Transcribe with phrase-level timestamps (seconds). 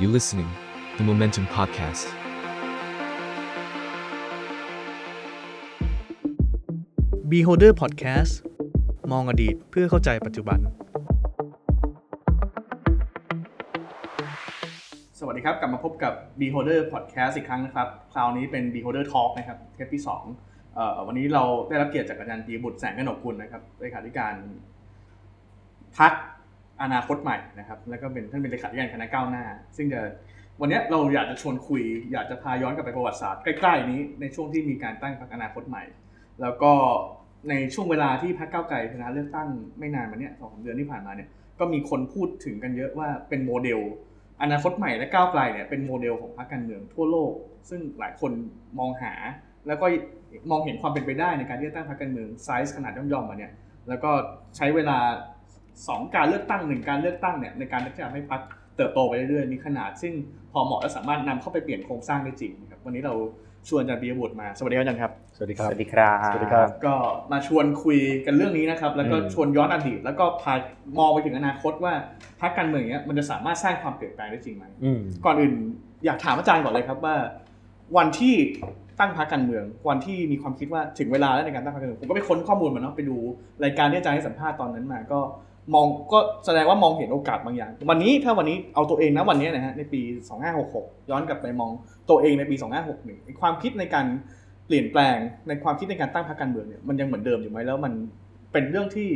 [0.00, 0.50] You listening,
[0.96, 2.04] the Momentum Podcast.
[7.32, 8.32] Beholder Podcast
[9.12, 10.58] มองอดีตเพื่อเข้าใจปัจจุบัน
[15.18, 20.02] สวัสดีครับ กลับมาพบกับ Beholder Podcast อีกครั้งนะครับ คราวนี้เป็น Beholder Talk นะครับ เทปที่
[20.38, 24.34] 2เอ่อวันนี้เราได้รับเกียรติจากอาจารย์ปีบุตรแสงกนกกุลนะครับเลขาธิการ
[25.98, 26.12] พัก
[26.82, 29.44] อนาคตใหม่นะครับ แล้วก็เป็นท่านเป็นเลขาธิการคณะก้าวหน้า
[29.76, 30.00] ซึ่งจะ
[30.60, 31.82] วันนี้เราอยากจะชวนคุย
[32.12, 35.84] อยากจะพาย้อนกลับไปประวัติศาสตร์ใกล้ๆนี้ในช่วงที่มีการตั้งพรรคอนาคตใหม่
[36.40, 36.72] แล้วก็
[37.50, 41.28] ในช่วงเวลาที่พรรคก้าวไกลชนะเลือกตั้งไม่นานมาเนี้ยสองสามเดือนที่ผ่านมาเนี่ย
[41.58, 43.80] ก็มีคนพูดถึงกันเยอะว่าเป็นโมเดล
[44.42, 47.32] อนาคตใหม่และก้าวไกลเนี่ยเป็นโมเดลของพรรคการเมืองทั่วโลก
[47.70, 48.32] ซึ่งหลายคน
[48.78, 49.12] มองหา
[49.66, 49.86] แล้วก็
[50.50, 53.52] มองเห็นความเป็นไปได้ในการที่จะตั้งพรรคการเมืองไซส์ขนาดย่อมๆมาเนี่ย
[53.88, 54.10] แล้วก็
[54.56, 54.98] ใช้เวลา
[55.88, 58.40] สองการเลือกตั้งหนึ่งการเลือกตั้งเนี่ยในการที่จะทำให้พรรค
[58.76, 60.12] เติบโตไปเรื่อยๆมีขนาด ซึ่ง
[60.52, 63.14] พอเหมาะและสามารถนำเข้าไปเปลี่ยนโครงสร้างได้จริงนะครับวันนี้เรา
[63.68, 66.94] ชวนอาจารย์บียบุตรมาสวัสดีครับอาจารย์ครับสวัสดีครับสวัสดีครับสวัสดีครับ ก็
[67.32, 70.54] มาชวนคุยกันเรื่องนี้นะครับ แล้วก็อืมชวนย้อนอดีตแล้วก็พา
[70.98, 71.92] มองไปถึงอนาคตว่า
[72.40, 75.54] พรรคการเมืองเนี้ยมันจะสามารถสร้างความเปลี่ยนแปลงได้จริงไหมอืมก่อนอื่น
[76.04, 77.16] อยากถามอาจารย์ก่อนเลยครับว่า
[77.96, 78.34] วันที่
[78.98, 83.16] ตั้งพรรคการเมือง วันที่มีความคิดว่าถึงเวลาแล้วในการตั้งพรรคการเมืองผมก็ไปค้นข้อมูลมาเนาะไปดู
[83.64, 85.20] รายการที่อาจารย์ให้สัมภาษณ์ตอนนั้นมาก็
[85.74, 90.00] มองก็แสดงว่ามองเห็นโอกาสบางอย่าง วันนี้ถ้าวันนี้เอาตัวเองนะวันนี้นะฮะในปี
[90.54, 91.70] 2566 ย้อนกลับไปมอง
[92.10, 92.56] ตัวเองในปี
[92.90, 94.06] 2561ไอ้ความคิดในการ
[94.66, 95.16] เปลี่ยนแปลง
[95.48, 97.92] ในความคิดในการตั้งพรรคการเมืองเนี่ยมันยังเหมือนเดิมอยู่ไหมแล้วมัน
[98.52, 99.08] เป็นเรื่องที่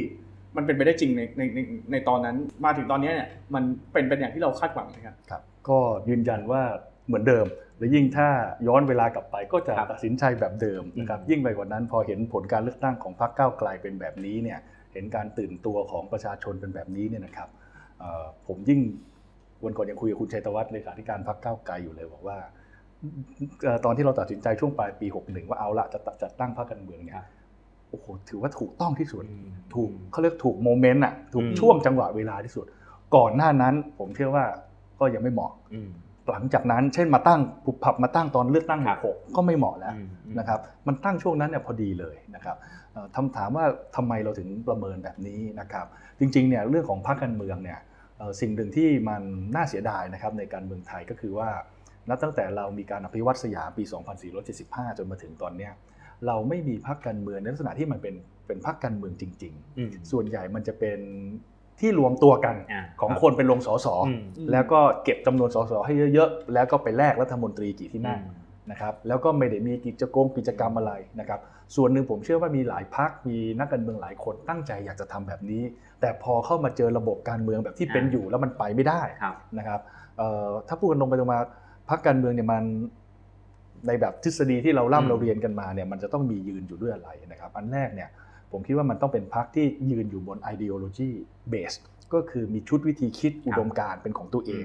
[0.56, 1.58] มันเป็นไปได้จริงในในใน
[1.92, 5.78] ในตอนนั้นมาถึงตอนนี้เนี่ยมันเป็นเป็นอย่างที่เราคาดหวังไหมครับครับ ก็
[6.08, 6.62] ยืนยันว่า
[7.06, 7.46] เหมือนเดิม
[7.78, 8.28] และยิ่งถ้า
[8.66, 14.58] ย้อนเวลากลับไปก็จะครับตัดสินใจแบบเดิมนะครับอืมยิ่งไปกว่านั้นพอเห็นผลการเลือกตั้งของพรรคก้าวไกลเป็นแบบนี้เนี่ย
[14.94, 17.48] เห็นการตื่นตัวของประชาชนเป็นแบบนี้เนี่ยนะครับ
[18.00, 18.80] เอ่อผมยิ่ง
[19.64, 22.36] วันก่อนยังคุยกับคุณชัยตวัฒน์เลขาธิการพรรคก้าวไกลอยู่เลยบอกว่า
[23.62, 27.16] เอ่อตอนที่เราตัดสินใจช่วงปลายปี 61 ว่าเอาละจะจัดตั้งพรรคการเมืองเนี่ย
[27.90, 29.24] โอ้โหถือว่าถูกต้องที่สุด
[29.74, 32.66] ถูกเขาเรียกถูกโมเมนต์อะถูกอืมช่วงจังหวะเวลาที่สุด
[33.16, 34.44] ก่อนหน้านั้นผมเชื่อว่า
[35.00, 35.90] ก็ยังไม่เหมาะอืม
[36.30, 40.06] หลังจากนั้นเช่นมาตั้งปุบผับมาตั้งตอนเลือกตั้งครับหกก็ไม่เหมาะแล้วอืม
[40.38, 42.56] นะครับมันตั้งช่วงนั้นเนี่ยพอดีเลยนะครับ
[42.92, 43.64] เอ่อคำถามว่า
[43.96, 45.86] ทำไมเราถึงประเมินแบบนี้นะครับ
[46.18, 47.78] จริงๆเนี่ยเรื่องของพรรคการเมืองเนี่ย
[48.18, 49.22] เอ่อสิ่งหนึ่งที่มัน
[49.54, 51.48] น่าเสียดายนะครับในการเมืองไทยก็คือว่า
[52.08, 53.84] นับตั้งแต่เรามีการอภิวัตสยามปี
[54.40, 55.72] 2475 จนมาถึงตอนเนี้ย
[56.26, 58.14] เราไม่มีพรรคการเมืองในลักษณะที่มันเป็น
[58.46, 61.00] เป็นพรรคการเมืองจริงๆอืมส่วนใหญ่มันจะเป็น
[61.80, 68.20] ที่รวมตัวกันอ่าของครับคนเป็นลงสสอืมแล้วก็เก็บจำนวนสสให้เยอะๆ แล้วก็ไปแลกรัฐมนตรีกี่ที่นั่ง
[68.70, 71.40] นะครับแล้วก็ไม่ได้มีกิจกรรมกิจกรรมอะไรนะครับ
[71.76, 75.62] ส่วนหนึ่งผมเชื่อว่ามีหลายพักมีนักการเมืองหลายคนตั้งใจอยากจะทำแบบนี้
[76.00, 79.80] แต่พอเข้ามาเจอระบบการเมืองแบบที่เป็นอ่าอยู่แล้วมันไปไม่ได้ครับนะครับ
[80.18, 81.38] เอ่อถ้าพูดกันตรงไปตรงมา
[81.90, 82.64] พักการเมืองเนี่ยมัน
[83.86, 88.08] ในแบบทฤษฎีที่เราอืมร่ำเราเรียนกันมาเนี่ยมันจะต้องมียืนอยู่ด้วยอะไรนะครับอันแรกเนี่ย
[88.54, 91.10] ผมคิดว่ามันต้องเป็นพรรคที่ยืนอยู่บน ideology
[91.52, 91.76] base
[92.14, 94.64] ก็คือมีชุดวิธีคิดอุดมการณ์เป็นของตัวเอง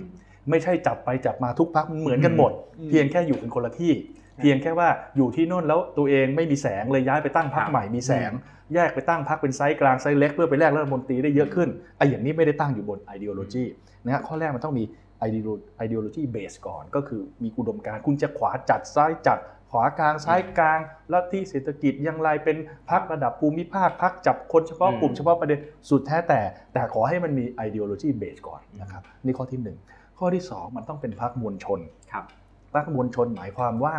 [0.50, 3.94] ไม่ใช่จับไปจับมาทุกพรรคเหมือนกันหมดอืมเพียงแค่อยู่เป็นคนละที่
[4.40, 8.32] เพียงแค่ว่าอยู่ที่โน่นแล้วตัวเองไม่มีแสงเลยย้ายไปตั้งพรรคครับใหม่มีแสง
[8.74, 13.66] แยกไปตั้งพรรคเป็นไซส์กลางไซส์เล็กเพื่อไปแลกรัฐมนตรีได้เยอะขึ้นไอ้อย่างนี้ไม่ได้ตั้งอยู่บน ideology
[14.06, 14.84] นะฮะข้อแรกมันต้องมี
[15.28, 19.40] ideolo- ideology base ก่อน ก็คือมีอุดมการณ์คุณจะขวาจัดซ้ายจัด
[19.72, 20.80] ขวากลางซ้ายกลาง
[21.14, 22.58] ลัทธิเศรษฐกิจอยังไรเป็น
[22.90, 25.60] พักระดับภูมิภาคพักจับคนเฉพาะอืมกลุ่มเฉพาะประเด็น
[25.90, 26.42] สุดแท้แต่
[26.74, 29.78] แต่ขอให้มันมี ideology base ก่อนนะครับนี่ข้อที่หนึ่ง
[30.20, 31.80] ข้อที่สองมันต้องเป็นพักมวลชน
[32.12, 32.26] ครับ
[32.74, 33.96] พรรคมวลชนหมายความว่า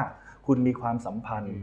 [0.47, 1.57] คุณมีความสัมพันธ์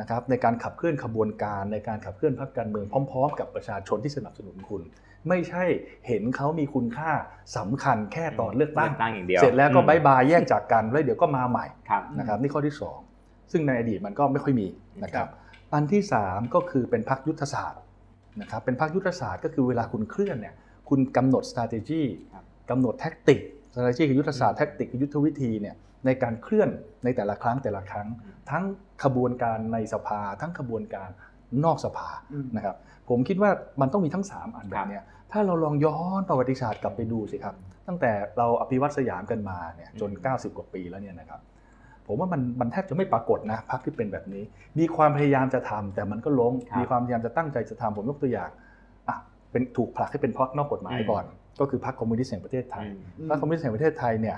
[0.00, 4.82] นะครับในการขับเคลื่อนขบวนการในการขับเคลื่อนพรรคการเมืองพร้อม ๆ กับประชาชนที่สนับสนุนคุณ
[5.28, 5.64] ไม่ใช่
[6.06, 7.10] เห็นเขามีคุณค่า
[7.56, 12.98] สำคัญแค่ตอนเลือกตั้งเลือกตั้งอย่างเดียวเสร็จแล้วก็อืม bye bye แยกจากกันแล้วเดี๋ยวก็มาใหม่ครับนะครับนี่ข้อที่สอง
[13.52, 14.66] ซึ่งในอดีตมันก็ไม่ค่อยมี
[15.04, 15.30] นะคครัรับบ
[15.74, 17.82] อันที่สามก็คือเป็นพรรคยุทธศาสตร์
[18.40, 20.54] นะครับเป็นพรรคยุทธศาสตร์ก็คือเวลาคุณเคลื่อนเนี่ย
[20.88, 22.02] คุณกำหนด strategy
[22.34, 23.40] ครับกำหนดแท็กติก
[23.72, 25.74] strategy คือยุทธศาสตร์ tactic คือยุทธวิธีเนี่ย
[26.06, 26.68] ในการเคลื่อน
[27.04, 28.06] ในแต่ละครั้งแต่ละครั้ง
[28.50, 28.64] ทั้ง
[29.04, 31.08] ขบวนการในสภา ทั้งขบวนการ
[31.64, 32.76] นอกสภาอืมนะครับ
[33.08, 33.50] ผมคิดว่า
[33.80, 37.54] มันต้องมีทั้ง 3 อันแบบเนี้ยถ้าเราลองย้อนประวัติศาสตร์กลับไปดูสิครับ
[37.88, 41.40] ตั้งแต่เราอภิวัตสยามกันมาเนี่ยจน 90 กว่าปีแล้วเนี่ยนะครับ
[42.08, 44.42] ผมว่ามันมันแทบจะไม่ปรากฏนะพรรคที่เป็นแบบนี้
[44.78, 48.50] มีความพยายามจะทำแต่มันก็ล้มครับมีความพยายามจะตั้งใจจะทำผมยกตัวอย่าง
[49.08, 49.16] อะ
[49.50, 51.24] เป็นถูกผลักให้เป็นพรรคนอกกฎหมายอืมก่อน
[51.60, 52.84] ก็คือพรรคคอมมิวนิสต์แห่งประเทศไทย
[53.18, 54.36] อืมพรรคคอมมิวนิสต์แห่งประเทศไทยเนี่ย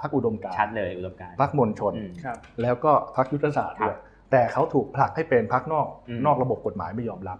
[0.00, 3.98] พรรคอุดมการณ์ชัดเลยอุดมการณ์พรรคมวลชนอืมครับแล้วก็พรรคยุทธศาสตร์ครัด้บวย
[4.32, 7.38] แต่เขาถูกผลักให้เป็นพรรคนอกอืมนอกระบบกฎหมายไม่ยอมรับ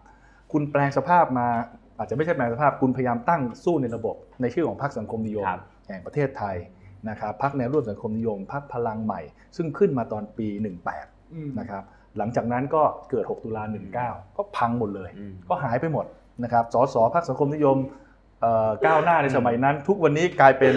[0.53, 1.47] คุณแปลงสภาพมา
[1.99, 6.57] อาจจะไม่ใช่แปลงสภาพคุณพยายามตั้งสู้ในระบบในชื่อของพรรคสังคมนิยมครับแห่งประเทศไทย
[7.09, 9.21] นะครับพักแนวร่วมสังคมนิยมพักพลังใหม่
[9.57, 10.47] ซึ่งขึ้นมาตอนปี
[10.93, 11.83] 18อืมนะครับ
[12.19, 13.63] หลังจากนั้นก็เกิด 6 ตุลา
[14.01, 16.05] 19 ก็พังหมดเลยอืมก็หายไปหมด
[16.45, 17.77] นะครับสสพักสังคมนิยม
[18.41, 20.75] เอ่อก้าวหน้าในสมัยนั้น ทุกวันนี้กลายเป็น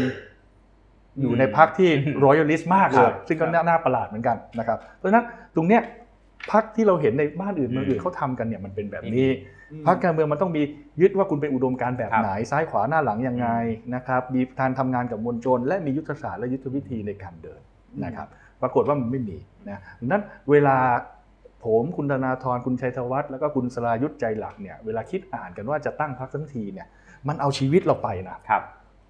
[1.21, 1.89] อยู่ในพรรคที่
[2.23, 5.25] royalist มากเลยครับซึ่งก็น่าน่าประหลาดเหมือนกันนะครับเพราะฉะนั้น
[5.55, 5.81] ตรงเนี้ย
[6.51, 9.29] พรรคที่เราเห็นในบ้านอื่นเมืองอื่นเขาทำกันเนี่ยมันเป็นแบบนี้
[9.71, 10.61] อืมพรรคการเมืองมันต้องมี
[11.01, 13.47] ยึดว่าคุณเป็นอุดมการณ์แบบครับไหนซ้ายขวาหน้าหลังยังไง
[13.95, 17.61] นะครับมีการทำงานกับมวลชน และมียุทธศาสตร์และยุทธวิธีในการเดิน
[18.05, 18.27] นะครับ
[18.61, 19.37] ปรากฏว่ามันไม่มี
[19.69, 20.77] นะดังนั้นเวลา
[21.65, 26.87] ผมคุณธนาธรคุณชัยธวัฒน์แล้วก็คุณศรายุทธใจหลักเนี่ยเวลาคิดอ่านกันว่าจะตั้งพรรคทั้งทีเนี่ย
[27.27, 28.61] มันเอาชีวิตเราไปนะครับ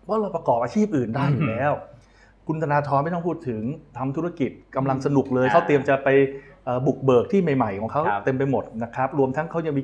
[0.04, 1.74] เพราะเราประกอบอาชีพอื่นได้อยู่แล้ว
[2.48, 3.64] คุณธนาธรไม่ต้องพูดถึง
[3.98, 6.51] ทำธุรกิจกำลังสนุกเลยอ่าเขาเตรียมจะไปเอ่อ
[6.88, 9.84] บุกเบิกที่ใหม่ ๆ ของเขาครับเต็มไปหมดนะครับรวมทั้งเขายังมี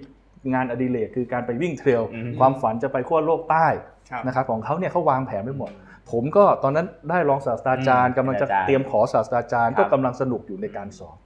[0.53, 3.67] งานอดิเรกคือการไปวิ่งเทรลอืมความฝันจะไปขั้วโลกใต้
[4.11, 5.71] ครับนะครับของเขาเนี่ยเขาวางแผนไว้หมด
[6.11, 11.17] ผมก็ตอนนั้นได้รองศาสตราจารย์อืมกำลังจะเป็นอาจารย์เตรียมขอศาสตราจารย์ครับก็กำลังสนุกอยู่ในการสอบ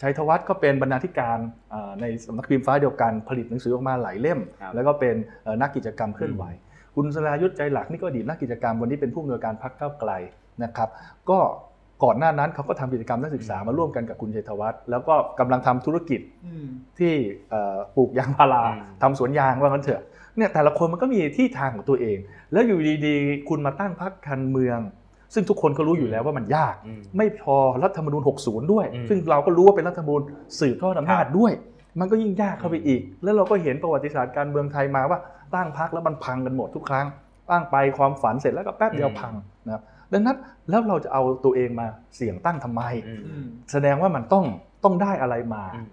[0.00, 1.38] ชัยธวัฒน์ก็เป็นบรรณาธิการ
[1.70, 5.14] เอ่อในสำนักพิมพ์ฟ้าเดียวกันผลิตหนังสือออกมาหลายเล่มครับแล้วก็เป็น
[5.44, 6.44] เอ่อนักกิจกรรมเคลื่อนไหว
[6.94, 10.12] คุณสรายุทธใจหลักนี่ก็อดีตนักกิจกรรมวันนี้เป็นผู้อำนวยการพรรคก้าวไกล
[10.64, 10.88] นะครับ
[11.30, 11.38] ก็
[12.04, 16.66] ก่อนหน้านั้นเขาก็ทำกิจกรรมนักศึกษามาร่วมกันกับคุณชัยธวัฒน์แล้วก็กำลังทำธุรกิจอืม
[16.98, 17.12] ที่
[17.50, 20.02] เอ่อปลูกยางพาราอืมทำสวนยางว่างั้นเถอะ
[20.36, 22.18] เนี่ยแต่ละคนมันก็มีที่ทางของตัวเอง
[22.52, 24.78] แล้วอยู่ดีๆ คุณมาตั้งพรรคการเมือง
[25.34, 30.22] ซึ่งทุกคนก็รู้อยู่แล้วว่ามันยากอืมไม่พอรัฐธรรมนูญ 60 ด้วยอืมซึ่งเราก็รู้ว่าเป็นรัฐธรรมนูญ
[30.60, 31.52] สืบทอดอำนาจครับด้วย
[32.00, 35.18] มันก็ยิ่งยากเข้าไปอีก แล้วเราก็เห็นประวัติศาสตร์การเมืองไทยมาว่า
[35.54, 37.06] ตั้งพรรคแล้วมันพังกันหมดทุกครั้ง
[37.50, 39.32] ตั้งไปความฝันเสร็จแล้วก็แป๊บเดียวพัง
[39.66, 40.36] นะครับ ดังนั้น
[40.70, 41.86] แล้วเราจะเอาตัวเองมา
[42.16, 44.44] เสี่ยงตั้งทำไมอืมอืมแสดงว่ามันต้อง
[44.84, 45.88] ต้องได้อะไรมาอืม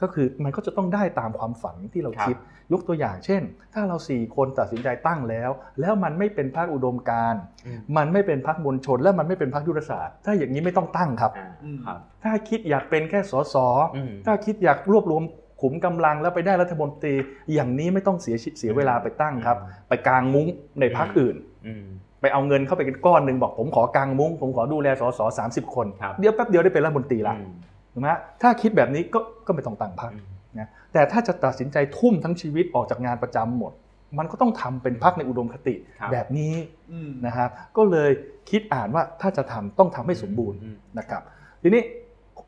[0.00, 2.36] ก็คือมันก็จะต้องได้ตามความฝันที่เราครับคิด
[2.72, 3.42] ยกตัวอย่างเช่น
[3.74, 5.50] ถ้าเราสี่คนตัดสินใจตั้งแล้ว
[5.80, 13.56] แล้วมันไม่เป็นพรรคอุดมการณ์อืมมันไม่เป็นพรรคมวลชน และมันไม่เป็นพรรคยุทธศาสตร์ ถ้าอย่างนี้ไม่ต้องตั้งครับอ่าอืมครับถ้าคิดอยากเป็นแค่สส
[13.96, 15.22] อืมถ้าคิดอยากรวบรวม
[15.60, 17.14] ขุมกำลังแล้วไปได้รัฐมนตรี
[17.54, 19.58] อย่างนี้ไม่ต้องเสียชิเสียเวลาไปตั้งครับ
[19.88, 20.46] ไปกางมุ้ง
[20.80, 21.36] ในพรรคอื่น
[21.66, 21.84] อืม
[22.24, 27.52] ไปเอาเงินเข้าไปกันก้อนหนึ่งบอกผมขอกางมุ้งผมขอดูแลสสสามสิบคนครับเดี๋ยวแป๊บเดียวได้เป็นรัฐมนตรีละอืม
[27.92, 28.08] ถูกไหม
[28.42, 30.26] ถ้าคิดแบบนี้ก็ก็ไม่ต้องตั้งพรรคอืม
[30.58, 33.72] นะแต่ถ้าจะตัดสินใจทุ่มทั้งชีวิตออกจากงานประจำหมด
[34.18, 36.54] มันก็ต้องทำเป็นพรรคในอุดมคติครับแบบนี้
[36.92, 38.10] อืมนะครับก็เลย
[38.50, 41.22] คิดอ่านว่าถ้าจะทำต้องทำให้สมบูรณ์อืมนะครับ
[41.62, 41.82] ทีนี้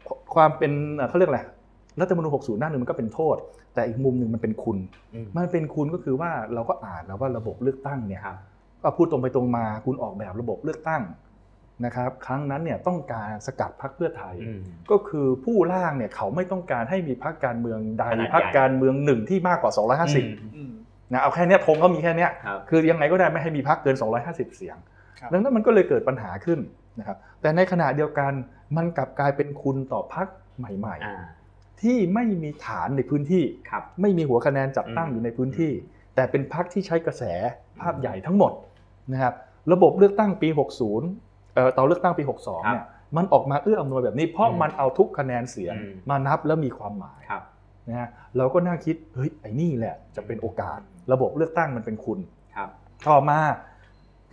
[0.07, 1.41] ควความเป็นเอ่อเขาเรียกอะไร
[2.01, 3.37] รัฐธรรมนูญ60 หน้าหนึ่งมันก็เป็นโทษ
[3.75, 4.79] แต่อีกมุมหนึ่งมันเป็นคุณ
[5.15, 8.37] อืมมันเป็นคุณก็คือว่าเราก็อ่านแล้วว่าระบบเลือกตั้งเนี่ยครับ
[8.83, 11.03] ก็พูดตรงไปตรงมาคุณออกแบบระบบเลือกตั้ง
[11.85, 20.73] นะครับ ครั้งนั้นเนี่ยต้องการสกัดพรรคเพื่อไทยอืมก็คือผู้ร่างเนี่ยเขาไม่ต้องการให้มีพรรคการเมืองใดขนาดใหญ่พรรคการเมืองหนึ่งที่มากกว่า 250อืม
[21.13, 23.97] นะเอาแค่เนี้ยธงเขามีแค่เนี้ยครับคือยังไงก็ได้ไม่ให้มีพรรคเกิน
[24.27, 24.77] 250 เสียง
[25.21, 26.59] ครับดังนั้นมันก็เลยเกิดปัญหาขึ้น
[26.99, 28.33] นะครับแต่ในขณะเดียวกัน
[28.77, 30.27] มันกลับกลายเป็นคุณต่อพรรค
[30.59, 35.73] ใหม่อ่าๆที่ไม่มีฐานในพื้นที่ครับไม่มีหัวคะแนนจัดตั้งอืมอยู่ในพื้นที่
[36.15, 37.25] แต่เป็นพรรคที่ใช้กระแส
[37.81, 38.53] ภาพใหญ่ทั้งหมด
[39.13, 39.35] นะครับ
[39.73, 40.49] ระบบเลือกตั้งปี
[41.03, 42.87] 60เอ่อตอนเลือกตั้งปี 62เนี่ย
[43.17, 47.43] มันออกมาเอื้ออำนวยแบบนี้เพราะอืมมันเอาทุกคะแนนเสียงอืมมานับแล้วมีความหมายครับ
[47.89, 50.79] นะฮะเราก็น่าคิดเฮ้ยไอ้นี่แหละจะเป็นโอกาส
[51.13, 52.19] ระบบเลือกตั้งมันเป็นคุณ
[52.57, 52.69] ครับ
[53.09, 53.39] ต่อมา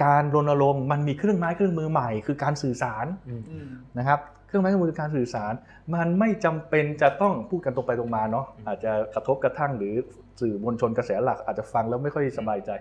[0.04, 3.68] การรณรงค์มันมีเครื่องไม้เครื่องมือใหม่ คือการสื่อสารอืมอืม
[3.98, 5.54] นะครับเครื่องไม้เครื่องมือคือการสื่อสาร
[5.96, 9.94] มันไม่จำเป็นจะต้องพูดกันตรงไปตรงมาเนาะอืมอาจจะกระทบกระทั่งหรือ
[10.42, 12.72] สื่อมวลชนกระแสหลักอาจจะฟังแล้วไม่ค่อยสบายใจ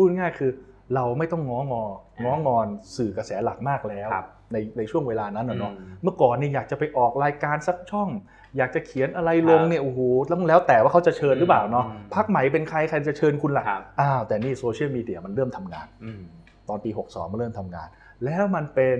[0.00, 0.50] พูดง่ายๆคือ
[0.94, 1.84] เราไม่ต้องง้องอ
[2.24, 2.66] ง้องอน
[2.96, 8.08] สื่อกระแสหลักมากแล้วครับในในช่วงเวลานั้นนะเนาะอืมเมื่อก่อนนี่อยากจะไปออกรายการสักช่อง
[8.56, 16.22] อยากจะเขียนอะไรลงครับเนี่ยโอ้โหแล้วแล้วแต่ว่าเขาจะเชิญหรือเปล่าเนาะอืมพรรคใหม่เป็นใครใครจะเชิญคุณล่ะครับอ้าวแต่นี่โซเชียลมีเดียมันเริ่มทำงานอืม
[16.68, 17.88] ตอนปี 62มาเริ่มทำงาน
[18.24, 18.98] แล้วมันเป็น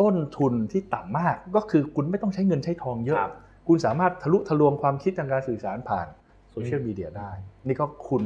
[0.00, 3.34] ต้นทุนที่ต่ำมาก ก็คือคุณไม่ต้องใช้เงินใช้ทองเยอะครับ
[3.68, 6.06] คุณสามารถทะลุทะลวงความคิดทางการสื่อสารผ่าน
[6.50, 7.30] โซเชียลมีเดียได้
[7.66, 8.22] นี่ก็คุณ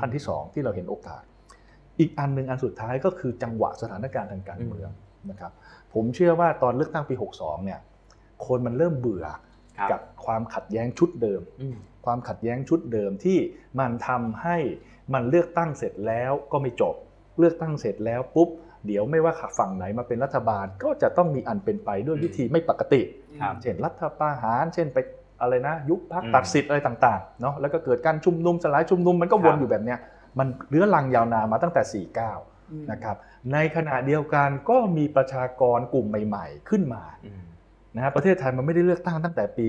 [0.00, 1.22] ขั้นที่ 2 ที่เราเห็นโอกาส
[2.02, 4.90] อีกอันหนึ่งอันสุดท้ายก็คือจังหวะสถานการณ์ทางการเมือง
[5.30, 5.52] นะครับ
[5.94, 7.80] ผมเชื่อว่าตอนเลือกตั้งปี 62 เนี่ย
[8.46, 9.26] คนมันเริ่มเบื่อ
[9.78, 13.38] ครับกับความขัดแย้งชุดเดิมอืมความขัดแย้งชุดเดิมที่
[13.80, 14.56] มันทำให้
[15.14, 16.94] มันเลือกตั้งเสร็จแล้วก็ไม่จบ
[17.38, 18.48] เลือกตั้งเสร็จแล้วปุ๊บ
[18.86, 23.02] เดี๋ยวไม่ว่าฝั่งไหนมาเป็นรัฐบาลก็จะต้องมีอันเป็นไปด้วยวิธีไม่ปกติ
[23.40, 24.98] ครับเช่นรัฐประหาร เช่นไป
[25.40, 29.98] อะไรนะ ยุบพักอืมตัดสิทธิ์อะไรต่างๆเนาะแล้วก็เกิดการชุมนุมสลายชุมนุมมันก็วนครับอยู่แบบเนี้ย
[30.38, 33.16] มันเรื้อรังยาวนานมาตั้งแต่ 49อืมนะครับ
[33.52, 37.42] ในขณะเดียวกันก็มีประชากรกลุ่มใหม่ ๆ ขึ้นมาอืม
[37.96, 39.68] นะฮะประเทศไทยมันไม่ได้เลือกตั้งตั้งแต่ปี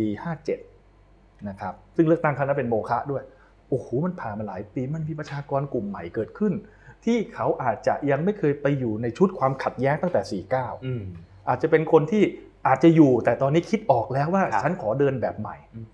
[0.73, 3.23] 57 นะครับ ซึ่งเลือกตั้งครั้งนั้นเป็นโมฆะด้วย
[3.69, 6.53] โอ้โห มันผ่านมาหลายปี มันมีประชากรกลุ่มใหม่เกิดขึ้น
[7.05, 11.03] ที่เขาอาจจะยังไม่เคยไปอยู่ในชุดความขัดแย้งตั้งแต่ 49อืม
[11.49, 12.23] อาจจะเป็นคนที่
[12.67, 15.85] อาจจะอยู่แต่ตอนนี้คิดออกแล้วว่าครับฉันขอเดินแบบใหม่อืม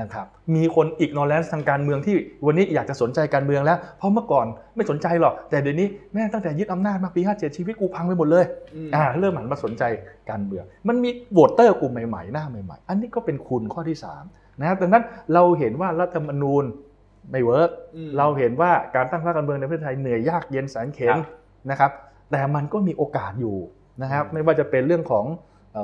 [0.00, 2.14] นะครับมีคน ignorance ทางการเมืองที่
[2.46, 4.46] วันนี้อยากจะสนใจการเมืองแล้ว เพราะเมื่อก่อน
[4.76, 8.44] ไม่สนใจหรอก แต่เดี๋ยวนี้แม่งตั้งแต่ยึดอำนาจมาปี57ชีวิตกูพังไปหมดเลย
[8.94, 9.82] อ่าเริ่มหันมาสนใจ
[10.30, 13.96] การเมือง มันมี voter กลุ่มใหม่ๆ หน้าใหม่ๆ อันนี้ก็เป็นคุณข้อที่
[14.28, 16.64] 3นะครับดังนั้นเราเห็นว่ารัฐธรรมนูญ
[17.30, 21.26] ไม่ work อืมเราเห็นว่าการตั้งพรรคการเมืองในประเทศไทยเหนื่อยยากเย็นแสนเข็ญครับ
[21.70, 21.90] นะครับ
[22.30, 23.56] แต่มันก็มีโอกาสอยู่
[24.02, 25.24] นะครับอืมไม่ว่าจะเป็นเรื่องของ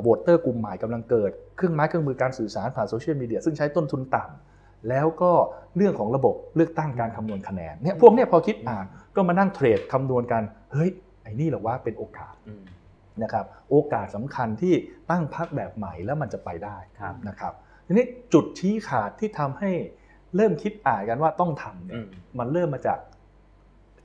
[0.03, 5.33] โหวตเตอร์กลุ่มใหม่กำลังเกิด เครื่องไม้เครื่องมือการสื่อสารผ่านโซเชียลมีเดียซึ่งใช้ต้นทุนต่ำแล้วก็
[5.77, 8.85] เรื่องของระบบเลือกตั้งการคำนวณคะแนนเนี่ยพวกเนี้ยพอคิดอ่าน
[9.17, 10.43] ก็มานั่งเทรดคำนวณกัน
[10.73, 10.91] เฮ้ย
[11.23, 12.65] ไอ้นี่เหรอว่าเป็นโอกาสอืม
[13.23, 14.75] นะครับโอกาสสำคัญที่
[15.11, 17.53] ตั้งพักแบบใหม่แล้วมันจะไปได้ครับนะครับ
[17.87, 19.71] ทีนี้จุดชี้ขาดที่ทำให้
[20.37, 22.99] เริ่มคิดอ่านกันว่าต้องทำเนี่อืยมมันเริ่มมาจาก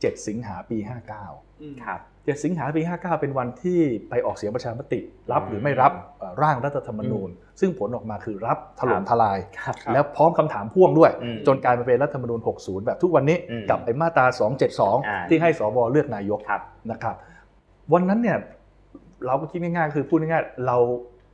[0.03, 0.77] 7 สิงหาปี
[1.19, 3.79] 59อืมครับ7สิงหาปี 59 เป็นวันที่
[4.09, 4.99] ไปออกเสียงประชามติ
[5.31, 7.29] รับหรือไม่รับเอ่อร่างรัฐธรรมนูญ
[7.59, 17.15] ซึ่งผลออกมาคือรับถล่มครับทลายครับแล้วพร้อมคำถามพ่วงด้วยอืมจนกลายมาเป็นรัฐธรรมนูญ 60 แบบทุกวันนี้อืมกับไอ้มาตราอ่า272 ที่ให้สวเลือกนายกครับนะครับ
[17.93, 18.37] วันนั้นเนี่ย
[19.25, 20.77] เราก็คิดง่ายๆคือพูดง่ายๆเรา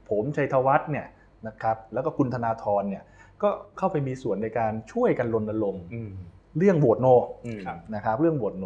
[0.10, 1.08] ผมชัยธวัฒน์เนี่ย
[1.48, 3.04] นะครับแล้วก็คุณธนาธรเนี่ย
[3.44, 6.12] ก็เข้าไปมีส่วนในการช่วยกันรณรงค์อืม
[6.60, 7.08] เรื่องโหวตโน
[7.46, 7.62] อืม
[7.96, 8.66] นะครับเรื่องโหวตโน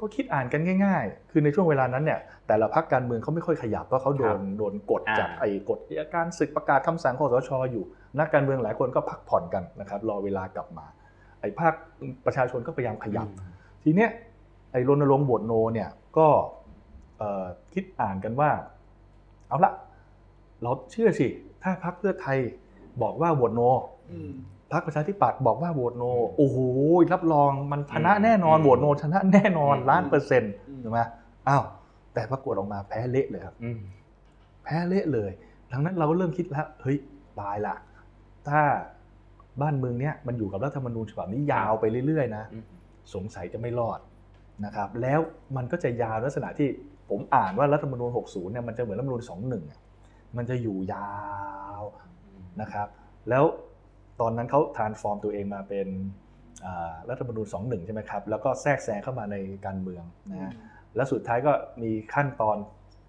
[0.00, 7.84] ก็คิดอ่านกันง่าย ๆ คือในช่วงเวลานั้นเนี่ยแต่ละพรรคการเมืองเขาไม่ค่อยขยับเพราะเขาโดนโดนกดอ่าจากไอ้กฎอัยการศึกประกาศคำสั่งคอสชอยู่
[8.18, 10.86] นักการเมืองหลายคนก็พักผ่อนกันนะครับรอเวลากลับมา
[11.40, 11.74] ไอ้ภาค
[12.26, 13.28] ประชาชนก็พยายามขยับ
[13.82, 14.10] ทีเนี้ย
[14.72, 16.28] ไอ้รณรงค์โหวตโนเนี่ยก็
[17.18, 18.50] เอ่อคิดอ่านกันว่า
[19.48, 19.72] เอาละ
[20.62, 21.26] เราเชื่อสิ
[21.62, 22.38] ถ้าพรรคเพื่อไทย
[23.02, 23.60] บอกว่าโหวตโน
[24.12, 24.30] อืม
[24.72, 26.04] พรรคประชาธิปัตย์บอกว่าโหวตโน
[26.38, 26.58] โอ้โห
[27.12, 31.00] รับรองมันชนะอืมแน่นอนอืมโหวตโนชนะแน่นอนอืมล้านเปอร์เซ็นต์อืมถูกไหม
[31.48, 31.62] อ้าว
[32.14, 33.80] แต่ปรากฏออกมาแพ้เละเลยครับอืม
[34.64, 35.30] แพ้เละเลย
[35.72, 36.96] ดังนั้นเราก็เริ่มคิดแล้วเฮ้ย
[37.40, 37.74] ตายละ
[38.48, 38.60] ถ้า
[39.60, 42.64] บ้านเมืองเนี้ยมันอยู่กับรัฐธรรมนูญฉบับนี้ยาวไปเรื่อยๆนะอืม
[43.14, 43.98] สงสัยจะไม่รอด
[44.64, 45.20] นะครับ แล้ว
[45.56, 46.68] มันก็จะยาวลักษณะที่
[47.10, 49.80] ผมอ่านว่ารัฐธรรมนูญ 60 เนี่ยมันจะเหมือนรัฐธรรมนูญ 21อะ
[50.36, 51.12] มันจะอยู่ยา
[51.80, 51.82] ว
[52.60, 52.86] นะครับ
[53.28, 53.44] แล้ว
[54.20, 55.88] ตอนนั้นเขาทานฟอร์มตัวเองมาเป็น
[56.64, 60.52] อ่ารัฐธรรมนูญ21 ใช่ไหมครับ แล้วก็แทรกแซงเข้ามาในการเมืองนะฮะ
[60.96, 62.56] แล้วสุดท้ายก็มีขั้นตอน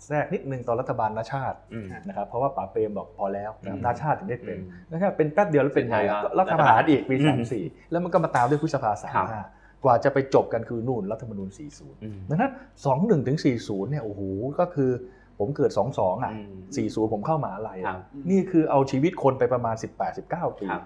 [0.07, 9.43] แทรกนิดนึงตอนรัฐบาลนาชาติอืมนะครับเพราะว่าป๋าเปรมบอกพอแล้วนะครับอืมนาชาติถึงได้เป็นอืมนะครับเป็นแป๊บเดียวแล้วเป็นไงสุดท้ายก็ก็รัฐประหารอีกปีอืมสามสี่แล้วมันก็มาตามด้วยพฤษภาสามครับห้า
[9.83, 12.51] กว่าจะไปจบกันคือนู่นรัฐธรรมนูญ 40อืมดังนั้น
[12.89, 14.21] 21 ถึง 40 เนี่ยโอ้โห
[14.59, 14.91] ก็คือ
[15.39, 17.99] ผมเกิด 22 อะอืม40 ผมเข้ามหาลัยครัอะบ
[18.31, 19.75] นี่คือเอาชีวิตคนไปประมาณ
[20.17, 20.83] 18-19 ปีครับ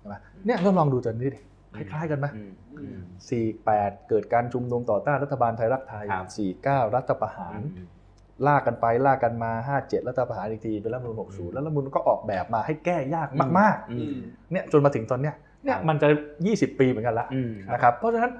[0.00, 0.14] ใช่ไหม
[0.46, 1.40] เนี่ยก็ลองดูจนนี่ดิ
[1.76, 3.02] คล้ายๆกันไหมอืมอืม
[3.58, 6.28] 48เกิดการชุมนุมต่อต้านรัฐบาลไทยรักไทยครับ
[6.88, 7.88] 49รัฐประหารอืม
[8.46, 13.28] ลากกันไปลากกันมา57รัฐประหารอีกทีเป็นรัฐธรรมนูญ60แล้วรัฐธรรมนูญก็ออกแบบมาให้แก้ยาก
[13.58, 16.08] มากอืมๆเนี่ยจนมาถึงตอนเนี้ยเนี่ยครับมันจะ
[16.44, 18.32] 20 ปีเหมือนกันละอืมนะครับเพราะฉะนั้น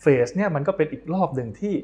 [0.00, 1.74] เฟสเนี่ยมันก็เป็นอีกรอบหนึ่งที่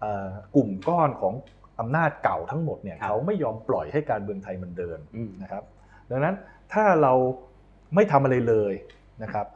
[0.00, 1.34] เอ่อกลุ่มก้อนของ
[1.80, 5.62] อำนาจเก่าทั้งหมดเนี่ยครับเขาไม่ยอมปล่อยให้การเมืองไทยมันเดินอืมนะครับ
[6.10, 6.34] ดังนั้น
[6.72, 7.12] ถ้าเรา
[7.94, 8.72] ไม่ทำอะไรเลย
[9.22, 9.46] นะครับ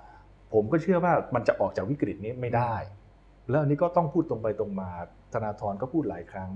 [0.53, 2.75] ผมก็เชื่อว่ามันจะออกจากวิกฤตนี้ไม่ได้
[3.49, 4.91] แล้วอันนี้ก็ต้องพูดตรงไปตรงมา
[5.33, 6.51] ธนาธรก็พูดหลายครั้ง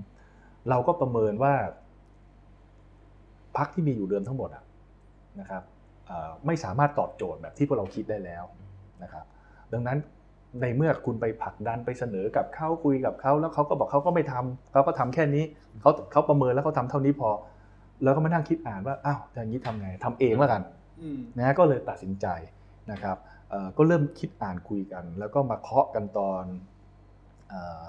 [0.70, 1.54] เราก็ประเมินว่า
[3.56, 4.50] พักที่มีอยู่เดิมทั้งหมด
[5.40, 5.62] นะครับ
[6.46, 8.44] ไม่สามารถตอบโจทย์แบบที่พวกเราคิดได้แล้ว
[9.02, 9.24] นะครับ
[9.72, 9.98] ดังนั้น
[10.60, 15.44] ในเมื่อคุณไปผลักดันไปเสนอกับเขาคุยกับเขาแล้วเขาก็บอกเขาก็ไม่ทำเขาก็ทำแค่นี้
[15.80, 17.30] เขาเขาประเมินแล้วเขาทำเท่านี้พอ
[18.02, 20.62] แล้วก็มานั่งคิดอ่านว่าอ้าวอย่างนี้ทำไงทำเองแล้วกัน
[21.38, 22.26] นะก็เลยตัดสินใจ
[22.92, 23.16] นะครับ
[23.50, 26.44] เอ่อก็เริ่มคิดอ่านคุยกัน แล้วก็มาเคาะกันตอน
[27.48, 27.84] เอ่อ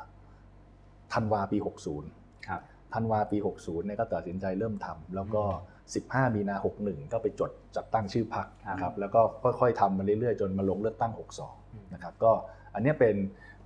[1.14, 1.58] ธันวาปี
[2.04, 2.62] 60ครับ
[2.94, 5.44] ธันวาปี 60เนี่ยก็ตัดสินใจเริ่มทำแล้วก็
[5.90, 9.22] 15 มีนา 61 ก็ไปจดจัดตั้งชื่อพรรคครับนะครับแล้วก็
[9.60, 11.12] ค่อยๆทำมาเรื่อยๆ จนมาลงเลือกตั้ง
[11.54, 12.32] 62นะครับก็
[12.74, 13.16] อันเนี้ยเป็น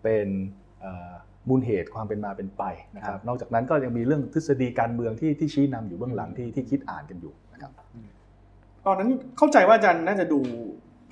[0.04, 0.28] เป็น
[0.82, 1.12] เอ่อ
[1.50, 2.64] มูลเหตุความเป็นมาเป็นไป
[2.96, 7.72] นะครับ นอกจากนั้นก็ยังมีเรื่องทฤษฎีการเมืองที่ที่ชี้นำอยู่เบื้องหลังที่ที่คิดอ่านกันอยู่นะครับ
[8.86, 10.40] ตอนนั้นเข้าใจว่าอาจารย์น่าจะดู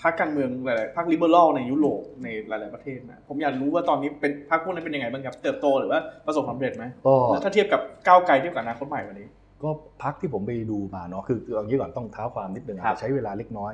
[0.02, 9.28] พรรคการเมืองหลายๆพรรคลิเบอรัลในยุโรปในหลาย ๆประเทศนะผมอยากรู้ว่าตอนนี้เป็นพรรคพวกนั้นเป็นยังไงบ้างครับเติบโตหรือว่าประสบความสำเร็จไหมก็แล้วถ้าเทียบกับก้าวไกลเทียบกับอนาคตใหม่วันนี้
[9.64, 9.70] ก็
[10.04, 13.74] พรรคที่ผมไปดูมาเนาะคือคือเอางี้ก่อนต้องเท้าความนิดนึงครัอาจจะใช้เวลาเล็กน้อย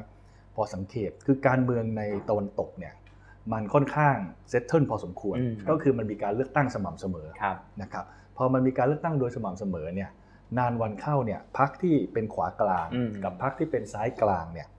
[0.55, 2.93] พอสังเกตคือการเมืองในตะวันตกเนี่ย
[3.53, 4.15] มันค่อนข้าง
[4.49, 8.05] settle พอสมควรอืมก็คือมันมีการเลือกตั้งสม่ำเสมอครับนะครับ
[8.37, 10.09] พอมันมีการเลือกตั้งโดยสม่ำเสมอเนี่ย
[10.57, 14.69] นานวันเข้าเนี่ยพรรคที่เป็นขวากลางอืมกับพรรคที่เป็นซ้ายกลางเนี่ย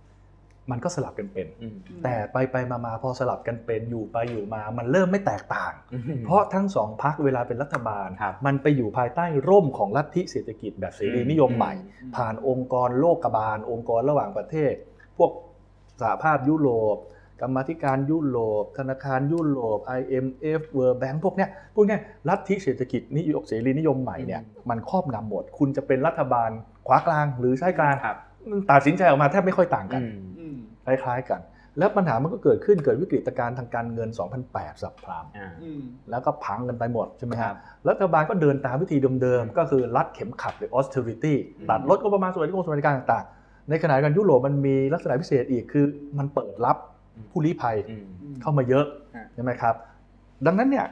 [0.71, 5.73] มันก็สลับกันเป็นอืมแต่ไปไปมามาพอสลับกันเป็นอยู่ไปอยู่มา มันเริ่มไม่แตกต่าง
[6.25, 11.75] เพราะทั้งสองพักเวลาเป็นรัฐบาลครับมันไปอยู่ภายใต้ร่มของลัทธิเศรษฐกิจแบบเสรีนิยมใหม่
[12.17, 14.73] ผ่านองค์กรโลกบาล องค์กรระหว่างประเทศ
[15.19, 15.31] พวก
[16.01, 16.97] สหภาพยุโรป
[17.41, 26.51] กรรมาธิการยุโรป ธนาคารยุโรป IMF World Bank พวกเนี้ยพวกเนี้ยลัทธิเศรษฐกิจนิยมเสรีนิยมใหม่เนี่ยมันครอบงำหมด คุณจะเป็นรัฐบาล
[26.87, 28.19] ขวากลางหรือซ้ายกลางครับ
[28.51, 31.43] มันตัดสินใจออกมาแทบไม่ค่อยต่างกันอืมอืมคล้ายๆกัน
[31.79, 34.09] แล้วปัญหามันก็เกิดขึ้นเกิดวิกฤตการณ์ทางการเงิน
[34.47, 37.57] 2008 สับพรามอ่าอืมแล้วก็พังกันไปหมดใช่ไหมคครัรับบ
[37.89, 45.85] รัฐบาลก็เดินตามวิธีเดิมๆ ก็คือรัดเข็มขัดหรือ austerity อืมตัดลดงบประมาณสวัสดิการสวัสดิการต่างๆ ในขณะเดียวกันยุโรปมันมีลักษณะพิเศษอีกคือ
[46.19, 46.77] มันเปิดรับ
[47.31, 48.05] ผู้ลี้ภัยอืม
[48.43, 48.85] เข้ามาเยอะ
[49.15, 49.75] อ่าใช่ไหมครับ
[50.47, 50.87] ดังนั้นเนี่ย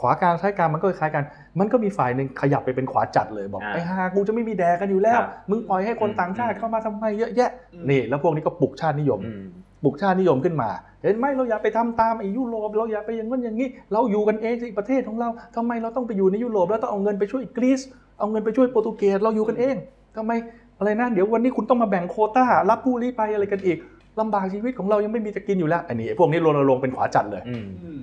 [0.00, 1.24] ขวากลางซ้ายกลางมันก็คล้ายกัน
[1.58, 9.44] มันก็มีฝ่ายหนึ่งขยับไปเป็นขวาจัดเลยบอกอ่าไอ้ฮากูจะไม่มีแดกกันอยู่แล้วครับมึงปล่อยให้คนอืมต่างชาติอืมเข้ามาทำไมเยอะแยะอืมนี่แล้วพวกนี้ก็ปลุกชาตินิยมอืม
[9.84, 10.70] ปลุกชาตินิยมขึ้นมา
[11.02, 17.80] เห็นไหมเราอย่าไปทำตามไอ้ยุโรปเราอย่าไปอย่างนั้นอย่างนี้ เราอยู่กันเองสิประเทศของเราทำไมเราต้องไปอยู่ในยุโรปแล้วต้องเอาเงินไปช่วยกรีซ
[18.18, 19.76] เอาเงินไปช่วยโปรตุเกสเราอยู่กันเอง
[20.16, 20.32] ทำไม
[20.78, 23.78] อะไรนะเดี๋ยววันนี้คุณต้องมาแบ่งโควต้ารับผู้ลี้ภัยอะไรกันอีก
[24.20, 28.02] ลำบากชีวิตของเรายังไม่มีจะกินอยู่แล้ว อันนี้ไอ้พวกนี้รณรงค์เป็นขวาจัดเลยอืมอืม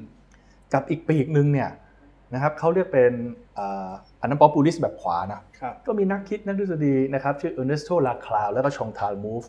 [0.74, 1.70] กับอีกปีกหนึ่งเนี่ย
[2.34, 3.12] นะครับเขาเรียกเป็น
[3.58, 3.90] อ่า
[4.22, 9.44] อันนั้น populist แบบขวานะครับก็มีนักคิดนักทฤษฎีนะครับชื่อเออร์เนสโตลาคลาวแล้วก็ชองทาลมูฟ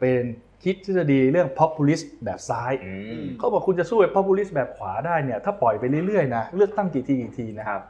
[0.00, 0.22] เป็น
[0.62, 7.80] คิดทฤษฎีเรื่อง populist แบบซ้ายอืมเขาบอกคุณจะสู้ไอ้ populist แบบขวาได้เนี่ย ถ้าปล่อยไปเรื่อยๆนะ เลือกตั้งกี่ทีกี่ทีนะครับ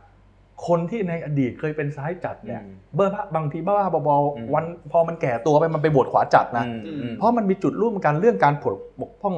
[0.67, 9.35] คนที่ในอดีตเคยเป็นซ้ายจัดเนี่ยอืมเบอร์บางทีบ้าๆบออืมๆวันพอมันแก่ตัวไปมันไปบวชขวาจัดนะอืมอืมเพราะมันมีจุดร่วมกันเรื่องการปกปกป้อง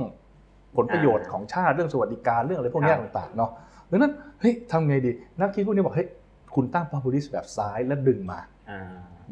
[0.77, 3.51] ผลประโยชน์อ่าของชาติเรื่องสวัสดิการเรื่องอะไรพวกเนี้ยครับต่างๆเนาะ
[3.91, 6.09] ดังนั้นเฮ้ยทำไงดีนักคิดพวกนี้บอกเฮ้ย
[6.55, 8.39] คุณตั้ง populist แบบซ้ายแล้วดึงมา
[8.71, 8.81] อ่า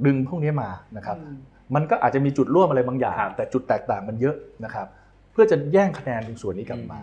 [0.06, 1.36] ดึงพวกนี้มานะครับอืม
[1.74, 4.86] มันก็อาจจะมีจุดร่วมอะไรบางอย่างครับแต่จุดแตกต่างมันเยอะนะครับ
[5.32, 6.98] เพื่อจะแย่งคะแนนตรงส่วนนี้กลับมา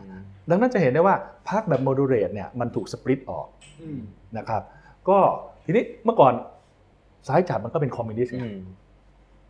[0.50, 1.16] ดังนั้นจะเห็นได้ว่า
[1.50, 3.48] พรรคแบบ moderate เนี่ยมันถูก split ออก
[3.82, 4.00] อืม
[4.38, 4.62] นะครับ
[5.10, 5.20] ก็
[5.66, 6.34] ทีนี้เมื่อก่อน
[7.28, 8.60] ซ้ายจัดมันก็เป็นคอมมิวนิสต์อืม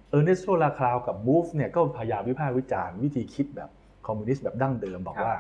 [0.10, 3.70] เออร์เนสโตลาคลาวกับมูฟเนี่ยก็พยายามวิพากษ์วิจารณ์วิธีคิดแบบ
[4.08, 5.38] คอมมิวนิสต์แบบดั้งเดิมบอกครับว่า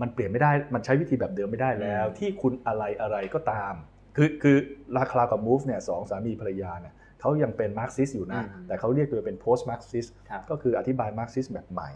[0.00, 3.74] มันเปลี่ยนไม่ได้มันใช้วิธีแบบเดิมไม่ได้แล้วอืมที่คุณอะไรอะไรก็ตาม
[4.16, 4.56] คือคือ
[4.96, 11.90] ลาคลาวกับมูฟเนี่ยสองสามีภรรยาเนี่ยเขายังเป็นมาร์กซิสอยู่นะ แต่เขาเรียกตัวเป็น post-Marxist ครับก็คืออธิบายมาร์กซิสแบบใหม่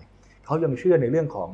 [0.46, 1.50] เขายังเชื่อในเรื่องของ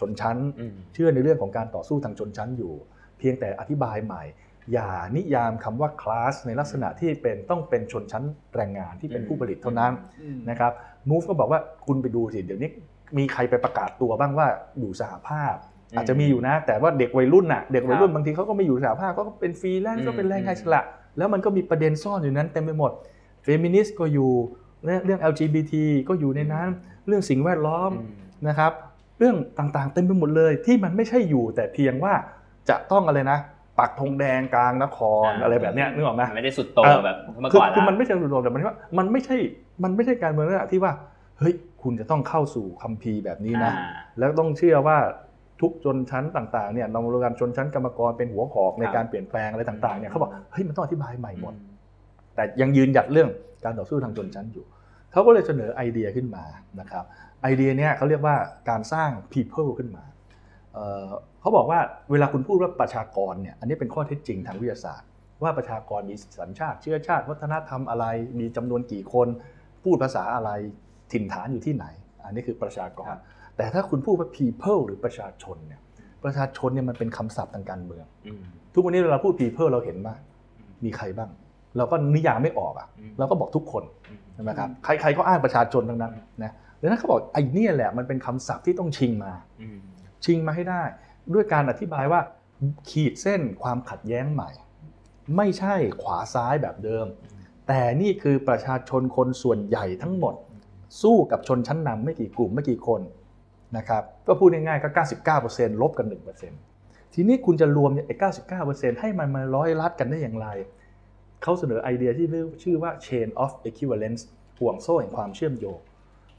[0.00, 2.74] ชนชั้นอืมเชื่อในเรื่องของการต่อสู้ทางชนชั้นอยู่
[3.18, 4.22] เพียงแต่อธิบายใหม่
[4.72, 10.72] อย่านิยามคำว่าคลาสในลักษณะที่เป็นต้องเป็นชนชั้นแรงงานที่เป็นผู้ผลิตเท่านั้นอืมนะครับ
[11.08, 12.70] มูฟก็บอกว่าคุณไปดูสิเดี๋ยวนี้
[13.18, 14.46] มีใครไปประกาศตัวบ้างว่า
[14.78, 15.54] อยู่สหภาพ
[15.92, 20.82] อืมอาจจะมีอยู่นะ แต่ว่าเด็กวัยรุ่นน่ะเด็กวัยรุ่ครันบบางทีเขาก็ไม่อยู่สหภาพเขาก็เป็นฟรีแลนอืซ์มก็เป็นแรงงานอืมอิสระ
[21.18, 22.92] แล้วมันก็มีประเด็นซ่อนอยู่นั้นเต็มไปหมด
[23.44, 24.30] เฟมินิสต์ก็อยู่
[24.84, 25.72] เรื่องเรื่อง LGBT
[26.08, 26.68] ก็อยู่ในนั้น
[27.06, 28.10] เรื่องสิ่งแวดล้อมอืม
[28.48, 28.72] นะครับ
[29.18, 32.14] เรื่องต่างๆเต็มไปหมดเลยที่มันไม่ใช่อยู่แต่เพียงว่า
[32.68, 33.38] จะต้องอะไรนะ
[33.78, 39.36] ปักธงแดงกลางนครอ่าอะไรแบบเนี้ยนึกออกไหมไม่ได้สุดโต่งเออแบบเมื่อคือก่อนคือละมันไม่ใช่รวมแต่มันว่ามันไม่ใช่
[39.84, 40.92] มันไม่ใช่การเมืองลักษณะที่ว่า
[41.38, 43.88] เฮ้ยคุณจะต้องเข้าสู่คัมภีร์แบบนี้นะอ่า
[44.18, 44.98] แล้วต้องเชื่อว่า
[45.60, 51.64] ทุกชนชั้นต่างๆเนี่ยนำโรงการชนชั้นกรรมกรเป็นหัวหอกในครับการเปลี่ยนแปลงอะไรต่างๆเนี่ยเขาบอกเฮ้ยมันต้องอธิบายใหม่หมดอื
[52.34, 53.28] แต่ยังยืนหยัดเรื่อง
[53.64, 54.64] การต่อสู้ทางชนชั้นอยู่
[55.12, 56.44] เขาก็เลยเสนอไอเดียขึ้นมา
[56.80, 57.04] นะครับ
[57.42, 58.36] ไอเดียเนี่ยเขาเรียกว่า
[58.68, 60.04] การสร้าง people ขึ้นมา
[61.48, 61.80] เอ่อเขาบอกว่า
[62.10, 65.08] เวลาคุณพูดว่าประชากรเนี่ยอันนี้เป็นข้อเท็จจริงทางวิทยาศาสตร์
[65.42, 68.06] ว่าประชากรมีสัญชาติเชื้อชาติ วัฒนธรรมอะไร
[68.40, 69.28] มีจำนวนกี่คน
[69.84, 70.50] พูดภาษาอะไร
[71.12, 71.86] ถิ่นฐานอยู่ที่ไหน
[72.24, 73.14] อันนี้คือประชากร
[73.56, 75.80] แต่ถ้าคุณพูดว่า people หรือประชาชนเนี่ย
[76.24, 78.42] ประชาชนเนี่ยมันเป็นคำศัพท์ทางการเมืองอืม
[78.74, 80.14] ทุกวันนี้เวลาพูด people เราเห็นว่า
[80.84, 81.30] มีใครบ้าง
[81.76, 89.78] เราก็นิยามไม่ออกอะอืมเราก็บอกทุกคนอืมใช่ไหมครับใครๆก็อ้างประชาชนทั้งนั้นนะดังนั้นเขาบอกไอ้เนี่ยแหละมันเป็นคำศัพท์ที่ต้องชิงมาอืม
[90.24, 90.82] ชิงมาให้ได้
[91.34, 92.20] ด้วยการอธิบายว่า
[92.90, 94.50] ขีดเส้นความขัดแย้งใหม่
[95.36, 97.06] ไม่ใช่ขวาซ้ายแบบเดิม
[97.68, 100.34] แต่นี่คือประชาชนคนส่วนใหญ่ทั้งหมด
[101.02, 103.00] สู้กับชนชั้นนำไม่กี่กลุ่มไม่กี่คน
[103.76, 104.88] นะครับก็พูดง่ายๆก็
[105.36, 106.06] 99%ลบกัน
[106.60, 108.14] 1%ทีนี้คุณจะรวมไอ้
[108.58, 110.48] 99%ให้มันมาร้อยลัดกันได้อย่างไร
[111.42, 112.28] เขาเสนอไอเดียที่
[112.62, 114.22] ชื่อว่า chain of equivalence
[114.58, 115.78] ห่วงโซ่แห่งความเชื่อมโยง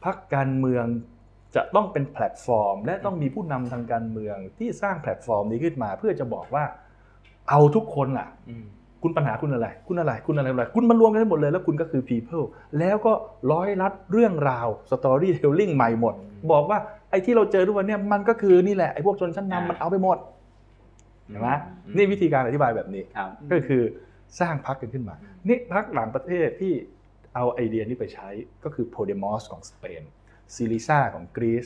[0.04, 0.86] พักการเมือง
[1.56, 6.64] จะต้องเป็นแพลตฟอร์ม และต้องมีผู้นำทางการเมืองที่สร้างแพลตฟอร์มนี้ขึ้นมา เพื่อจะบอกว่า
[7.50, 8.66] เอาทุกคนล่ะอืม
[9.04, 12.46] คุณปัญหาคุณอะไร คุณอะไร คุณอะไรอะไร คุณมารวมกันได้หมดเลย แล้วคุณก็คือ people
[12.80, 13.14] แล้วก็
[13.52, 16.14] ร้อยรัดเรื่องราว storytelling ใหม่หมด
[16.52, 20.18] บอกว่าไอ้ที่เราเจอทุกวันเนี้มันก็คือนี่แหละไอ้พวกชนชั้นนำมันเอาไปหมด
[21.28, 21.50] เห็นไหม
[21.96, 23.82] นี่วิธีการอธิบายแบบนี้ครับก็คือ
[24.40, 25.16] สร้างพรรคกันขึ้นมา
[25.48, 26.74] นี่พักหลังประเทศที่
[27.36, 28.30] เอาไอเดียนี้ไปใช้
[28.64, 30.04] ก็คือ Podemos ของสเปน
[30.56, 31.66] ซีริซาของกรีซ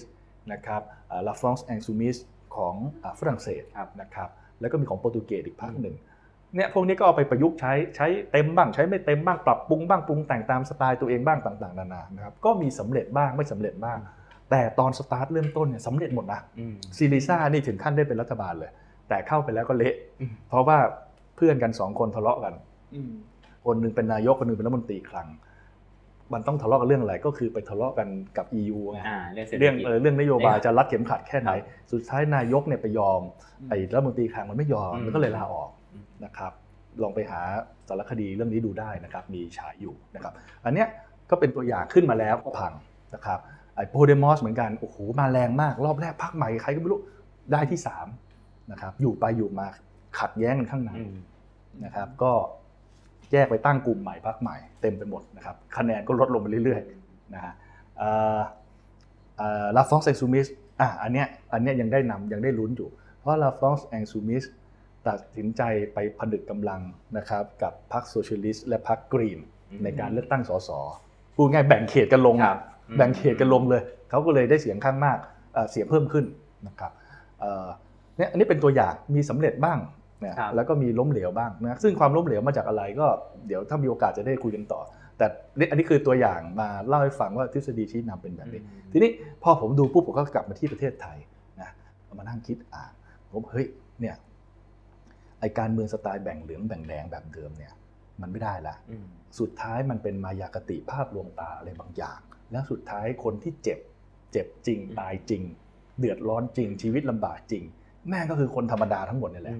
[0.51, 0.81] นะครับ
[1.27, 2.17] ลาฟรองส์แองซูมิส
[2.55, 4.29] ของอ่าฝรั่งเศสครับนะครับ
[4.61, 5.95] แล้วก็มีของโปรตุเกสอีกพรรคหนึ่ง
[6.55, 13.99] เนี่ยพวกนี้ก็เอาไปประยุกต์ใช้ใช้เต็มบ้างใช้ไม่เต็มบ้างปรับปรุงบ้างปรุงแต่งตามสไตล์ตัวเองบ้างต่างๆนานานะครับก็มีสำเร็จบ้างไม่สำเร็จบ้าง
[14.51, 18.71] แต่ตอนสตาร์ทเริ่มต้นเนี่ยสำเร็จหมดนะอืมซีริซานี่ถึงขั้นได้เป็นรัฐบาลเลย
[19.09, 20.77] แต่เข้าไปแล้วก็เละอืมเพราะว่า
[21.35, 22.53] เพื่อนกันสองคนทะเลาะกัน
[22.95, 23.11] อืม
[23.65, 25.27] คนหนึ่งเป็นนายกคนหนึ่งเป็นรัฐมนตรีคลัง
[26.33, 28.07] มันต้องทะเลาะกันเรื่องอะไรก็คือไปทะเลาะกัน
[28.37, 33.21] กับ EU ไงอ่าเรื่องเศรษฐเรื่องกิจเออเรื่องนโยบายเนี่ยจะรัดเข็มขัดแค่ไหนครับสุดท้ายนายกเนี่ยไปยอม
[33.61, 36.51] อืมไอ้รัฐมนตรีคลังมันไม่ยอมอืมมันก็เลยลาออกอืมนะครับ
[37.03, 37.41] ลองไปหา
[37.87, 40.33] สารคดีเรื่องนี้ดูได้นะครับมีฉายอยู่นะครับ
[40.65, 40.87] อันเนี้ย
[41.29, 42.73] ก็เป็นตัวอย่างขึ้นมาแล้วก็พัง
[43.15, 43.39] นะครับ
[43.75, 47.01] ไอ้โพเดมอสเหมือนกันโอ้โหมาแรงมากรอบแรกพักใหม่ใครก็ไม่รู้
[47.51, 48.07] ได้ที่สาม
[48.71, 49.67] นะครับอยู่ไปอยู่มา
[50.19, 51.15] ขัดแย้งกันข้างในอืม
[51.85, 52.31] นะครับก็
[53.33, 57.53] แยกไปตั้งกลุ่มใหม่พรรคใหม่เต็มไปหมดนะครับคะแนนก็ลดลงไปเรื่อยๆนะฮะ
[59.75, 60.45] ลาฟรองส์แองซูมิส
[60.79, 64.43] อะอันเนี้ยอันเนี้ยยังได้นำยังได้ลุ้นอยู่ เพราะลาฟรองส์แองซูมิส
[65.07, 65.61] ตัดสินใจ
[65.93, 66.81] ไปผนึกกำลัง
[67.17, 70.69] นะครับกับพรรคโซเชียลิสต์และพรรคกรีนอืมในการเลือกตั้งสส
[71.35, 75.17] พูดง่ายแบ่งเขตกันลงครับอืมแบ่งเขตกันลงเลย เขาก็เลยได้เสียงข้างมาก
[75.53, 76.25] เอ่อเสียงเพิ่มขึ้น
[76.67, 76.91] นะครับ
[77.39, 77.67] เอ่อ
[78.17, 79.77] เนี่ยอันนี้เป็นตัวอย่างมีสำเร็จบ้าง
[80.25, 83.07] นะครับแล้วก็มีล้มเหลวบ้างนะซึ่งความล้มเหลวมาจากอะไรก็
[83.47, 84.81] เดี๋ยวถ้ามีโอกาสจะได้คุยกันต่อ
[85.17, 85.25] แต่
[85.57, 89.09] นี่อันนี้คือตัวอย่างมาเล่าให้ฟังว่าทฤษฎีชี้นำเป็นแบบนี้ ทีนี้
[89.43, 91.17] พอผมดูปุ๊บผมก็กลับมาที่ประเทศไทย
[91.61, 91.69] นะ
[92.05, 92.91] เอามานั่งคิดอ่าน
[93.31, 93.67] ผมเฮ้ย
[93.99, 94.15] เนี่ย
[95.39, 97.73] ไอการเมืองสไตล์แบ่งเหลืองแบ่งแดงแบบเดิมเนี่ย
[98.21, 99.05] มันไม่ได้ละอืม
[99.39, 102.19] สุดท้ายมันเป็นมายากติภาพลวงตาอะไรบางอย่าง
[102.51, 103.79] แล้วสุดท้ายคนที่เจ็บ
[104.31, 105.41] เจ็บจริงตายจริง
[105.99, 107.63] เดือดร้อนจริงชีวิตลำบากจริง
[108.09, 109.57] แม่งก็คือคนธรรมดาทั้งหมดนี่แหละ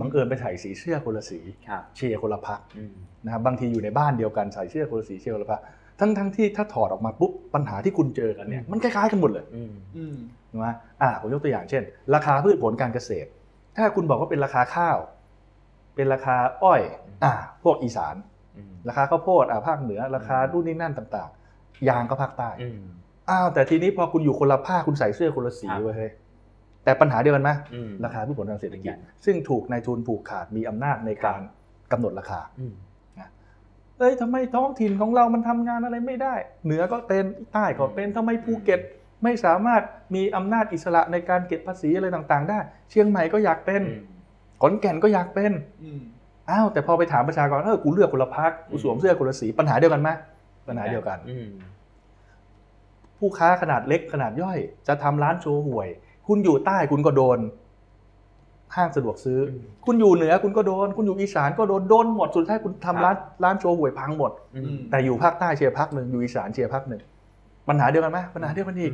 [0.00, 5.60] บังเอิญไปใส่สีเสื้อคนละสีครับเชียร์คนละพักอืมนะครับบางทีอยู่ในบ้านเดียวกันใส่เสื้อคนละสีเชียร์คนละพัก
[6.00, 10.16] ทั้งทั้งที่ถ้าถอดออกมาปุ๊บปัญหาที่คุณเจอกันเนี่ยอืมมันคล้ายๆกันหมดเลยอืมอืม
[10.50, 10.68] ถูกไหม
[11.02, 11.82] อ่าผมยกตัวอย่างเช่น
[12.14, 13.28] ราคาพืชผลการเกษตร
[13.76, 14.98] ถ้าคุณบอกว่าเป็นราคาข้าว
[15.96, 16.80] เป็นราคาอ้อย
[17.24, 18.16] อ่าพวกอีสาน
[18.56, 22.80] อืมราคาข้าวโพดอ่าภาคเหนือ ราคารุ่นนี้นั่นต่าง ๆ ยางก็ภาคใต้อืม
[23.30, 26.12] อ้าวแต่ทีนี้พอคุณอยู่คนละภาคคุณใส่เสื้อคนละสีครับเว้ยเฮ้ย
[26.88, 31.40] แต่ปัญหาเดียวกันไหมอืมราคาพืชผลทางเศรษฐกิจเหมือนกันซึ่งถูกนายทุนผูกขาดมีอำนาจในการ
[31.92, 32.74] กำหนดราคาอืม
[33.98, 38.80] เอ้ยทำไมท้องถิ่นของเรามันทำงานอะไรไม่ได้ เหนือก็เป็นใต้ก็เป็นทำไมภูเก็ต
[39.24, 39.82] ไม่สามารถ
[40.14, 42.58] มีอำนาจอิสระในการเก็บภาษีอะไรต่างๆ ได้
[42.90, 44.02] เชียงใหม่ก็อยากเป็นอืม
[44.60, 46.00] ขอนแก่นก็อยากเป็นอืม
[46.50, 50.10] อ้าวแต่พอไปถามประชากรเออกูเลือกคนละพักกูสวมเสื้อคนละสีปัญหาเดียวกันไหม
[50.68, 51.48] ปัญหาเดียวกันอืม
[53.18, 55.88] ผู้ค้าขนาดเล็กขนาดย่อย จะทำร้านโชว์หวย
[56.28, 57.38] คุณอยู่ใต้คุณก็โดน
[58.76, 67.00] ห้างสะดวกซื้ออมคุณอยู่เหนือคุณก็โดน คุณอยู่อีสานก็โดน โดนหมด สุดท้ายคุณทำร้านร้านโชว์หวยพังหมดอืมแต่อยู่ภาคใต้เชียร์พักหนึ่งอยู่อีสานเชียร์พักหนึ่ง
[67.68, 68.92] ปัญหาเดียวกันไหมปัญหาเดียวกันอีก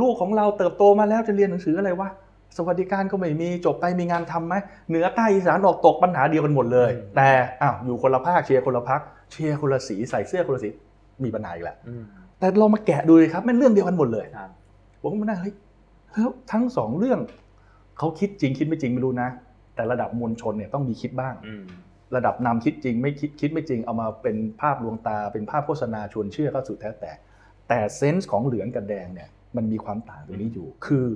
[0.00, 2.08] ลูกของเราเติบโตมาแล้วจะเรียนหนังสืออะไรวะ
[2.56, 4.54] สวัสดิการก็ไม่มีจบไปมีงานทำไหม
[4.88, 7.28] เหนือใต้อีสานออกตกปัญหาเดียวกันหมดเลยอืมแต่
[7.62, 9.00] อ้าวอยู่คนละภาคเชียร์คนละพัก
[9.32, 10.68] เชียร์คนละสีใส่เสื้อคนละสี
[11.24, 12.04] มีปัญหาอีกแหละอืม
[12.38, 14.50] แต่เรามาแกะดูเลยครับแม่งเรื่องเดียวกันหมดเลยครับ
[15.00, 15.54] ผมก็มานั่งเฮ้ย
[16.14, 17.20] แล้วทั้งสองเรื่อง
[17.98, 19.28] เขาคิดจริงคิดไม่จริงไม่รู้นะ
[19.74, 21.64] แต่ระดับมวลชนเนี่ยต้องมีคิดบ้างอืม
[22.16, 27.12] ระดับนำคิดจริงไม่คิดคิดไม่จริงเอามาเป็นภาพลวงตา เป็นภาพโฆษณาชวนเชื่อก็สุดแท้แต่
[27.68, 31.06] แต่เซนส์ของเหลืองกับแดงเนี่ยมันมีความต่างตรงนี้อยู่ คือ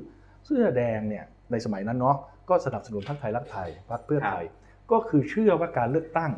[0.45, 2.17] เสื้อแดงเนี่ยในสมัยนั้นเนาะ
[2.49, 4.45] ก็สนับสนุนพรรคไทยรักไทยพรรคเพื่อไทย
[4.91, 6.33] ก็คือเชื่อว่าการเลือกตั้ง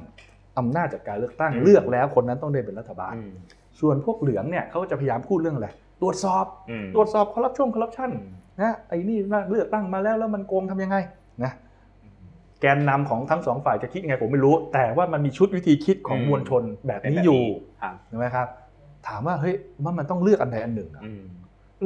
[0.58, 3.30] อำนาจจากการเลือกตั้งอืมเลือกแล้วคนนั้นต้องได้เป็นรัฐบาลอืม
[3.80, 5.68] ส่วนพวกเหลืองเนี่ยเขาก็จะพยายามพูดเรื่องอะไร
[6.02, 8.10] ตรวจสอบอืมตรวจสอบคอร์รัปชันคอร์รัปชัน
[8.62, 10.96] นะไอ้นี่นะเลือกตั้งมาแล้วแล้วมันโกงทำยังไง
[11.44, 11.52] นะ
[12.60, 17.42] แกนนำของทั้งสองฝ่ายจะคิดยังไงผมไม่รู้ แต่ว่ามันมีชุดวิธีคิดของอืมมวลชนแบบนี้อยู่
[17.82, 18.46] ครับใช่ไหมครับ
[19.08, 21.22] ถามว่าเฮ้ยว่ามันต้องเลือกอันใดอันหนึ่งอะอืม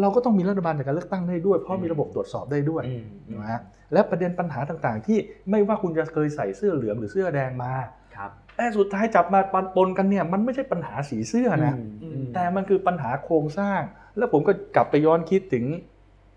[0.01, 5.19] เราก็ต้องมีรัฐบาลจากการเลือกตั้งได้ด้วย เพราะมีระบบตรวจสอบได้ด้วยอืมใช่ไหมฮะและประเด็นปัญหาต่างๆ ที่
[5.51, 7.73] ไม่ว่าคุณจะเคยใส่เสื้อเหลืองหรือเสื้อแดงมา
[8.17, 13.81] ครับแต่สุดท้ายจับมาปนปนกันเนี่ยมันไม่ใช่ปัญหาสีเสื้อนะอืมแต่มันคือปัญหาโครงสร้าง
[14.17, 15.65] แล้วผมก็กลับไปย้อนคิดถึง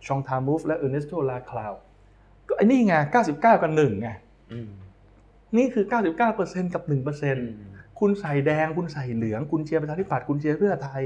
[0.08, 1.74] ชองทามูฟและเออร์เนสโตลาคลาว
[2.48, 4.10] ก็ไอ้นี่ไง 99 กับ1ไง
[4.52, 4.70] อืม
[5.58, 5.86] นี่คือ
[6.30, 6.84] 99%กับ
[7.42, 11.02] 1%คุณใส่แดง คุณใส่เหลือง คุณเชียร์ประชาธิปัตย์คุณเชียร์เพื่อไทย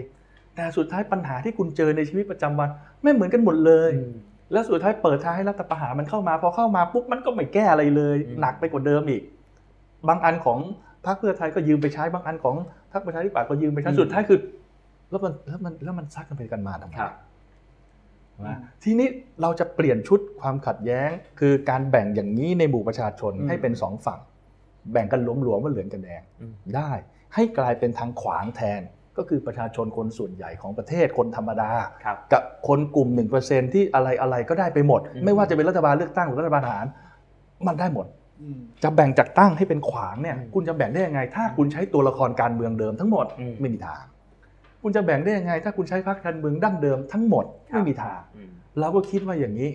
[0.56, 2.70] แต่สุดท้ายปัญหาที่คุณเจอในชีวิตประจำวัน
[3.02, 4.16] ไม่เหมือนกันหมดเลยอืม
[4.52, 9.24] แล้วสุดท้ายเปิดทางให้รัฐประหารมันเข้ามาพอเข้ามาปุ๊บมันก็ไม่แก้อะไรเลยอืมหนักไปกว่าเดิมอีก
[10.08, 10.60] บางอันของ
[11.06, 12.56] พรรคเพื่อไทยก็ยืมไปใช้บางอันของ
[12.92, 14.40] พรรคประชาธิปัตย์ก็ยืมไปใช้สุดท้ายคือ
[15.10, 17.14] แล้วมันแล้วมันแล้วมันซักกันไปกันมาทำไมครับ
[18.48, 19.08] นะทีนี้
[19.42, 24.20] เราจะเปลี่ยนชุดความขัดแย้ง คือการแบ่งอย่างนี้ในหมู่ประชาชนอืมให้เป็นสองฝั่ง
[24.92, 26.92] แบ่งกันหลวมๆว่าเหลืองกับแดงอืมได้
[27.36, 28.82] ให้กลายเป็นทางขวางแทน
[29.18, 31.72] ก็ก็คือประชาชนคนส่วนใหญ่ของประเทศคนธรรมดา
[32.06, 33.10] ครับกับคนกลุ่ม
[33.42, 36.86] 1%ที่อะไรอะไรก็ได้ไปหมดอืมไม่ว่าจะเป็นรัฐบาลเลือกตั้งหรือรัฐบาลทหาร
[37.68, 38.06] มันได้หมด
[38.42, 44.04] อืมจะแบ่งจากตั้งให้เป็นขวางเนี่ยอืมคุณจะแบ่งได้ยังไง ถ้าคุณใช้ตัวละครการเมืองเดิมทั้งหมดอืมไม่มีทาง
[44.82, 49.70] คุณจะแบ่งได้ยังไง ถ้าคุณใช้พรรคการเมืองดั้งเดิมทั้งหมดครับไม่มีทางอืมเราก็คิดว่าอย่างนี้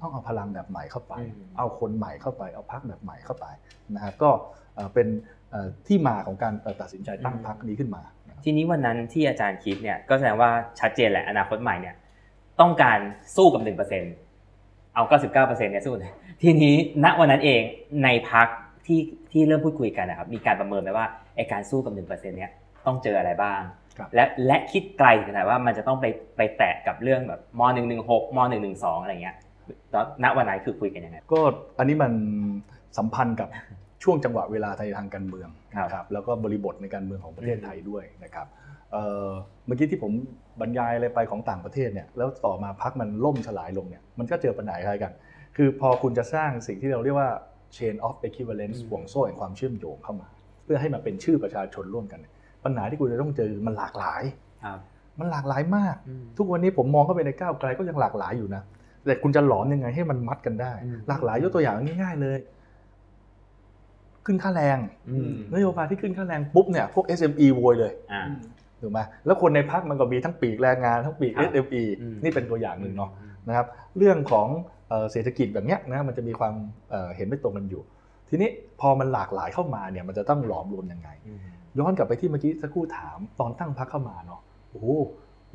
[0.00, 3.46] ต้องเอาพลังแบบใหม่เข้าไปอืมเอาคนใหม่เข้าไป เอาพรรคแบบใหม่เข้าไป
[3.94, 4.30] นะฮะก็
[4.74, 5.06] เอ่อเป็น
[5.50, 11.94] เอ่อที่มาของการเอ่อตัดสินใจตั้งพรรคนี้ขึ้นมานะครับทีนี้วันนั้นที่อาจารย์คิดเนี่ยก็แสดงว่าชัดเจนแหละอนาคตใหม่เนี่ย
[12.60, 12.98] ต้องการ
[13.36, 14.02] สู้กับหนึ่งเปอร์เซ็น
[14.94, 17.60] เอาเก้าสิบเก้าเปอร์เซ็นต์เนี่ยสู้เลยทีนี้ณวันนั้นเอง
[18.04, 18.46] ในพัก
[18.86, 19.00] ที่
[19.32, 22.50] ที่เริ่มพูดคุยกันนะครับมีการประเมินไหมว่าไอการสู้กับหนึ่งเปอร์เซ็นต์เนี่ย
[22.86, 23.83] ต้องเจออะไรบ้างครับ
[24.14, 29.36] และและคิดไกลถึงขนาดว่ามันจะต้องไปไปแตะกับเรื่องแบบมหนึ่งหนึ่งหกมหนึ่งหนึ่งสองอะไรเงี้ย
[29.92, 31.40] ตอนณวันนั้นคือคุยกันยังไงก็
[31.78, 32.12] อันนี้มัน
[32.98, 33.48] สัมพันธ์กับ
[34.02, 38.46] ช่วงจังหวะเวลาในทางการเมืองครับนะครับแล้วก็บริบทในการเมืองของประเทศอืมไทยด้วยนะครับ
[38.92, 39.28] เอ่อ
[39.66, 40.12] เมื่อกี้ที่ผม
[40.60, 45.12] บรรยายอะไรไปของต่างประเทศเนี่ยแล้วต่อมาพักมันล่มสลายลงเนี่ยมันก็เจอปัญหาคล้ายกัน
[45.56, 47.30] คือพอคุณจะสร้างสิ่งที่เราเรียกว่า
[47.76, 50.28] chain of equivalence อืมห่วงโซ่แห่งความเชื่อมโยงเข้ามา
[50.64, 52.33] เพื่อให้มันเป็นชื่อประชาชนร่วมกันเนี่ย
[52.64, 54.22] ปัญหาที่คุณจะต้องเจอคือมันหลากหลาย
[54.64, 54.78] ครับ
[55.20, 58.62] มันหลากหลายมากอืมทุกวันนี้ผมมองเข้าไปในก้าวไกลก็ยังหลากหลายอยู่นะ
[59.04, 62.38] แต่คุณจะหลอมยังไงให้มันมัดกันได้อืมหลากหลายยกตัวอย่างง่ายๆเลย
[64.26, 64.78] ขึ้นค่าแรง
[65.10, 68.22] อืมนโยบายที่ขึ้นค่าแรงปุ๊บเนี่ยพวก SME โวยเลยอ่า
[68.80, 73.10] ถูกไหมแล้วคนในพักมันก็มีทั้งปีกแรงงานทั้งปีกครับ SME อืมนี่เป็นตัวอย่างหนึ่งเนาะ
[73.48, 73.66] นะครับ
[73.98, 74.48] เรื่องของ
[74.88, 76.54] เอ่อเศรษฐกิจแบบเนี้ยนะมันจะมีความ
[76.90, 77.82] เอ่อเห็นไม่ตรงกันอยู่
[78.28, 78.50] ทีนี้
[78.80, 81.38] พอมันหลากหลายเข้ามาเนี่ยมันจะต้องหลอมรวมยังไงอืม
[81.78, 84.86] ย้อนกลับไปที่เมื่อกี้สักครู่ถามตอนตั้งพักเข้ามาเนาะโอ้โห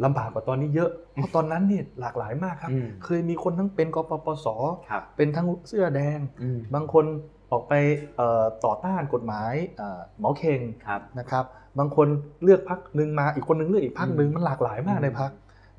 [0.04, 4.48] ลำบากกว่าตอนนี้เยอะเพราะตอนนั้นเนี่ยหลากหลายมากครับอืมเคยมีคนทั้งเป็นกปปส
[4.90, 7.06] ครับเป็นทั้งเสื้อแดงอืมบางคน
[7.52, 7.74] ออกไป
[8.16, 11.46] เอ่อต่อต้านกฎหมายเอ่อหมอเข่งครับนะครับ
[11.80, 12.08] บางคน
[12.44, 15.32] เลือกพักหนึ่งมาอีกคนนึงเลือกอีกพักหนึ่งอืมมันหลากหลายมากอืมในพัก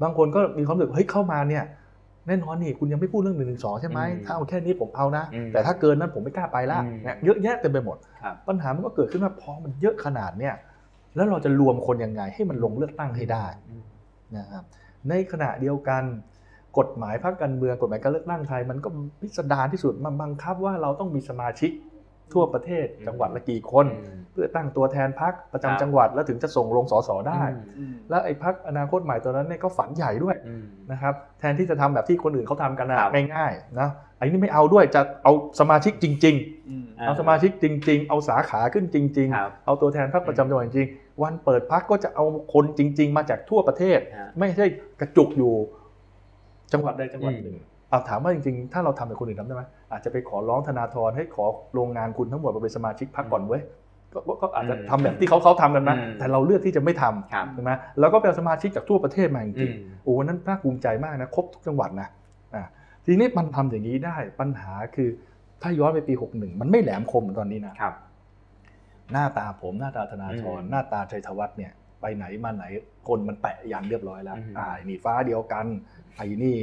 [0.02, 1.64] บางคนก็มีความรู้สึกเฮ้ยเข้ามาเนี่ย
[2.26, 10.54] แน่นอนนี่คุณยังไม่พูดเรื่องหนึ่งหนึ่งสองใช่ไหมอืมถ้าเอาแค่นี้ผมเอานะอืมแต่ถ้าเกินนั้นผมไม่กล้าไปละอืมเนี่ยเยอะแยะเต็มไปหมดครับปัญหามันก็เกิดขึ้นว่าพอมันเยอะขนาดเนี่ย
[11.16, 13.84] แล้วเราจะรวมคนยังไงให้มันลงเลือกตั้งให้ได้อืม
[14.36, 14.64] นะครับ
[15.08, 16.02] ในขณะเดียวกัน
[16.78, 18.88] กฎหมายพรรคการเมืองกฎหมายการเลือกตั้งไทย มันก็
[19.20, 21.70] พิสดารที่สุดมันบังคับว่าเราต้องมีสมาชิก
[22.34, 33.88] ทั่วประเทศอืมจังหวัดละกี่คนอืมเพื่อตั้งตัวแทนพรรคประจำครับจังหวัดแล้วถึงจะส่งลงสสได้อืมอืมแล้วไอ้พรรคอนาคตใหม่ตัวนั้นเนี่ยก็ฝันใหญ่ด้วยอืมนะครับแทนที่จะทำแบบที่คนอื่นเขาทำกันนะครับง่ายๆนะ
[34.18, 44.66] ไอ้นี่ไม่เอาด้วยจะเอาสมาชิกจริงๆอืมอ่าเอาสมาชิกจริง ๆ เอาสาขาขึ้นจริงครับๆเอาตัวแทนพรรคประจำจังหวัดจริงๆวันเปิดพักก็จะเอาคนจริง ๆ มาจากทั่วประเทศฮะไม่ใช่
[45.00, 45.52] กระจุกอยู่
[46.72, 47.56] จังหวัดใดจังหวัดอืมหนึ่ง
[47.90, 53.62] เอาถามว่าจริงๆ ถ้าเราทำเป็นคนอื่นทำได้ไหมอาจจะไปขอร้องธนาธรให้ขอโรงงานคุณทั้งหมดมาเป็นสมาชิกพรรคก่อนเว้ย
[54.14, 62.08] ก็ก็ก็อาจจะทำแบบที่เขาเขาทำกันนะอืมแต่เราเลือกที่จะไม่ทำครับใช่ไหมแล้วก็เป็นสมาชิกจากทั่วประเทศมาจอืริงมๆโอ้วันนั้นน่าภูมิใจมากนะครบทุกจังหวัดนะ
[62.54, 62.64] อะ
[63.06, 65.08] ทีนี้มันทำอย่างนี้ได้ปัญหาคือ
[65.62, 67.94] ถ้าย้อนไปปี 61 มันไม่แหลมคมเหมือนตอนนี้นะครับ
[69.12, 72.64] หน้าตาผมหน้าตาธนาธรอืมหน้าตาชัยธวัฒน์เนี่ย ไปไหนมาไหน
[73.08, 75.66] คนมันแปะยันเรียบร้อยแล้วอืมอ่าไอ้นี่ฟ้าเดียวกัน
[76.16, 76.58] ไอ้นี่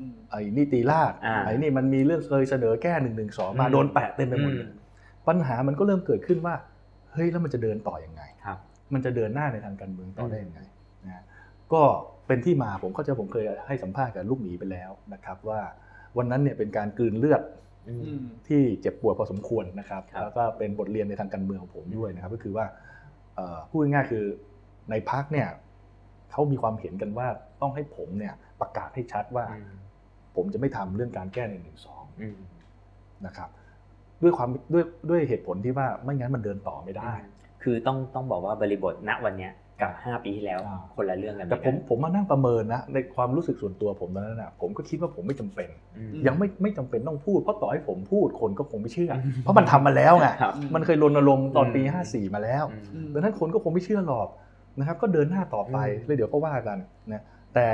[0.00, 4.78] อืมไอ้นี่ตีลาดอ่าไอ้นี่มันมีเรื่องเคยเสนอแก้หนึ่งหนึ่งสองมาอืมโดนแปะเต็มไปหมดเลยอืม
[5.28, 6.54] ปัญหามันก็เริ่มเกิดขึ้นว่า
[7.12, 8.58] เฮ้ยแล้วมันจะเดินต่อยังไงครับ
[8.94, 10.60] มันจะเดินหน้าในทางการเมืองต่ออมได้ยังไง
[11.04, 11.24] นะ
[11.72, 11.82] ก็
[12.26, 15.60] เป็นที่มาผมเข้าใจผมเคยให้สัมภาษณ์กับลูกหมีไปแล้วนะครับ ว่า
[16.16, 17.42] วันนั้นเนี่ยเป็นการกลืนเลือด
[17.88, 22.66] อืมอืมที่เจ็บปวดพอสมควรนะครับครับ แล้วก็เป็นบทเรียนในทางการเมืองของผมด้วยนะครับ ก็คือว่า
[23.36, 24.24] เอ่อพูดง่ายๆคือ
[24.90, 25.48] ในพักเนี่ย
[26.30, 27.28] เขามีความเห็นกันว่า
[27.60, 29.74] ต้องให้ผมเนี่ยประกาศให้ชัดว่าอืม
[30.36, 32.38] ผมจะไม่ทำเรื่องการแก้หนึ่งหนึ่งสองอืม
[33.26, 33.48] นะครับ
[34.22, 37.12] ด้วยความด้วยด้วยเหตุผลที่ว่าไม่งั้นมันเดินต่อไม่ได้
[37.62, 51.90] คือต้องต้องบอกว่าบริบทณวันเนี้ยกับ5ปีที่แล้วอ่าคนละเรื่องกันแต่ผมผมมานั่งประเมินนะในความรู้สึกส่วนตัวผมตอนนั้นนะผมก็คิดว่าผมไม่จำเป็นอืมยังไม่ไม่จำเป็นต้องพูดเพราะต่อให้ผมพูดคนก็คงไม่เชื่ออืมเพราะมันทำมาแล้วไงครับมันเคยรณรงค์ตอนปีอื
[52.24, 54.28] ม54 มาแล้วอืมอืมดังนั้นคนก็คงไม่เชื่อหรอก
[54.78, 56.78] นะครับก็เดินหน้าต่อไปอืมแล้วเดี๋ยวก็ว่ากัน
[57.12, 57.22] นะ
[57.54, 57.68] แต่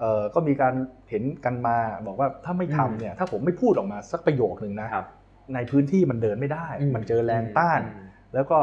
[0.00, 0.74] เอ่อก็มีการ
[1.10, 5.06] เห็นกันมาบอกว่าถ้าไม่ทำเนี่ยถ้าผมไม่พูดออกมาสักประโยคหนึ่งนะครับ
[5.54, 8.58] ในพื้นที่มันเดินไม่ได้อืมมันเจอแรงต้านอืมแล้วก็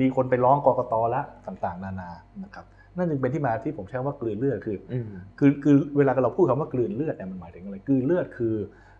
[0.00, 2.10] มีคนไปร้องกกตละต่างๆ นานา
[2.44, 2.64] นะครับ
[2.96, 5.04] นั่นจึงเป็นที่มาที่ผมใช้ว่ากลืนเลือดคืออืม
[5.38, 8.54] คือคือเวลาเราพูดคำว่ากลืนเลือดเนี่ยมันหมายถึงอะไรกลืนเลือดคือ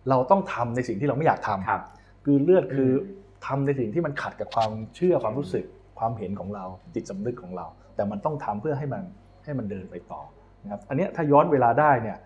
[0.09, 1.83] เราต้องทำในสิ่งที่เราไม่อยากทำครับ
[2.25, 5.65] กลืนเลือดคืออมทำในสิ่งที่มันขัดกับความเชื่อความรู้สึก
[5.99, 7.65] ความเห็นของเราจิตสำนึกของเรา
[8.01, 9.03] แต่มันต้องทำเพื่อให้มัน
[9.43, 10.21] ให้มันเดินไปต่อ
[10.63, 12.17] นะครับอันเนี้ยถ้าย้อนเวลาได้เนี่ย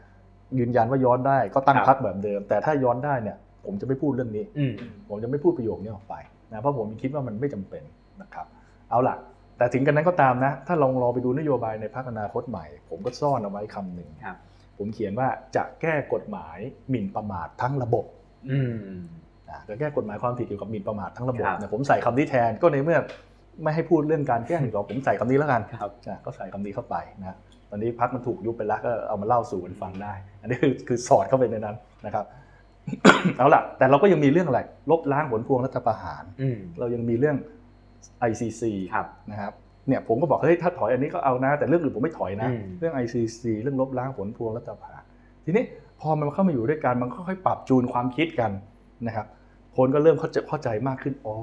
[0.60, 4.74] ยืนยันว่าย้อนได้ก็ตั้งครับพักแบบเดิม แต่ถ้าย้อนได้เนี่ยผมจะไม่พูดเรื่องนี้อืม
[5.10, 6.16] ผมจะไม่พูดประโยคนี้ออกไป
[6.52, 7.84] นะเพราะผมคิดว่ามันไม่จำเป็น
[8.22, 8.46] นะครับ
[8.90, 9.16] เอาล่ะ
[9.58, 14.38] แต่ถึงกันนั้นก็ตามนะ ถ้าลองรอไปดูนโยบายในพรรคอนาคตใหม่ ผมก็ซ่อนเอาไว้คำหนึ่งครับ
[14.78, 16.58] ผมเขียนว่าจะแก้กฎหมาย
[16.90, 18.06] หมิ่นประมาททั้งระบบ
[18.52, 18.76] อืม
[19.50, 23.00] นะจะแก้กฎหมายความผิดเกี่ยวกับหมิ่นประมาททั้งระบบครับเนี่ยผมใส่คำนี้แทนก็ในเมื่อ
[23.64, 27.38] ไม่ให้พูดเรื่องการแก้หนึ่งสองผมใส่คำนี้แล้วกันครับนะก็ใส่คำนี้เข้าไปนะ
[27.70, 32.26] ตอนนี้พักมันถูกยุบไปแล้วก็เอามาเล่าสู่กันฟังได้ อันนี้คือคือสอดเข้าไปในนั้นนะครับ
[33.38, 34.60] เอาล่ะ แต่เราก็ยังมีเรื่องอะไร
[34.92, 37.38] ลบล้างผลพวงรัฐประหารอืมเรายังมีเรื่อง
[38.30, 38.64] ICC
[38.94, 39.54] ครับนะครับ
[39.88, 45.04] เนี่ยผมก็บอกเฮ้ยถ้าถอยอันนี้ก็เอานะ แต่เรื่องอื่นผมไม่ถอยนะอืมเรื่อง ICC เรื่องลบล้างผลพวงรัฐประหาร
[45.46, 45.64] ทีนี้
[46.02, 48.52] พอมันเข้ามาอยู่ด้วยกันมันก็ค่อยๆปรับจูนความคิดกัน
[49.08, 49.26] นะครับ
[49.78, 51.36] คนก็เริ่มเข้าใจเข้าใจมากขึ้น อ๋อ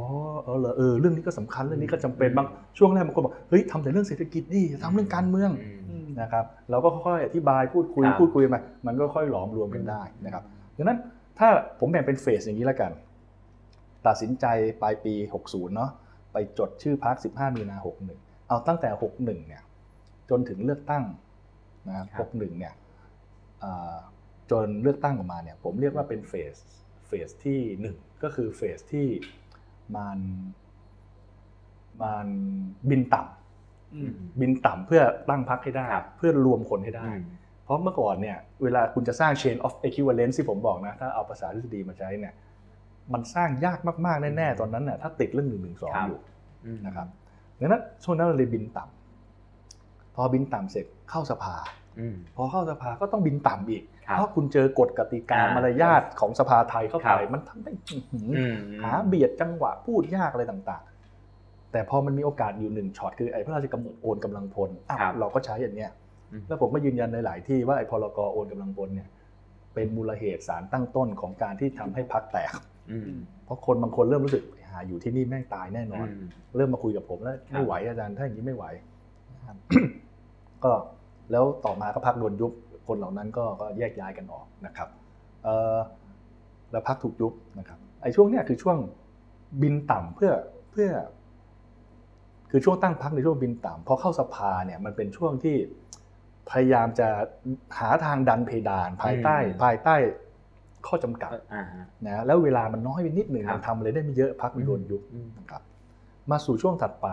[0.45, 2.47] เออเหรอเออ เรื่องนี้ก็สำคัญ เรื่องนี้ก็จำเป็นบาง
[2.79, 5.51] ช่วงแรกบางคนบอก เฮ้ยทำแต่เรื่องเศรษฐกิจดิอย่าทำเรื่องการเมือง
[5.88, 10.42] อืมนะครับ เราก็ค่อยๆอธิบายพูดคุยครับพูดคุยมามันก็ค่อยหลอมรวมกันได้นะครับ
[10.77, 10.99] ดังนั้น
[11.38, 11.49] ถ้า
[11.81, 12.92] ผมแบ่งเป็นเฟสอย่างนี้แล้วกัน
[14.07, 14.47] ตัดสินใจ
[14.83, 15.14] ปลายปี
[15.45, 15.90] 60 เนาะ
[16.33, 17.77] ไปจดชื่อพรรค15 มีนา
[18.12, 19.62] 61 เอาตั้งแต่ 61 เนี่ย
[20.31, 21.05] จนถึงเลือกตั้ง
[21.88, 22.75] นะครับครับ61 เนี่ย
[23.64, 23.97] อ่า
[24.51, 29.09] จนเลือกตั้งออกมาเนี่ย ผมเรียกว่าเป็นเฟสเฟสที่หนึ่งก็คือเฟสที่
[29.96, 30.18] มัน
[32.03, 32.27] มัน
[32.90, 37.22] บินต่ำอืมบินต่ำเพื่อตั้งพรรคให้ได้ครับเพื่อรวมคนให้ได้อืม
[37.64, 42.35] เพราะเมื่อก่อนเนี่ยเวลาคุณจะสร้าง chain of equivalence ที่ผมบอกนะ ถ้าเอาภาษาทฤษฎีมาใช้เนี่ย
[43.12, 46.20] มันสร้างยากมาก ๆ แน่ ๆ ตอนนั้นน่ะถ้าติดเรื่องหนึ่งหนึ่งสองครับอยู่
[46.66, 47.09] อืมนะครับ
[47.59, 51.55] ดังนั้นช่วงนั้นเราเลยบินต่ำพอบินต่ำเสร็จเข้าสภา
[51.98, 65.90] อืมพอเข้าสภาก็ต้องบินต่ำอีกครับ เพราะคุณเจอกฎกติกาอ่ามมารยาทของสภาไทยเข้าครัไปบมันทำให้อื้อหืออืมหาเบียดจังหวะพูดยากอะไรต่างๆ แต่พอมันมีโอกาสอยู่หนึ่งช็อตคือไอ้พระราชกำหนดโอนกำลังพลอ้าวครับเราก็ใช้อย่างเนี้ย
[66.33, 69.09] อืมแล้วผมก็ยืนยันในหลายที่ว่าไอ้พรกโอนกำลังพลเนี่ย
[69.75, 72.53] เป็นมูลเหตุสารตั้งต้นของการที่ทำให้พักแตก
[72.90, 73.05] อืม
[73.44, 78.64] เพราะคนบางคนเริ่มรู้สึกหาอยู่ที่นี่แม่งตายแน่นอนอืมเริ่มมาคุยกับผมแล้วครับไม่ไหวอาจารย์ถ้าอย่างนี้ไม่ไหว
[79.35, 79.57] นะครับ
[80.64, 80.72] ก็
[81.33, 82.53] แล้วต่อมาก็พักโดนยุบ
[82.87, 84.88] คนเหล่านั้นก็ก็แยกย้ายกันออกนะครับ
[85.45, 85.79] เอ่อ
[86.71, 88.79] แล้วพักถูกยุบนะครับไอ้ช่วงเนี้ยคือช่วง
[89.62, 90.33] บินต่ำเพื่อ
[90.73, 90.90] เพื่อ
[92.51, 95.57] คือช่วงตั้งพักในช่วงบินต่ำพอเข้าสภาเนี่ยมันเป็นช่วงที่
[96.51, 97.09] พยายามจะ
[97.79, 99.95] หาทางดันเพดานภายใต้อืมภายใต้
[100.87, 105.62] ข้อจำกัดอ่าฮะนะแล้วเวลามันน้อยไปนิดหนึ่งครับมันทำอะไรได้ไม่เยอะพักมันโดนยุบอืมนะครับ
[106.31, 107.09] มาสู่ช่วงถัดไป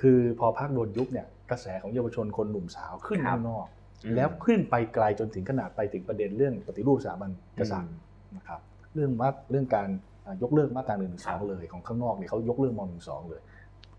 [0.00, 3.77] คือพอพักโดนยุบเนี่ยกระแสของเยาวชนคนหนุ่มสาวขึ้นครับข้างนอกอืม
[4.16, 7.30] แล้วขึ้นไปไกลจนถึงขนาดไปถึงประเด็นเรื่องปฏิรูปสถาบัน
[7.60, 7.92] กษัตริย์
[8.36, 8.60] นะครับ
[8.94, 9.88] เรื่องมาเรื่องการ
[10.26, 13.40] อ่ายกเลิกมาตราหนึ่งสองเลยของข้างนอกเนี่ยเขายกเลิกมหนึ่งสองเลย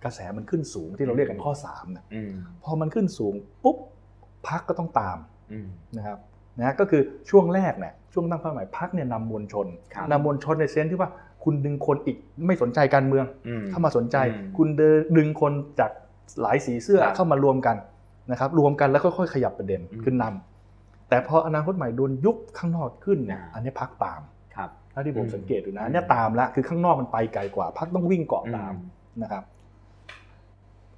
[0.04, 2.32] กระแสมันขึ้นสูงที่เราเรียกกันข้อ3นะอืม
[2.64, 3.34] พอมันขึ้นสูง
[3.64, 3.78] ปุ๊บ
[4.48, 5.18] พักก็ต้องตาม
[5.52, 6.18] อืมนะครับ
[6.60, 11.10] นะก็คือช่วงแรกเนี่ยช่วงตั้งเป้าหมายพักเนี่ยนำมวลชนครับนำมวลชนในเซนส์ที่ว่า
[11.44, 15.92] คุณดึงคนอีกไม่สนใจการเมืองอืมเข้ามาสนใจอืมคุณเดินดึงคนจาก
[16.42, 17.76] หลายสีเสื้อครับเข้ามารวมกัน
[18.32, 24.22] นะครับรวมกันแล้วค่อยๆขยับประเด็นอืมขึ้นนำแต่พออนาคตใหม่โดนยุบข้างนอกขึ้นเนี่ยอ่าอันนี้พักตาม
[24.56, 28.88] ครับถ้าที่ผมอืมสังเกตดูนะอืมอันเนี่ยตามละคือข้างนอกมันไปไกลกว่าพักต้องวิ่งเกาะตามอื
[29.18, 29.44] มนะครับ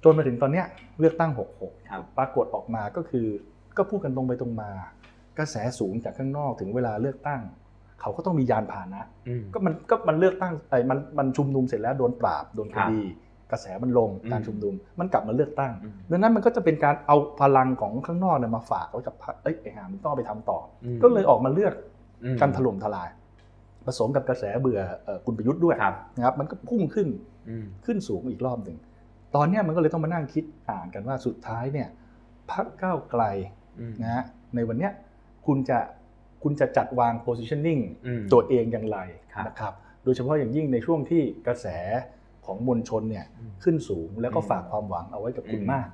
[0.04, 0.66] จนมาถึงตอนเนี้ย
[1.00, 3.26] เลือกตั้ง 66ครับปรากฏออกมาก็คือ
[3.76, 4.70] ก็พูดกันตรงไปตรงมา
[5.38, 7.40] กระแสสูงจากข้างนอกถึงเวลาเลือกตั้ง
[8.00, 13.02] เขาก็ต้องมียานพาหนะอืมก็มันก็มันเลือกตั้งไอ้มันมันชุมนุมเสร็จแล้วโดนปราบโดนคครับดี
[13.52, 21.74] กระแสมันลงอืมการชุมนุมมันกลับมาเลือกตั้งอืมดังนั้นมันก็จะเป็นการเอาพลังของข้างนอกเนี่ยมาฝากไว้กับพรรคเอ้ยไอ้หามันต้องเอาไปทำต่ออมก็เลยออกมาเลือก
[22.24, 23.08] อืมกันถล่มทลาย
[23.86, 27.08] ผสมกับกระแสเบื่อเอ่อคุณประยุทธ์ด้วยครับนะครับ มันก็พุ่งขึ้น
[27.48, 28.76] อืมขึ้นสูงอีกรอบหนึ่ง
[29.36, 31.88] ตอนเนี้ยมันก็เลยต้องมานั่งคิดอ่านกันว่าสุดท้ายเนี่ย
[32.52, 33.22] พรรคก้าวไกล
[33.80, 34.22] อืมนะฮะ
[34.54, 34.92] ในวันเนี้ย
[35.46, 35.78] คุณจะ
[36.42, 38.98] คุณจะจัดวาง positioning อืมตัวเองอย่างไร
[39.34, 41.66] ครับนะครับ โดยเฉพาะอย่างยิ่งในช่วงที่กระแส
[42.46, 45.88] ของมวลชนเนี่ยอืมขึ้นสูงแล้วก็อืมฝากความหวังเอาไว้กับคุณอืมมาก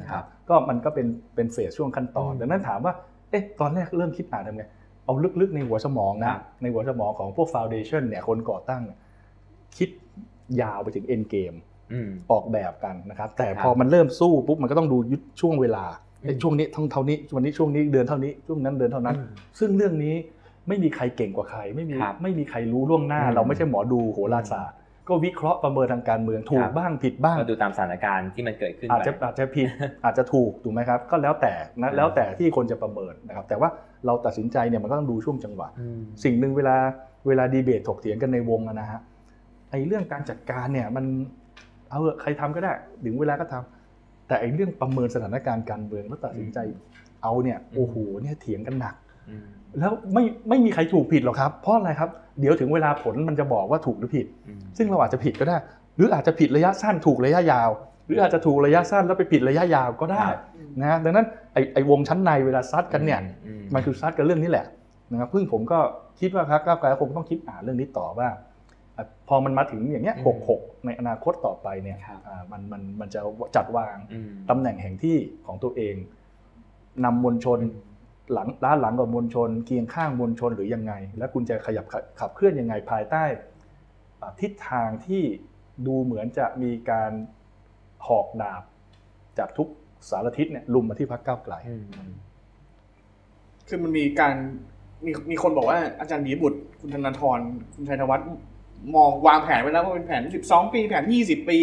[0.00, 2.92] นะคครัรับบก็มันก็เป็นเป็นเฟสช่วงขั้นตอนอืมดังนั้นถามว่า
[3.30, 4.64] เอ๊ะตอนแรกเริ่มคิดอ่านทำไง
[5.04, 8.98] เอาลึกๆในหัวสมองคนะรับในหัวสมองของพวก foundation เนี่ยคนก่อตั้งเนี่ย
[9.76, 9.88] คิด
[10.60, 11.56] ยาวไปถึง end game
[11.92, 15.84] อืมออกแบบกันนะครับ แต่ครับพอมันเริ่มสู้ปุ๊บมันก็ต้องดูยุทธช่วงเวลา
[16.22, 20.14] อืมไอ้ช่วงนี้เท่าเท่านี้วันนี้ช่วงนี้เดือนเท่านี้ช่วงนั้นเดือนเท่านั้นอืมซึ่งเรื่องนี้
[20.68, 24.76] ไม่มีใครเก่งกว่าใคร ไม่มีครับไม่มีใครรู้ล่วงหน้าอืมเราไม่ใช่หมอดูโหราศาสตร์
[25.10, 29.68] ก็วิเคราะห์ประเมินทางการเมืองถูคกรับบ้างผิดบ้างก็ดูตามสถานการณ์ที่มันเกิดขึ้นอาจจะไปอาจจะผิด
[30.04, 31.52] อาจจะถูกถูกไหมครับก็แล้วแต่
[31.82, 33.68] นะอืมแล้วแต่ที่คนจะประเมินนะครับแต่ว่า
[34.06, 36.76] เราตัดสินใจเนี่ยมันก็ต้องดูช่วงจังหวะอืมสิ่งหนึ่งเวลา
[37.26, 39.00] เวลาดีเบตถกเถียงกันในวงอะนะฮะ
[39.70, 41.04] ไอ้เรื่องการจัดการเนี่ยมัน
[41.90, 42.72] เอาเถอะใครทำก็ได้
[43.04, 46.58] ถึงเวลาก็ทำแต่ไอ้เรื่องประเมินสถานการณ์การเมืองแล้วตัดสินใจ
[47.22, 48.94] เอาเนี่ยโอ้โหเนี่ยเถียงกันหนัก
[49.30, 49.48] อืม
[49.78, 52.10] แล้วไม่ไม่มีใครถูกผิดหรอกครับ เพราะอะไรครับ
[52.40, 55.56] เดี๋ยวถึงเวลาผลมันจะบอกว่าถูกหรือผิดอืมซึ่งเราอาจจะผิดก็ได้
[55.96, 57.70] หรืออาจจะผิดระยะสั้นถูกระยะยาว
[58.06, 60.38] หรืออาจจะถูกระยะสั้นแล้วไปผิดระยะยาวก็ได้ครับ
[60.80, 64.66] นะดังนั้นไอ้ไอ้วงชั้นในเวลาซัดกันเนี่ยอืมมันคือซัดกันเรื่องนี้แหละ
[65.10, 65.78] นะครับเพิ่งผมก็
[66.20, 68.28] คิดว่าพรรคก้าวไกลคงต้องคิดอ่านเรื่องนี้ต่อว่า
[68.96, 73.20] อะพอมันมาถึงอย่างเงี้ยอืมหกหกในอนาคตต่อไปเนี่ยครับอ่ามันมันมันจะ
[73.56, 75.16] จัดวางอืมตำแหน่งแห่งที่
[75.46, 75.94] ของตัวเอง
[77.04, 77.58] นำมวลชน
[78.32, 83.24] หลังด้านหลังกับมวลชน เคียงข้างมวลชนหรือยังไง และคุณจะขยับขับขับเคลื่อนยังไงภายใต้
[84.20, 85.22] อ่าทิศทางที่
[85.86, 87.12] ดูเหมือนจะมีการ
[88.06, 88.62] หอกดาบ
[89.38, 89.68] จากทุก
[90.08, 91.76] สารทิศเนี่ยลุมมาที่พรรคก้าวไกลอื
[92.08, 92.12] ม
[93.68, 94.34] คือมันมีการ
[95.04, 97.38] มีมีคนบอกว่าอาจารย์บีบุตร คุณธนาธร
[97.74, 98.26] คุณชัยธวัฒน์
[98.94, 101.58] มองวางแผนไว้แล้วว่าเป็นแผน 12 ปี แผน 20 ปี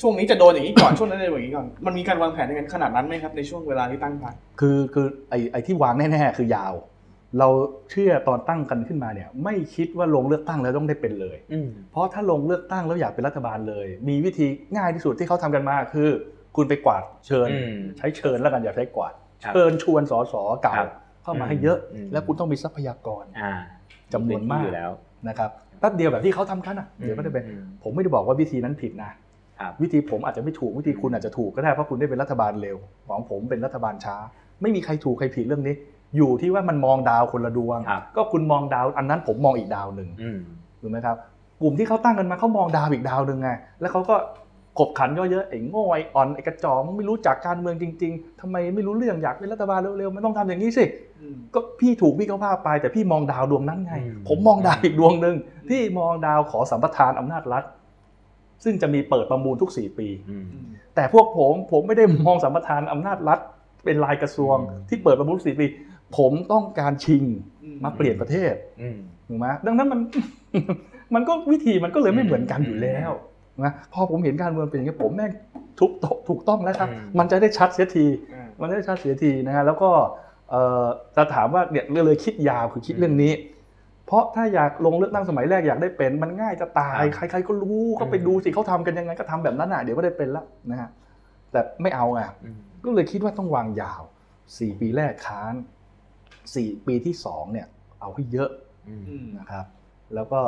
[0.00, 6.74] ช่วงนี้จะโดนอย่างนี้ก่อนช่วงนั้นจะโดนอย่างนี้ก่อนมันมีการวางแผนในกันขนาดนั้นไหมครับในช่วงเวลาที่ตั้งพรรคคือคือไอ้ไอ้ที่วางแน่ๆคือยาว
[7.38, 7.48] เรา
[7.90, 14.46] เชื่อตอนตั้งกันขึ้นมาเนี่ย ไม่คิดว่าลงเลือกตั้งแล้วต้องได้เป็นเลยอืมเพราะถ้าลงเลือกตั้งแล้วอยากเป็นรัฐบาลเลย มีวิธี
[14.76, 16.08] ง่ายที่สุดที่เขาทำกันมาคือ
[16.56, 19.12] คุณไปกวาดเชิญอืมใช้เชิญแล้วกันอย่าใช้กวาด
[19.44, 20.90] ครับเชิญชวนสสเก่าครับ
[21.22, 23.52] เข้ามาให้เยอะอืมแล้วคุณต้องมีทรัพยากรอ่า
[24.12, 24.90] จำนวนมากอยู่แล้ว
[25.28, 29.16] นะครับแป๊บเดียวแบบที่เขาทำกันอะเดี๋ยวก็ได้เป็นอืมผมไม่ได้บอกว่าวิธีนั้นผิดนะครับ
[29.82, 32.76] วิธีผมอาจจะไม่ถูกวิธีคุณอาจจะถูกก็ได้เพราะคุณได้เป็นรัฐบาลเร็ว
[33.08, 34.16] ของผมเป็นรัฐบาลช้า
[34.62, 35.74] ไม่มีใครถูกใครผิดเรื่องนี้
[36.16, 40.38] อยู่ที่ว่ามันมองดาวคนละดวงครับก็คุณมองดาว อันนั้นผมมองอีกดาวหนึ่งอืม
[40.80, 41.16] ถูกไหมครับ
[41.62, 43.50] กลุ่มที่เขาตั้งกันมาเขามองดาวอีกดาวหนึ่งไง
[43.80, 44.16] แล้วเขาก็
[44.78, 50.84] กบขันย่อเยอะไอ้โง่ไอ้อ่อนไอ้กระจอกมึงไม่รู้จักการเมืองจริง ๆทำไมไม่รู้เรื่องอยากเป็นรัฐบาลเร็วๆมันต้องทำอย่างนี้สิ
[51.54, 55.36] ก็พี่ถูกพี่เขาพาไป แต่พี่มองดาวดวงนั้นไงอืมผมมองดาวอีกดวงหนึ่ง
[55.70, 57.64] พี่มองดาวขอสัมปทานอำนาจรัฐ
[58.64, 60.44] ซึ่งจะมีเปิดประมูลทุกสี่ปีอืม
[60.94, 63.40] แต่พวกผมผมไม่ได้มองสัมปทานอำนาจรัฐ
[63.84, 65.66] เป็นรายกระทรวงอืมที่เปิดประมูลทุกสี่ปี
[66.18, 67.24] ผมต้องการชิง
[67.84, 68.98] มาเปลี่ยนประเทศอืม
[69.28, 70.00] ถูกไหมดังนั้นมัน
[71.14, 73.10] มันก็วิธีมันก็เลยไม่เหมือนกันอยู่แล้ว
[73.64, 75.32] นะพอผมเห็นการเมืองเป็นอย่างนี้ผมแม่ง
[75.80, 75.90] ทุก
[76.28, 79.90] ถูกต้องแล้วครับอืมมันจะได้ชัดเสียทีอ่ามันได้ชัดเสียทีนะฮะแล้วก็
[80.50, 80.86] เอ่อ
[81.16, 83.32] จะถามว่าเนี่ยเลยคิดยาวคือคิดเรื่องนี้
[84.10, 90.90] เพราะถ้าอยากลงเลือกตั้งสมัยแรกอยากได้เป็น มันง่ายจะตายครับใครๆก็รู้ก็ไปอืมดูสิเขาทำกันยังไงก็ทำแบบนั้นอะเดี๋ยวก็ได้เป็นละนะฮะ
[91.52, 94.02] แต่ไม่เอาไงอืมก็เลยคิดว่าต้องวางยาว
[94.58, 95.54] สี่ปีแรกค้าน
[96.54, 97.66] สี่ปีที่สองเนี่ย
[98.00, 98.50] เอาให้เยอะ
[98.88, 99.66] อืมนะครับ
[100.14, 100.40] แล้วก็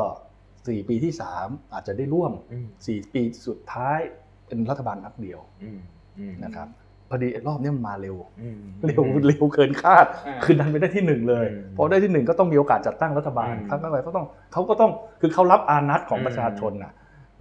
[0.69, 3.99] สี่ปีที่สามอาจจะได้ร่วมอืมสี่ปีสุดท้าย
[4.47, 5.81] เป็นรัฐบาลนักเดียวอืม
[6.19, 6.69] อืมนะครับ
[7.13, 14.91] พอดีไอ้รอบเนี้ยมันมาเร็วอืมเร็วเร็วเกินคาดอ่าคือดันไปได้ที่หนึ่งเลยอืมพอได้ที่หนึ่งก็ต้องมีโอกาสจัดตั้งรัฐบาลอืมครั้งอะไรก็ต้องเขาก็ต้อง
[15.21, 16.93] คือเขารับอานัตของอืมประชาชนน่ะ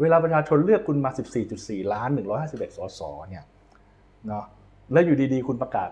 [0.02, 1.12] เวลาประชาชนเลือกคุณมา
[1.52, 2.10] 14.4 ล้าน
[2.44, 3.46] 151 สสเนี่ย
[4.28, 4.46] เนาะ
[4.92, 5.90] แล้วอยู่ดีๆ คุณประกาศ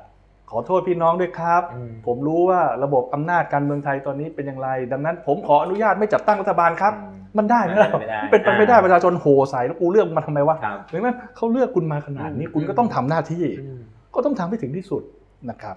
[0.51, 13.81] ขอโทษพี่น้องด้วยครับอืมผมรู้ว่าระบบอำนาจการเมืองไทยตอนนี้เป็นอย่างไร ดังนั้นผมขออนุญาตไม่จัดตั้งรัฐบาลครับอื มมันได้ไหมล่ะไม่ได้เป็นไปไม่ได้อ่าประชาชนโหใส่แล้วกูเลือกมาทำไมวะครับเห็นไหมเขาเลือกคุณมาขนาดนี้อืมคุณก็ต้องทำหน้าที่อืม
[14.15, 15.03] ก็ต้องทำให้ถึงที่สุด
[15.49, 15.75] นะครับ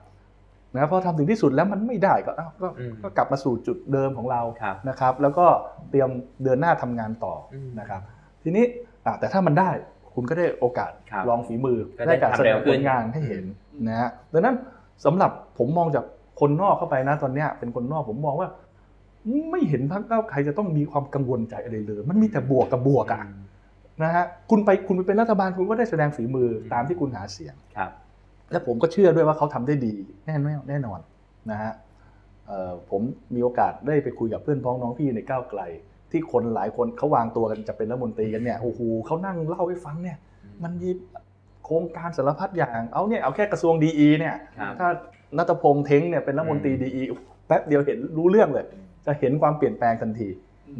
[0.75, 5.47] นะพอทำถึงที่สุดแล้วมันไม่ได้ก็อ้าวก็อืมก็กลับมาสู่จุดเดิมของเราครับนะครับ แล้วก็
[5.91, 6.09] เตรียม
[6.45, 8.01] เดินหน้าทำงานต่ออมนะครับ
[8.43, 8.65] ทีนี้
[9.07, 9.71] อะแต่ถ้ามันได้
[10.15, 13.45] คุณก็ได้โอกาสครับลองฝีมือก็ได้ได้การทำแสดเร็งวขึ้ผนลงานให้เห็น
[13.89, 14.57] นะฮะดังนั้น
[15.05, 16.05] สำหรับผมมองจาก
[16.41, 18.49] คนนอกเข้าไปนะตอนเนี้ยเป็นคนนอกผมมองว่า
[19.51, 23.23] ไม่เห็นพรรคก้าวไกลจะต้องมีความกังวลใจอะไรเลย มันมีแต่บวกกับบวกอะ
[24.03, 27.91] นะฮะคุณไปคุณไปเป็นรัฐบาลคุณก็ได้แสดงฝีมือตามที่คุณหาเสียงครับ
[28.51, 29.95] และผมก็เชื่อด้วยว่าเขาทำได้ดี
[30.27, 31.01] แน่นอนแน่นอน
[31.51, 31.73] นะฮะ
[32.47, 33.03] เอ่อผม
[33.35, 35.61] มีโอกาสได้ไปคุยกับเพื่อนพ้องน้องพี่ในก้าวไกล
[36.11, 40.19] ที่คนหลายคนเขาวางตัวกันจะเป็นรัฐมนตรีกันเนี่ยโอ้โหเขานั่งเล่าให้ฟังเนี่ย
[40.63, 40.91] มันมี
[41.65, 44.89] โครงการสารพัดอย่างเอาเนี่ยเอาแค่กระทรวงดีเนี่ยครับถ้า
[45.39, 47.03] นัทพงษ์เท้งเนี่ยเป็นรัฐมนตรีอืมดี
[47.47, 48.67] แป๊บเดียวเห็นรู้เรื่องเลย
[49.07, 50.29] จะเห็นความเปลี่ยนแปลงทันที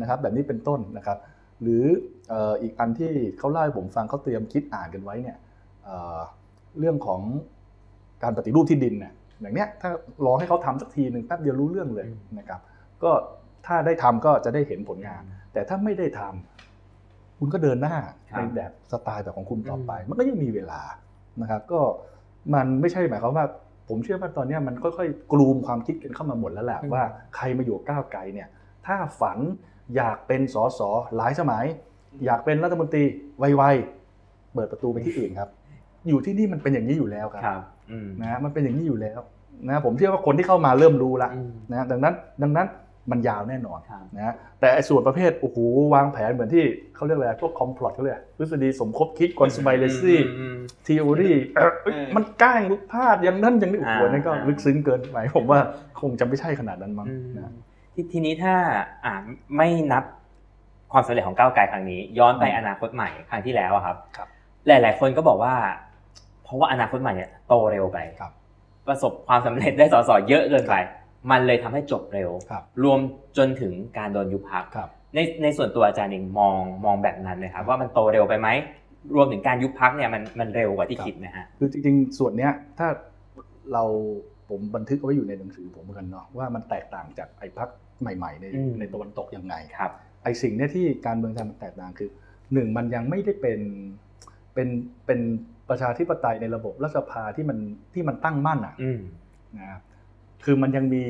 [0.01, 1.19] นะครับ แบบนี้เป็นต้นนะครับ
[1.63, 1.85] หรือ
[2.29, 5.39] เอ่ออีกอันที่เขาเล่าให้ผมฟังเขาเตรียมคิดอ่านกันไว้เนี่ย
[5.85, 6.19] เอ่อ
[6.79, 7.21] เรื่องของ
[8.23, 9.91] การปฏิรูปที่ดินเนี่ยอย่างเนี้ยถ้า
[10.27, 12.61] รอให้เขาทำสักทีหนึ่งแป๊บเดียวรู้เรื่องเลยอืมนะครับ
[13.03, 13.11] ก็
[13.67, 17.97] ถ้าได้ทำก็จะได้เห็นผลงาน แต่ถ้าไม่ได้ทำคุณก็เดินหน้า
[18.31, 20.81] ครับในแบบสไตล์แบบของคุณต่อไปอืมมันก็ยังมีเวลา
[21.43, 21.81] นะครับ ก็
[22.55, 23.47] มันไม่ใช่หมายความว่า
[23.89, 27.05] ผมเชื่อว่าตอนเนี้ยมันค่อยๆ กลูมความคิดกันเข้ามาหมดแล้วแหละอืมว่า
[27.37, 28.49] ใครมาอยู่ก้าวไกลเนี่ย
[28.87, 29.39] ถ้าฝัน
[29.97, 30.81] อยากเป็นสส
[31.17, 31.65] หลายสมัย
[32.25, 33.05] อยากเป็นรัฐมนตรี
[33.39, 35.49] ไวๆเปิดประตูไปที่อื่นครับ
[36.09, 39.21] อยู่ที่นี่มันเป็นอย่างนี้อยู่แล้วครับครับอืมนะมันเป็นอย่างนี้อยู่แล้ว
[39.69, 42.67] นะผมเชื่อว่าคนที่เข้ามาเริ่มรู้ละอืมนะดังนั้นดังนั้น
[43.11, 45.59] มันยาวแน่นอนครับนะแต่ไอ้ส่วนประเภทโอ้โห
[45.95, 52.61] วางแผนเหมือนที่เขาเรียกอะไรพวกคอมพลอตเขาเรียกทฤษฎีสมคบคิด conspiracy อืมทีโอรีเอ้ยเออมันก้าง
[52.93, 55.61] พลาดอย่างนั้นอย่างนี้โอ้โหอ่านั่นก็อ่าลึกซึ้งเกินไปผมว่า
[56.01, 57.53] คงจะไม่ใช่ขนาดนั้นมั้งอืมนะ
[57.95, 58.55] ททีนี้ถ้า
[59.05, 59.15] อ่า
[59.57, 60.05] ไม่นับ
[60.93, 64.29] ความสำเร็จของก้าวไกลครั้งนี้ ย้อนไปอืมอนาคตใหม่ครั้งที่แล้วอะครับครับ
[64.67, 65.55] หลาย ๆ คนก็บอกว่า
[66.45, 68.33] เพราะว่าอนาคตใหม่เนี่ยโตเร็วไปครับ
[68.89, 70.75] ประสบความสำเร็จได้สสเยอะเกินไป
[71.31, 72.99] มันเลยทำให้จบเร็วครับรวม
[73.39, 78.49] จนถึงการโดนยุบพักครับในในส่วนตัวอาจารย์เองมองมองแบบนั้นเลยครับ ว่ามันโตเร็วไปไหม
[79.15, 82.89] รวมถึงการยุบพักเนี่ยมันมันเร็วกว่าที่คิดนะฮะคือจริงๆ ส่วนเนี้ยถ้า
[83.73, 83.85] เรา
[84.49, 87.69] ผมบันทึกเอาไว้อยู่ในหนังสือผมเหมือนกันเนาะว่ามันแตกต่างจากไอ้พัก
[88.01, 89.93] ใหม่ ๆ ในอืมในตะวันตกยังไงครับ
[90.25, 92.11] ไอ้สิ่งเนี้ยที่การเมืองไทยมันแตกต่างคือ
[92.53, 93.61] หนึ่งมันยังไม่ได้เป็น
[94.55, 94.69] เป็น
[95.07, 95.21] เป็น
[95.69, 97.59] ประชาธิปไตยในระบบรัฐสภาที่มัน
[97.95, 99.01] ที่มันตั้งมั่นอะอืม
[99.59, 99.81] นะครับ
[100.45, 101.05] คือมันยังมี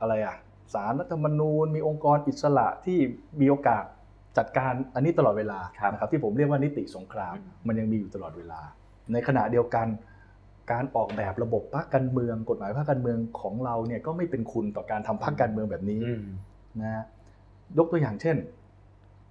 [0.00, 0.36] อะไรอะ
[0.74, 2.98] สารรัฐธรรมนูญ มีองค์กรอิสระที่
[3.40, 3.84] มีโอกาส
[4.38, 8.60] จัดการอันนี้ตลอดเวลาครับนะครับที่ผมเรียกว่านิติสงครามอืมมันยังมีอยู่ตลอดเวลา
[9.12, 9.86] ในขณะเดียวกัน
[10.72, 16.24] การออกแบบระบบพรรคการเมือง กฎหมายพรรคการเมืองของเราเนี่ยก็ไม่เป็นคุณต่อการทำพรรคการเมืองแบบนี้อืม
[16.80, 17.04] นะฮะ
[17.78, 18.36] ยกตัวอย่างเช่น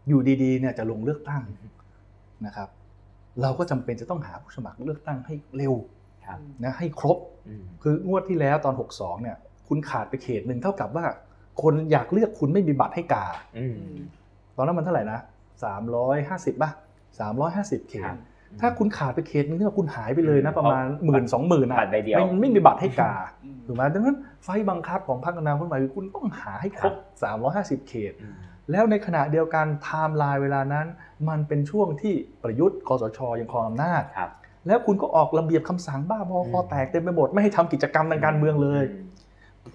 [0.08, 1.44] อยู่ดีๆเนี่ยจะลงเลือกตั้ง
[2.46, 2.70] นะครับ
[3.42, 5.99] เราก็จำเป็นจะต้องหาผู้สมัครเลือกตั้งให้เร็วครับ
[6.64, 7.18] นะให้ครบ
[7.48, 11.06] อืมคืองวดที่แล้วตอน 62เนี่ยคุณขาดไปเขตหนึ่งเท่ากับว่า
[11.62, 13.26] คนอยากเลือกคุณไม่มีบัตรให้กา
[13.58, 13.78] อืม
[14.56, 15.20] ตอนนั้นมันเท่าไหร่นะ
[15.90, 16.70] 350ป่ะ
[17.30, 18.18] 350 เขครัตบ
[18.62, 23.14] ถ้าคุณขาดไปเขตนึงเนี่ยคุณหายไปเลยนะอืมประมาณหมื่นสองหมื่นบัตรใบเดียวไม่ไม่มีบัตรให้กา
[23.44, 26.94] อืมถูกไหมดังนั้นไฟบังคับของพรรคอนาคตใหม่คือคุณต้องหาให้ครบ
[27.42, 28.36] 350 เขตอืม
[28.72, 30.88] แล้วในขณะเดียวกันไทม์ไลน์เวลานั้น
[31.30, 32.14] มันเป็นช่วงที่
[32.44, 34.30] ประยุทธ์คอสชยังครองอำนาจครับ
[34.68, 38.84] แล้วคุณก็ออกระเบียบคำสั่งบ้าบอคอแตกเต็มไปหมดไม่ให้ทำกิจกรรมทางการเมืองเลย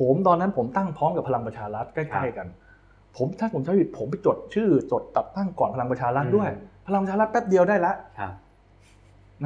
[0.01, 2.47] ผมตอนนั้นผมตั้งพร้อมกับพลังประชารัฐใกล้ๆกัน
[3.17, 8.33] ผมถ้าผมจำไม่ผิดผมไปจดชื่อจดจัดตั้งก่อนพลังประชารัฐด้วยอืมพลังประชารัฐแป๊บเดียวได้ละครับ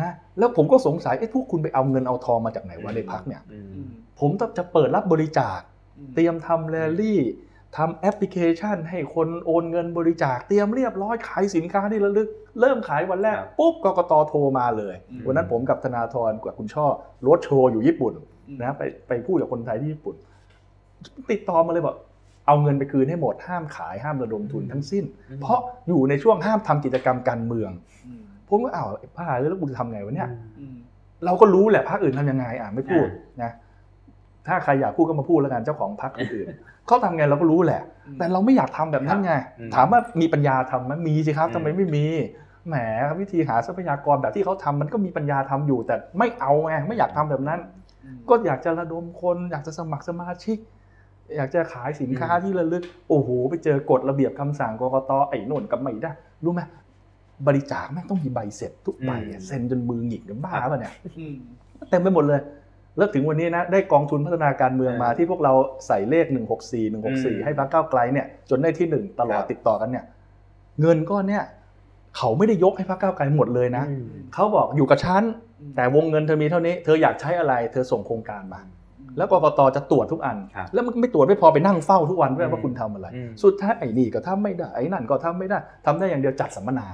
[0.01, 3.89] นะแล้วผมก็สงสัยเอ๊ะพวกคุณไปเอาเงินเอาทองมาจากไหนวะในพรรคเนี่ยอืมอืม
[4.21, 5.61] ผมจะเปิดรับบริจาค
[5.99, 7.21] อืมเตรียมทำแรลลี่
[7.79, 12.29] ทำแอปพลิเคชันให้คนโอนเงินบริจาคเตรียมเรียบร้อยขายสินค้าที่ระลึก
[12.61, 16.87] เริ่มขายวันแรกครับปุ๊บกกตโทรมาเลยอืมวันนั้นผมกับธนาธรกับคุณช่อ
[17.29, 18.13] รถโชว์อยู่ญี่ปุ่น
[18.49, 20.17] อืมนะไปไปพูดกับคนไทยที่ญี่ปุ่น
[21.31, 21.97] ติดต่อมาเลยบอก
[22.47, 27.71] เอาเงินไปคืนให้หมดห้ามขายห้ามระดมทุนทั้งสิ้นอืมเพราะอยู่ในช่วงห้ามทำกิจกรรมการเมือง
[28.07, 30.77] อืมผมก็อ้าวไอ้บ้าแล้วกูจะทำไงวะเนี่ยอืม
[31.25, 33.53] เราก็รู้แหละพรรคอื่นทำยังไงอะไม่พูดอ่นะ
[34.49, 42.07] ถ้าใครอยากพูดก็มาพูดแล้วกันเจ้าของพรรคอื่นๆเขาทำไงเราก็รู้แหละอืมแต่เราไม่อยากทำแบบนั้นไงอืมถามว่ามีปัญญาทำไหมมีสิครับอืมทำไมไม่มี
[42.69, 42.77] แหม
[43.21, 47.61] วิธีหาทรัพยากรแบบที่เขาทำมันก็มีปัญญาทำอยู่ แต่ไม่เอาไงไม่อยากทำแบบนั้น
[48.05, 50.59] อืมก็อยากจะระดมคน อยากจะสมัครสมาชิก
[51.37, 56.13] อยากจะขายสินค้าที่ระลึก โอ้โห ไปเจอกฎระเบียบคำสั่งกกตไอ้โน่นกับไม่ได้
[56.45, 56.63] รู้ไหม
[57.47, 61.35] บริจาคแม่งต้องมีใบเสร็จทุกใบอะอืมเซ็นจนมือหงิกกันบ้าป่ะเนี่ยอืม
[61.91, 62.41] เต็มไปหมดเลย
[62.97, 65.53] แล้วถึงวันนี้นะได้กองทุนพัฒนาการเมืองมาเออที่พวกเรา
[65.87, 66.39] ใส่เลข 164อื
[66.91, 70.05] ม164 ให้พรรคก้าวไกลเนี่ยจนได้ที่หนึ่งตลอดครับติดต่อกันเนี่ย
[70.81, 71.45] เงินก้อนเนี่ย
[72.17, 75.23] เขาไม่ได้ยกให้พรรคก้าวไกลหมดเลยนะอืมเขาบอกอยู่กับฉัน
[75.61, 78.61] อืมแต่วงเงินเธอมีเท่านี้ เธออยากใช้อะไร เธอส่งโครงการมา
[79.17, 86.87] แล้วกกตจะตรวจทุกอันครับแล้วมันไม่ตรวจไม่พอไปนั่งเฝ้าทุกวันด้วยอืมว่าคุณทำอะไรอืมสุดท้ายไอ้นี่ก็ทำไม่ได้ไอ้นั่นก็ทำไม่ได้ทำได้อย่างเดียวจัดสัมมนา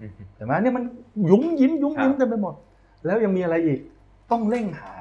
[0.00, 0.84] อืมเห็นไหมเนี่ยมัน
[1.30, 2.54] ยุ้มยิ้มยุ้มยิ้มครับเต็มไปหมด
[3.06, 3.78] แล้วยังมีอะไรอีก
[4.30, 4.94] ต้องเร่งหา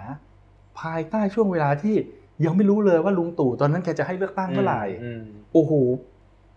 [0.81, 1.95] ภายใต้ช่วงเวลาที่
[2.45, 5.23] ยังไม่รู้เลยว่าลุงตู่ตอนนั้นแกจะให้เลือกตั้งเมื่อไหร่อืม
[5.53, 5.71] โอ้โห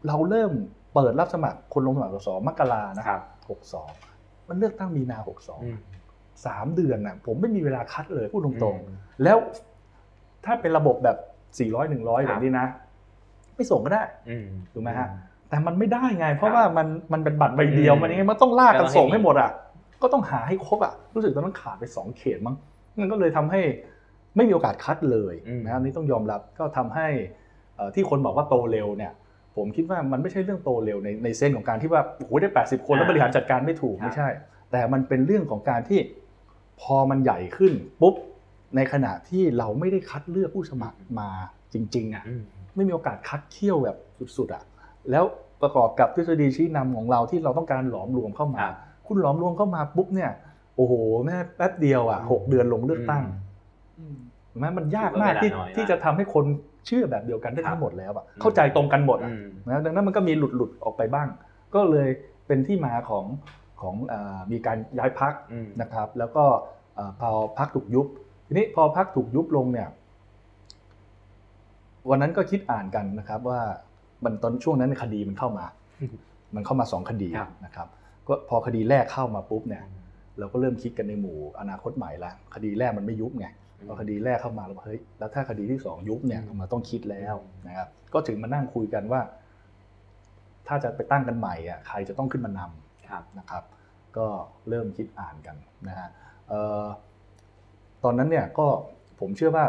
[0.07, 0.53] เราเริ่ม
[0.95, 3.21] เปิดรับสมัครคนลงสมัครสสมกรานะครับ
[3.51, 3.91] หกสอง
[4.49, 5.79] มันเลือกตั้งมีนาหกสองอืม
[6.47, 9.39] สามเดือนน่ะ ผมไม่มีเวลาคัดเลยพูดตรงอืมๆแล้ว
[10.45, 11.17] ถ้าเป็นระบบแบบ
[11.57, 12.67] 400 100คแบรับบนี้นะ
[13.55, 15.09] ไม่ส่งก็ได้อืมถูกไหมฮะ
[15.49, 19.51] แต่มันไม่ได้ไง เพราะครับว่ามันมันเป็นบัตรใบเดียวอืมมันยังไงมันต้องลากกันก็ต้องให้ส่งให้มีหมดอะ
[20.03, 22.57] ก็ต้องหาให้ครบอะ รู้สึกตอนนั้นขาดไปสองเขตมั้ง
[23.01, 23.61] มันก็เลยทำให้
[24.37, 27.09] ไม่มีโอกาสคัดเลยอืมนะครับอันนี่ต้องยอมรับก็ทำให้
[27.77, 29.13] เอ่อที่คนบอกว่าโตเร็วเนี่ย
[29.57, 34.29] ผมคิดว่ามันไม่ใช่เรื่องโตเร็วในในเส้นของการที่ว่าโอ้โหได้ 80 คนแล้วอ่าบริหารจัดการไม่ถูกครับไม่ใช่
[34.73, 36.01] แต่มันเป็นเรื่องของการที่
[36.81, 38.15] พอมันใหญ่ขึ้นปุ๊บ
[38.77, 41.31] ในขณะที่เราไม่ได้คัดเลือกผู้สมัครมา
[41.73, 42.43] จริง ๆอะอืม
[42.75, 43.97] ไม่มีโอกาสคัดเคี่ยวแบบ
[44.37, 44.65] สุดๆอะ
[45.11, 45.25] แล้ว
[45.63, 48.75] ประกอบกับทฤษฎีชี้นำของเราที่เราต้องการหลอมรวมเข้ามาครับ
[49.07, 50.31] คุณหลอมรวมเข้ามาปุ๊บเนี่ย
[50.77, 50.93] โอ้โห
[51.27, 53.25] แม่แป๊บเดียวอะอืมหกเดือนลงเลือกตั้ง
[54.01, 54.17] อืม
[54.51, 56.45] เห็นไหมมันยากมากที่ถือว่าเวลาน้อยนะที่จะทำให้คน
[56.87, 61.29] เชื่อแบบเดียวกันได้ครับทั้งหมดแล้วอะเข้าใจตรงกันหมดอะอืมนะดังนั้นมันก็มีหลุดหลุดๆออกไปบ้าง
[61.75, 62.09] ก็เลย
[62.47, 63.25] เป็นที่มาของ
[63.83, 66.45] ของเออมีการย้ายพักอืมนะครับ แล้วก็
[66.95, 68.07] เอ่อพอพักถูกยุบ
[68.47, 69.89] ทีนี้พอพักถูกยุบลงเนี่ย
[72.11, 73.61] วันนั้นก็คิดอ่านกันนะครับ ว่า
[74.25, 75.65] มันตอนช่วงนั้นคดีมันเข้ามา
[76.55, 77.89] มันเข้ามาสองคดีครับนะครับ
[78.27, 79.83] ก็พอคดีแรกเข้ามาปุ๊บเนี่ย
[80.39, 83.47] เราก็เริ่มคิดกันในหมู่อนาคตใหม่ละคดีแรกมันไม่ยุบไง
[83.87, 87.35] พอคดีแรกเข้ามาเราก็เฮ้ยแล้วถ้าคดีที่สองยุบเนี่ยอืมมันต้องคิดแล้ว
[87.67, 89.21] นะครับก็ถึงมานั่งคุยกันว่า
[90.69, 93.65] ถ้าจะไปตั้งกันใหม่อะใครจะต้องขึ้นมานำครับนะครับ
[94.17, 94.27] ก็
[94.69, 95.57] เริ่มคิดอ่านกัน
[95.89, 96.09] นะฮะ
[96.49, 96.85] เอ่อ
[98.05, 98.67] ตอนนั้นเนี่ยก็
[99.21, 99.67] ผมเชื่อว่า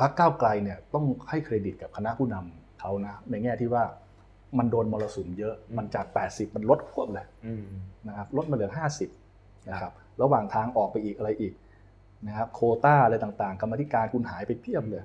[0.00, 3.84] พรรคก้าวไกลเนี่ยต้องให้เครดิตกับคณะผู้นำเขานะในแง่ที่ว่า
[4.58, 7.64] มันโดนมรสุมเยอะมันจาก 80 มันลดควบเลยอืม
[8.08, 8.70] นะครับลดมาเหลือ
[9.18, 11.52] 50นะครับระหว่างทางออกไปอีกอะไรอีก
[12.26, 15.02] นะครับโควต้าอะไรต่างๆ กรรมาธิการคุณหายไปเพียบเลย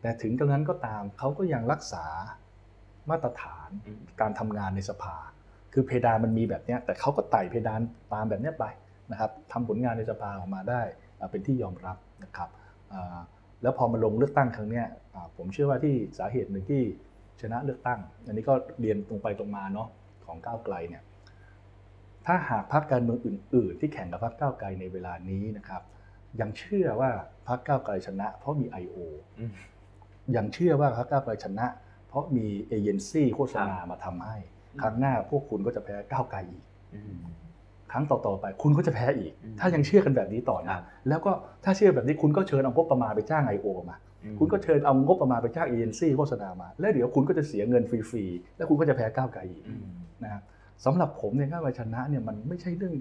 [0.00, 2.06] แต่ถึงกระนั้นก็ตามเขาก็ยังรักษา
[3.10, 5.16] มาตรฐานอืมการทำงานในสภา
[5.72, 7.80] คือเพดานมันมีแบบเนี้ยแต่เขาก็ไต่เพดาน
[8.12, 8.64] ตามแบบเนี้ยไป
[9.10, 10.82] นะครับทำผลงานในสภาออกมาได้
[11.18, 12.48] อ่าเป็นที่ยอมรับนะครับ
[12.92, 13.18] อ่า
[13.62, 16.82] แล้วพอมาลงเลือกตั้งครั้งเนี้ยอ่าผมเชื่อว่าที่สาเหตุหนึ่งที่
[17.40, 19.88] ชนะเลือกตั้ง อันนี้ก็เรียนตรงไปตรงมาเนาะ
[20.26, 21.02] ของก้าวไกลเนี่ย
[22.26, 25.82] ถ้าหากพรรคการเมืองอื่น ๆ ที่แข่งกับพรรคก้าวไกลในเวลานี้นะครับ
[26.40, 27.10] ยังเชื่อว่า
[27.48, 28.96] พรรคก้าวไกลชนะ เพราะมี I.O.
[29.40, 29.52] อืม
[30.36, 31.66] ยังเชื่อว่าพรรคก้าวไกลชนะ
[32.08, 34.36] เพราะมีเอเจนซี่โฆษณามาทำให้
[34.80, 36.64] ครั้งหน้าพวกคุณก็จะแพ้ก้าวไกลอีก
[36.94, 37.18] อืม
[37.92, 41.32] ครั้งต่อๆไปคุณก็จะแพ้อีกอืมถ้ายังเชื่อกันแบบนี้ต่อครันะบแล้วก็
[41.64, 43.66] ถ้าเชื่อแบบนี้คุณก็เชิญเอางบประมาณไปจ้าง I.O.
[43.90, 43.96] มา
[44.38, 49.86] คุณก็เชิญเอางบประมาณไปจ้างเอเจนซี่โฆษณามา แล้วเดี๋ยวคุณก็จะเสียเงินฟรีๆ แล้วคุณก็จะแพ้ก้าวไกลอีกอืม
[50.22, 50.42] นะครับ
[50.84, 52.94] สำหรับผมเนี่ยก้าวไกลชนะเนี่ยมันไม่ใช่เรื่อง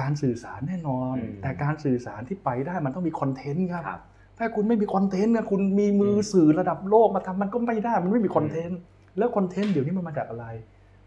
[0.00, 4.00] การสื่อสารแน่นอนอืมแต่การสื่อสารที่ไปได้มันต้องมีคอนเทนต์ครับครับ
[4.38, 8.78] ถ้าคุณไม่มีคอนเทนต์นะคุณมีมืออมสื่อระดับโลกมาทำมันก็ไม่ได้มันไม่มีคอนเทนต์
[9.18, 10.46] แล้วคอนเทนต์เดี๋ยวนี้มันมาจากอะไร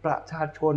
[0.04, 0.74] ประชาชน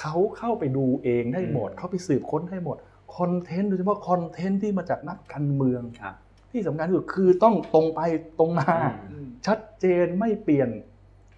[0.00, 2.76] เขาเข้าไปดูเองได้หมดเขาไปสืบค้นได้หมด
[3.16, 6.14] คอนเทนต์โดยเฉพาะคอนเทนต์ที่มาจากนักการเมืองครับ
[6.52, 8.00] ที่สำคัญที่สุดคือต้องตรงไป
[8.38, 8.68] ตรงมา
[9.10, 10.68] อืมชัดเจนไม่เปลี่ยน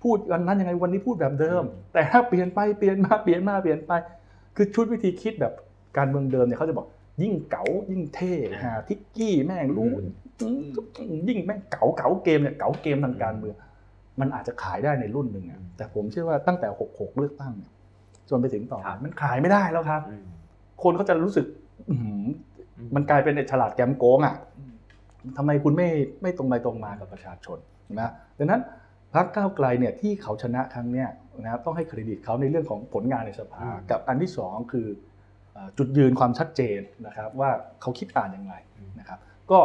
[0.03, 3.93] พูดวันนั้นยังไงวันนี้พูดแบบเดิมอืมแต่ถ้าเปลี่ยนไปเปลี่ยนมาเปลี่ยนมาเปลี่ยนไป
[4.57, 5.55] คือชุดวิธีคิดแบบ
[5.97, 6.87] การเมืองเดิมเนี่ยเขาจะบอก
[7.23, 8.33] ยิ่งเก๋ายิ่งเท่
[8.63, 9.93] หาทิกกี้แม่งรู้
[11.29, 13.55] ยิ่งแม่งเก๋าเก๋าเกมเนี่ยเก๋าเกมทางการเมือง
[14.21, 17.71] มันอาจจะขายได้ในรุ่นหนึ่งอะแต่ผมเชื่อว่าตั้งแต่ 66 เลือกตั้งเนี่ย
[18.29, 20.25] จนไปถึงต่อครับมันขายไม่ได้แล้วครับอืม
[20.83, 21.47] คนเขาจะรู้สึก
[21.89, 22.25] อื้อหือ
[22.95, 24.35] มันกลายเป็นไอ้ฉลาดแกมโกงอะ
[25.37, 25.89] ทำไมคุณไม่
[26.23, 27.59] ไม่ตรงไปตรงมากับประชาชน
[28.01, 28.61] นะดังนั้น
[29.15, 31.09] พรรคก้าวไกลเนี่ยที่เขาชนะครั้งเนี้ย
[31.43, 35.10] นะครับต้องให้เครดิตเขาในเรื่องของผลงานในสภาอืมกับอันที่สองคือเอ่อ
[35.79, 37.51] จุดยืนความชัดเจนนะครับ ว่า
[37.81, 38.55] เขาคิดอ่านยังไง
[38.99, 39.19] นะครับ
[39.51, 39.59] ก็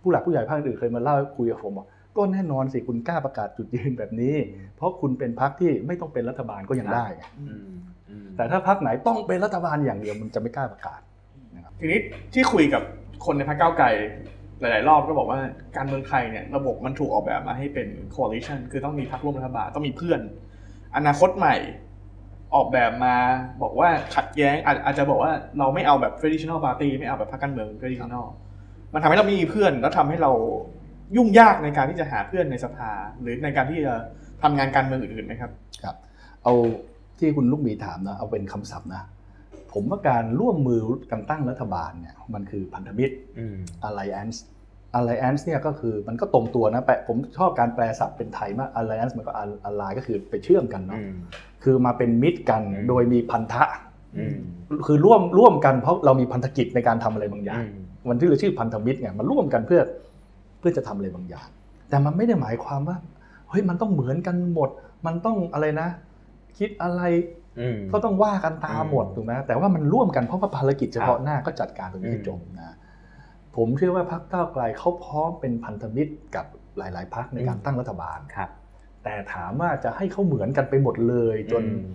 [0.00, 1.86] ผู้หลักผู้ใหญ่ภาคอื่นเคยมาเล่าให้คุยกับผมบอก
[2.16, 4.34] ก็แน่นอนสิคุณกล้าประกาศจุดยืนแบบนี้
[4.76, 7.74] เพราะคุณเป็นพรรคที่ไม่ต้องเป็นรัฐบาลก็ยังได้ไงอืม
[8.10, 11.00] อืมแต่ถ้าพรรคไหนต้องเป็นรัฐบาลอย่างเดียวมันจะไม่กล้าประกาศ
[11.54, 12.00] นะครับทีนี้
[12.34, 12.82] ที่คุยกับ
[13.26, 13.86] คนในพรรคก้าวไกล
[14.60, 15.40] หลาย ๆ รอบก็บอกว่า
[15.76, 20.20] การเมืองไทยเนี่ยระบบมันถูกออกแบบมาให้เป็น coalition คือต้องมีพรรคร่วมรัฐบาลต้องมีเพื่อน
[20.96, 21.56] อนาคตใหม่
[22.54, 23.16] ออกแบบมา
[23.62, 28.26] บอกว่าขัดแย้งอาจอาจจะบอกว่าเราไม่เอาแบบ traditional party ไม่เอาแบบพรรคการเมือง traditional
[28.94, 30.32] มันทำให้เราไม่มีเพื่อน แล้วทำให้เรา
[31.16, 32.90] ยุ่งยากในการที่จะหาเพื่อนในสภา
[33.20, 33.94] หรือในการที่จะ
[34.42, 35.50] ทำงานการเมืองอื่นๆไหมครับ
[35.82, 35.96] ครับ
[36.44, 36.54] เอา
[37.18, 39.02] ที่คุณลูกหมีถามนะเอาเป็นคำศัพท์นะ
[39.72, 40.80] ผมว่าการร่วมมือ
[41.10, 43.56] กันตั้งรัฐบาลเนี่ยมันคือพันธมิตรอืม
[43.88, 44.38] alliance
[44.98, 49.32] alliance เนี่ยก็คือมันก็ตรงตัวนะแปลผมชอบการแปลศัพท์เป็นไทยมาก alliance มันก็
[49.68, 51.12] ally ก็คือไปเชื่อมกันอืเนาะม
[51.64, 53.64] คือมาเป็นมิตรกันอืมโดยมีพันธะ
[54.16, 54.36] อืม
[54.86, 59.80] คือร่วมร่วมกันเพราะเรามีพันธกิจในการทำอะไรบางอย่างอืมมันที่เราชื่อพันธมิตรไงมันร่วมกันเพื่อ
[60.58, 61.48] เพื่อจะทำอะไรบางอย่าง
[61.88, 62.96] แต่มันไม่ได้หมายความว่า
[63.50, 64.70] เฮ้ยมันต้องเหมือนกันหมด
[65.06, 65.88] มันต้องอะไรนะ
[66.58, 67.02] คิดอะไร
[67.60, 72.74] อืมก็ต้องว่ากันตามหมดอืมถูกไหมแต่ว่ามันร่วมกันเพราะว่าภารกิจเฉพาะหน้าก็จัดการตรงนี้ให้อืมจบนะ
[73.56, 76.46] ผมเชื่อว่าพรรคก้าวไกลเขาพร้อมเป็นพันธมิตรกับ
[76.78, 78.50] หลาย ๆพรรคในการตั้งรัฐบาลครับ
[79.04, 81.86] แต่ถามว่าจะให้เขาเหมือนกันไปหมดเลย จนอืม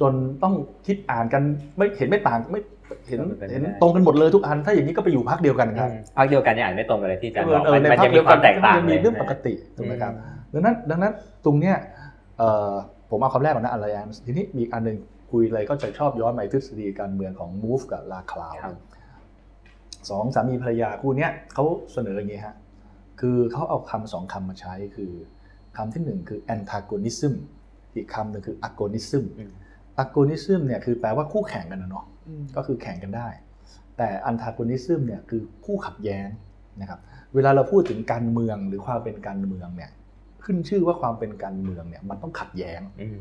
[0.00, 0.12] จน
[0.42, 0.54] ต้อง
[0.86, 1.42] คิดอ่านกัน
[1.76, 2.60] ไม่เห็นไม่ต่างไม่
[3.08, 10.12] เห็นเป็นไปไม่ได้เห็นตรงกันหมดเลยทุกอันถ้าอย่างนี้ก็ไปอยู่พรรคเดียวกันครับภาคเดียวกันยังอ่านไม่ตรงกันเลยที่อาจารย์เอบอกอเออในมันพรรจะคมีเดียวคกัวานมแตกต่างมันมีเรื่องปกติถูกไหมครับ
[10.52, 11.12] ดังนั้นดังนั้น
[11.44, 11.76] ตรงเนี้ย
[12.38, 12.72] เอ่อ
[13.10, 14.98] ผมเอาคำแรกก่อนนะ alliance ทีนี้มีอีกอันหนึ่ง
[15.30, 18.76] คุยอะไรก็จะชอบย้อนไปทฤษฎีการเมืองของ move กับลาคลาวครับ
[20.10, 22.54] สองสามีภรรยาคู่เนี้ยเขาเสนออย่างนี้ฮะ
[23.20, 25.12] คือเขาเอาคำสองคำมาใช้คือ
[25.76, 27.34] คำที่หนึ่งคือ antagonism
[27.94, 29.50] อีกคำหนึ่งคือ agonism อืม
[30.02, 32.06] agonism เนี่ยคือแปลว่าคู่แข่งกันนะเนาะ
[32.56, 33.28] ก็คือแข่งกันได้
[33.96, 36.28] แต่อันทากอนิซึมเนี่ยคือคู่ขัดแย้ง
[36.80, 37.00] นะครับ
[37.34, 39.90] เวลาเราพูดถึงการเมืองหรือความเป็นการเมืองเนี่ย
[40.44, 43.18] ขึ้นชื่อว่าความเป็นการเมืองเนี่ยมันต้องขัดแย้งอืม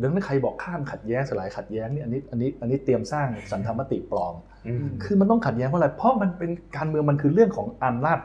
[0.00, 4.34] ดังนั้นใครบอกข้ามขัดแย้งสลายขัดแย้งนี่อันนี้อันนี้อันนี้เตรียมสร้างสันธรรมติปลอม
[4.66, 8.18] อืมคือมันต้องขัดแย้งเพราะอะไรเพราะมันเป็นการเมืองมันคือเรื่องของอำนาจ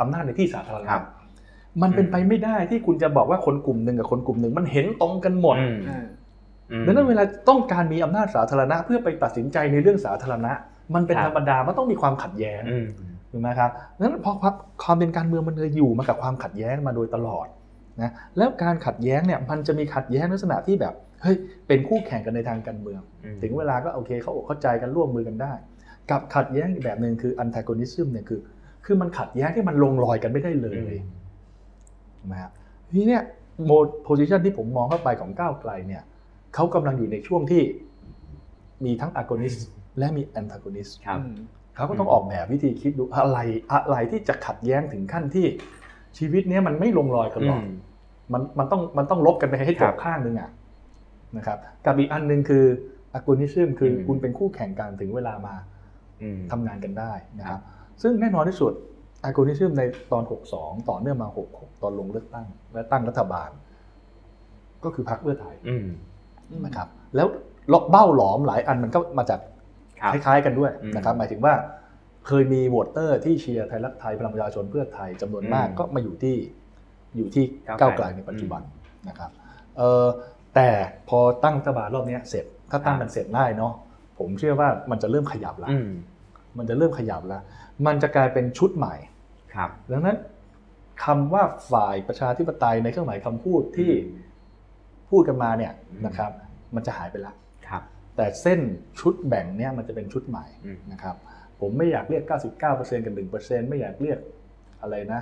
[0.00, 1.04] อำนาจในที่สาธารครัณะบ
[1.82, 5.78] มันเป็นไปไม่ได้ที่คุณจะบอกว่าคนกลุ่มหนึ่งกับคนกลุ่มหนึ่งมันเห็นตรงกันหมดอืม
[6.70, 10.52] อืมดังนั้นเวลาต้องการมีอำนาจสาธารณะ เพื่อไปตัดสินใจในเรื่องสาธารณะ
[10.94, 12.86] มันเป็นครับธรรมดามันต้องมีความขัดแย้งอืม
[13.30, 17.46] ถูกไหมครับดังนั้นพอความความเป็นการเมืองมันเลยอยู่มากับความขัดแย้งมาโดยตลอด
[18.02, 21.36] นะแล้วการขัดแย้งเนี่ยมันจะมีขัดแย้งลักษณะที่แบบเฮ้ย
[21.68, 25.52] เป็นคู่แข่งกันในทางการเมืองอืมถึงเวลาก็โอเคเขาอกเข้าใจกันร่วมมือกันได้
[26.10, 28.40] กับขัดแย้งอีกแบบหนึ่งคือ antagonism เนี่ยคือ
[28.84, 31.19] คือมันขัดแย้งที่มันลงรอยกันไม่ได้เลยอืม
[32.20, 32.52] ถูกไหมครับ
[32.92, 33.22] ทีเนี้ย
[33.66, 33.72] โม
[34.04, 36.02] โพซิชันที่ผมมองเข้าไปของก้าวไกลเนี่ย
[36.54, 37.62] เขากำลังอยู่ในช่วงที่
[38.84, 39.60] มีทั้ง agonist
[39.98, 41.36] และมี antagonist ครับอืม
[41.76, 43.38] เขาก็ต้องออกแบบวิธีคิดดูอะไร
[43.72, 45.46] อะไรที่จะขัดแย้งถึงขั้นที่
[46.18, 47.62] ชีวิตเนี้ยมันไม่ลงรอยกันหรอก
[48.32, 50.50] มันมันต้องมันต้องลบกันไปให้จครับบข้างหนึ่งอะ
[51.36, 52.64] นะครับกับอีกอันหนึ่งคือ
[53.18, 55.54] agonism คืออมคุณเป็นคู่แข่งกันถึงเวลามา
[56.22, 57.62] อืมทำงานกันได้นะคครัรับบ
[58.02, 58.72] ซึ่งแน่นอนที่สุด
[59.28, 63.50] agonism ในตอน 62 ต่อเนื่องมา 66 ตอนลงเลือกตั้ง และตั้งรัฐบาล
[64.84, 65.86] ก็คือพรรคเพื่อไทยอืม
[66.66, 67.28] นะครับ แล้ว
[67.90, 69.40] เบ้าหลอมหลายอันมันก็มาจาก
[70.00, 71.54] ครับคล้ายๆกันด้วยอืมนะครับ หมายถึงว่า
[72.26, 76.36] เคยมีโหวตเตอร์ที่เชียร์ไทยรักไทยพลังประชาชนเพื่อไทยจำนวนมากอืมก็มาอยู่ที่
[77.16, 78.62] อยู่ที่ก้าก้าววไกไกลลในปัจจุบัน
[79.08, 79.30] นะครับ
[79.78, 80.06] เออ
[80.54, 80.68] แต่
[81.08, 83.72] พอตั้งรัฐบาลรอบเนี้ยเสร็จ ถ้าตั้งกันเสร็จได้เนาะ
[84.18, 85.78] ผมเชื่อว่ามันจะเริ่มขยับแล้วอื
[86.52, 87.42] มมันจะเริ่มขยับแล้ว
[87.86, 88.94] มันจะกลายเป็นชุดใหม่
[89.54, 90.18] ครับดังนั้น
[91.04, 93.92] คำว่าฝ่ายประชาธิปไตยในเครื่องหมายคำพูดที่
[95.10, 96.30] พูดกันมาเนี่ยอืมนะครับ
[96.74, 97.34] มันจะหายไปแล้ว
[97.68, 97.82] ครับ
[98.16, 98.60] แต่เส้น
[99.00, 101.16] ชุดแบ่งเนี่ยมันจะเป็นชุดใหม่อืมนะครับ
[101.60, 102.24] ผมไม่อยากเรียก
[102.64, 104.18] 99%กับ1%ไม่อยากเรียก
[104.82, 105.20] อะไรนะ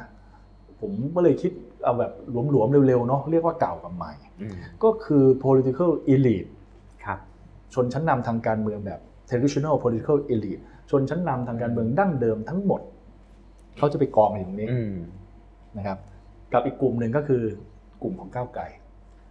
[0.80, 1.52] ผมก็เลยคิด
[1.84, 2.12] เอาแบบ
[2.50, 4.54] หลวมๆเร็วๆเนาะเรียกว่าเก่ากับใหม่อืม
[4.84, 6.50] ก็คือ political elite
[7.04, 7.18] ครับ
[7.74, 12.80] ชนชั้นนำทางการเมืองแบบ traditional political elite ชนชั้นนำทางการเมืองดั้งเดิมทั้งหมด
[13.78, 14.96] เขาจะไปกองอยู่ตรงนี้อืม
[15.76, 15.98] นะครับ
[16.52, 17.42] กับอีกกลุ่มหนึ่งก็คือ
[18.02, 18.64] กลุ่มของก้าวไกล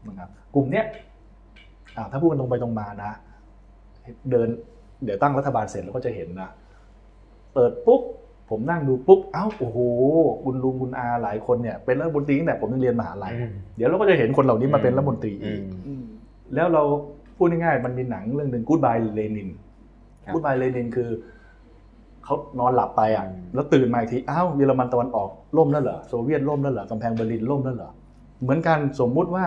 [0.08, 0.86] นะครับกลุ่มเนี้ย
[1.96, 3.12] อ่าถ้าพูดกันตรงไปตรงมานะ
[4.32, 4.48] เดิน
[5.04, 6.50] เดี๋ยวตั้งรัฐบาลเสร็จแล้วก็จะเห็นนะ
[7.54, 8.02] เปิดปุ๊บ
[8.50, 9.78] ผมนั่งดูปุ๊บเอ้าโอ้โห
[10.44, 16.06] คุณลุงคุณอาหลายคนเนี่ยเป็นรัฐมนตรีตั้งแต่ผมยังเรียนมหาลัยอืมเดี๋ยวเราก็จะเห็นคนเหล่านี้มาเป็นรัฐมนตรีอือีกมอืม
[16.56, 16.84] แล้วเรา
[17.38, 19.50] พูดง่ายๆมันมีหนังเรื่องหนึ่ง Goodbye Lenin
[20.26, 21.10] ครับ Goodbye Lenin คือ
[22.28, 27.92] เขานอนหลับไปอะอืมแล้วตื่นมาอีกทีอ้าวเยอรมันตะวันออกล่มแล้วเหรอโซเวียตล่มแล้วเหรอกำแพงเบอร์ลินล่มแล้วเหรอ
[28.42, 29.46] เหมือนกันสมมุติว่า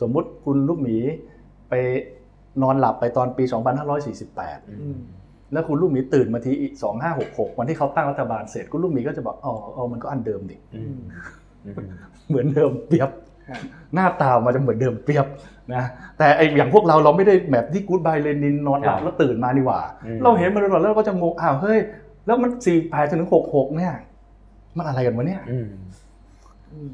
[0.00, 0.96] สมมุติคุณลูกหมี
[1.68, 1.74] ไป
[2.62, 3.44] นอนหลับไปตอนปี
[4.08, 4.98] 2548อืม
[5.52, 6.72] แล้วคุณลูกหมีตื่นมาทีอีก
[7.16, 10.98] 2566 วันที่เขาตั้งรัฐบาลเสร็จคุณลูกหมีก็จะบอกอ๋ออ๋อมันก็อันเดิมดิอืม
[11.64, 11.76] อืม
[12.28, 13.10] เหมือนเดิมเปรียบ
[13.48, 13.60] ครับ
[13.94, 15.26] หน้าตามันจะเหมือนเดิมเปรียบ
[15.74, 15.84] นะ
[16.18, 21.78] แต่ไออย่างพวกเราเราไม่ได้แบบที่กู๊ดบายเลนินนอนหลับครับแล้วตื่นมานี่หว่าอืมเราเห็นมันตลอดแล้วเราก็จะงงอ้าวเฮ้ย
[22.28, 23.94] แล้วมันสี่แปดถึงหกหกเนี่ย
[24.76, 25.66] มันอะไรกันวะเนี่ยอืม
[26.72, 26.92] อืม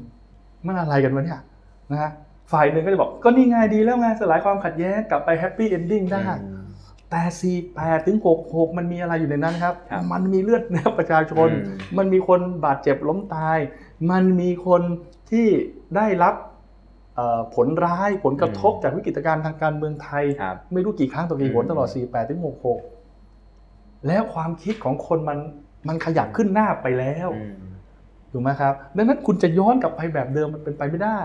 [0.65, 1.39] มันอะไรกันวะเนี่ย
[1.91, 2.11] นะฮะ
[2.51, 6.23] ฝ่ายหนึ่งก็จะบอกก็นี่ไงดีแล้วไงสลายความขัดแย้งกลับไป happy ending ได้
[7.09, 13.57] แต่สี่แปดถึงหกหกมันมีอะไรอยู่ในนั้นครับครับมันมีเลือดเนื้อประชาชนอืมมันมีคนบาดเจ็บล้มตาย
[14.11, 14.81] มันมีคน
[15.31, 15.47] ที่
[15.95, 16.35] ได้รับ
[17.15, 22.94] เอ่อผลร้ายผลกระทบอืมจากวิกฤตการณ์ทางการเมืองไทยครับไม่รู้กี่ครั้งต่อกี่หนอืมตลอด 48ถึง66
[24.07, 25.39] แล้วความคิดของคนมัน
[25.87, 27.55] มันขยับขึ้นหน้าไปแล้วอืม
[28.31, 31.21] ถูกไหมครับดังนั้นคุณจะย้อนกลับไปแบบเดิมมันเป็นไปไม่ได้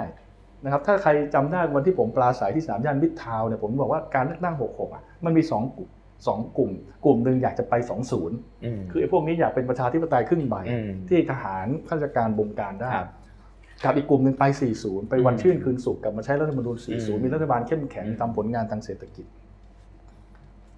[0.64, 5.90] นะครับถ้าใครจำได้วันที่ผมปราศัยที่สามย่านมิตรทาวน์เนี่ยผมบอกว่าการเลือกตั้ง66อะมันมีสองกลุ่ม
[6.26, 6.70] สองกลุ่ม
[7.04, 7.74] กลุ่มหนึ่งอยากจะไป
[8.18, 13.08] 20อืมคือไอ้พวกนี้อยากเป็นประชาธิปไตยครึ่งใบอืมที่ทหารข้าราชการบงการได้ครับ
[13.84, 14.44] กับอีกกลุ่มหนึ่งไป
[14.76, 19.26] 40 ไปวันอืมชื่นคืนสุขกลับมาใช้รัฐธรรมนูญอืม40 มีรัฐบาลเข้มแข็งอืมทำผลงานทางเศรษฐกิจ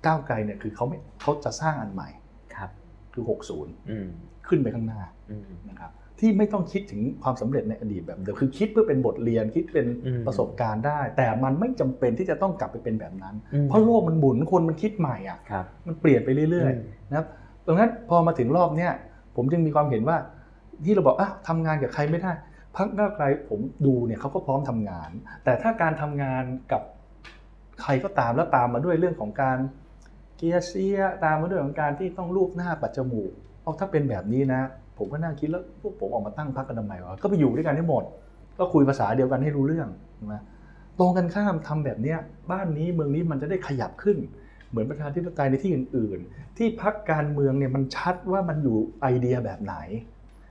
[0.07, 2.09] ก้าวไกลเนี่ยคือเขาไม่เขาจะสร้างอันใหม่
[2.55, 2.71] ครับ
[3.13, 3.25] คือ
[3.55, 4.07] 60อืม
[4.49, 5.01] ขึ้นไปข้างหน้า
[5.31, 17.27] อืมนะครับที่ไม่ต้องคิดถึงความสำเร็จในอดีตแบบเดิมคือคิดเพื่อเป็นบทเรียนคิดเป็นอืมประสบการณ์ได้ แต่มันไม่จำเป็นที่จะต้องกลับไปเป็นแบบนั้นอืมเพราะโลกมันหมุนคนมันคิดใหม่อะครับมันเปลี่ยนไปเรื่อยอืมๆนะครับ
[17.67, 18.93] ดังนั้นพอมาถึงรอบเนี้ย
[19.37, 20.17] ผมจึงมีความเห็นว่า
[20.85, 22.33] ที่เราบอกอะทำงานกับใครไม่ได้
[22.77, 25.11] พักก้าวไกลผมดูเนี่ยเขาก็พร้อมทำงาน
[25.45, 26.83] แต่ถ้าการทำงานกับ
[27.83, 29.59] ใครก็ตามแล้วตามมาด้วยเรื่องของการ
[30.43, 33.31] เกียร์เสียตามมาด้วยของการที่ต้องรูปหน้าปัดจมูก
[33.63, 34.61] เอาถ้าเป็นแบบนี้นะ
[34.99, 38.05] ผมก็น่าคิดแล้วพวกผมออกมาตั้งพักกันทำไมวะก็ไปอยู่ด้วยกันให้หมด
[38.59, 39.89] ก็คุยภาษาเดียวกันให้รู้เรื่อง
[40.33, 40.43] นะ
[40.99, 42.19] ตรงกันข้ามทำแบบเนี้ย
[42.51, 44.19] บ้านนี้เมืองนี้มันจะได้ขยับขึ้น
[44.71, 49.75] เหมือนประชาธิปไตยในที่อื่น ๆ ที่พักการเมืองเนี่ยมันชัดว่ามันอยู่ไอเดียแบบไหน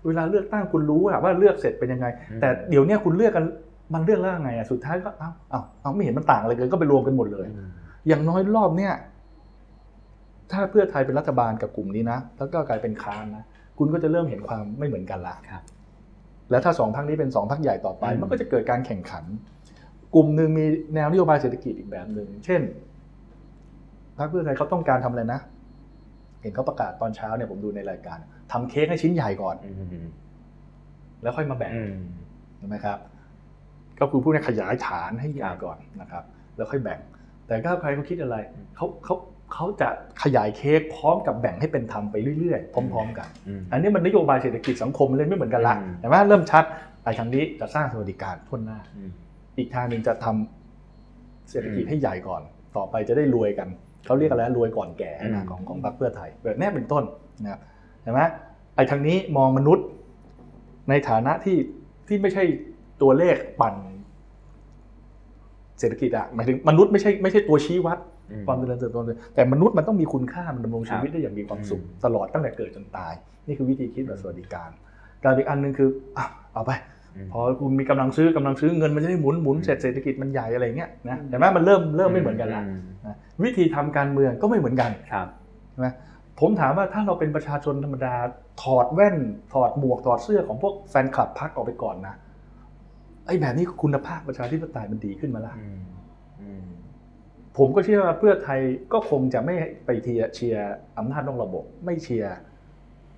[0.05, 3.45] เวลาเลือกตั้งคุณรู้อะว่าเลือกเสร็จเป็นยังไงอืมแต่เดี๋ยวเนี้ยคุณเลือกกัน
[3.93, 7.69] มันเลือกแล้วยังไงอะสุดท้ายก็เอ้าเอ้าเอ้าไม่เห็นมันต่างอะไรกันก็ไปรวมกันหมดเลยอืม
[8.07, 8.93] อย่างน้อยรอบเนี่ย
[10.53, 13.43] ถ้าเพื่อไทยเป็นรัฐบาลกับกลุ่มนี้นะ แล้วก็กลายเป็นค้านนะ
[13.77, 15.63] คุณก็จะเริ่มเห็นความไม่เหมือนกันละครับ
[16.51, 19.23] แล้วถ้าสองพักนี้เป็นสองพักใหญ่ต่อไปอืมมันก็จะเกิดการแข่งขัน
[20.15, 22.61] กลุ่มหนึ่งมีแนวนโยบายเศรษฐกิจอีกแบบหนึ่ง เช่น
[24.17, 25.39] พรรคเพื่อไทยเขาต้องการทำอะไรนะ
[26.41, 28.17] เห็นเขาประกาศตอนเช้าเนี่ยผมดูในรายการ
[28.51, 29.71] ทำเค้กให้ชิ้นใหญ่ก่อนอื
[30.03, 30.05] ม
[31.21, 31.95] แล้วค่อยมาแบ่งอืม
[32.57, 32.97] ใช่ไหมครับ
[33.99, 36.23] ก็คือพูดในขยายฐานให้ใหญ่ครับก่อนนะครับ
[36.57, 36.99] แล้วค่อยแบ่ง
[37.47, 38.35] แต่ก้าวไกลเขาคิดอะไร
[38.75, 39.15] เขาเขา
[39.53, 39.89] เขาจะ
[40.23, 46.63] ขยายเค้กพร้อมกับแบ่งให้เป็นธรรมไปเรื่อยๆ พร้อม ๆ กันอืมอันนี้มันนโยบายเศรษฐกิจสังคมเลยไม่เหมือนกันละอืมเห็นไหมเริ่มชัด
[47.03, 49.11] ไอ้ทางนี้จะสร้างสวัสดิการทั่วหน้าอืม
[49.57, 52.41] อีกทางหนึ่งจะทำเศรษฐกิจอืมให้ใหญ่ก่อน
[52.77, 53.67] ต่อไปจะได้รวยกัน
[54.05, 57.03] เขาเรียกอะไรรวยก่อนแก่อืนะมของของพรรคเพื่อไทยแบบนี้เป็นต้น
[57.43, 57.59] นะครับ
[58.01, 58.21] เห็นไหม
[58.75, 59.85] ไอ้ทางนี้มองมนุษย์
[60.89, 61.57] ในฐานะที่
[62.07, 62.43] ที่ไม่ใช่
[63.01, 63.75] ตัวเลขปั่น
[65.79, 68.10] เศรษฐกิจอะหมายถึงมนุษย์ไม่ใช่ไม่ใช่ตัวชี้วัดอืม
[68.47, 73.13] ความเจริญเติบโตเลยแต่มนุษย์มันต้องมีคุณค่ามันดำรงชีวิตครับได้อย่างมีความสุขอืมตลอดตั้งแต่เกิดจนตาย
[73.47, 74.69] นี่คือวิธีคิดแบบสวัสดิการ
[75.23, 76.71] การอีกอันหนึ่งคืออะเอาไป
[77.25, 85.27] มพอคุณมีกำลังซื้อกำลังซื้อเงินมันจะได้หมุนหมุนอืมเสร็จเศรษฐกิจมันใหญ่อะไรเงี้ยนะเห็นไหมมันเริ่มเริ่มไม่เหมือนกันละมนะวิธีทำการเมืองก็ไม่เหมือนกันครับ
[85.71, 85.87] ใช่ไหม
[86.39, 88.15] ผมถามว่าถ้าเราเป็นประชาชนธรรมดา
[88.63, 89.17] ถอดแว่น
[89.53, 92.15] ถอดหมวกถอดเสื้อของพวกแฟนคลับพรรคออกไปก่อนนะ
[93.27, 95.90] ไอ้แบบนี้คุณภาพประชาธิปไตยมันดีขึ้นมาละอืมอืม
[97.57, 98.59] ผมก็เชื่อว่าเพื่อไทย
[98.93, 102.35] ก็คงจะไม่ไปเทียร์เชียร์อำนาจนอกระบบ ไม่เชียร์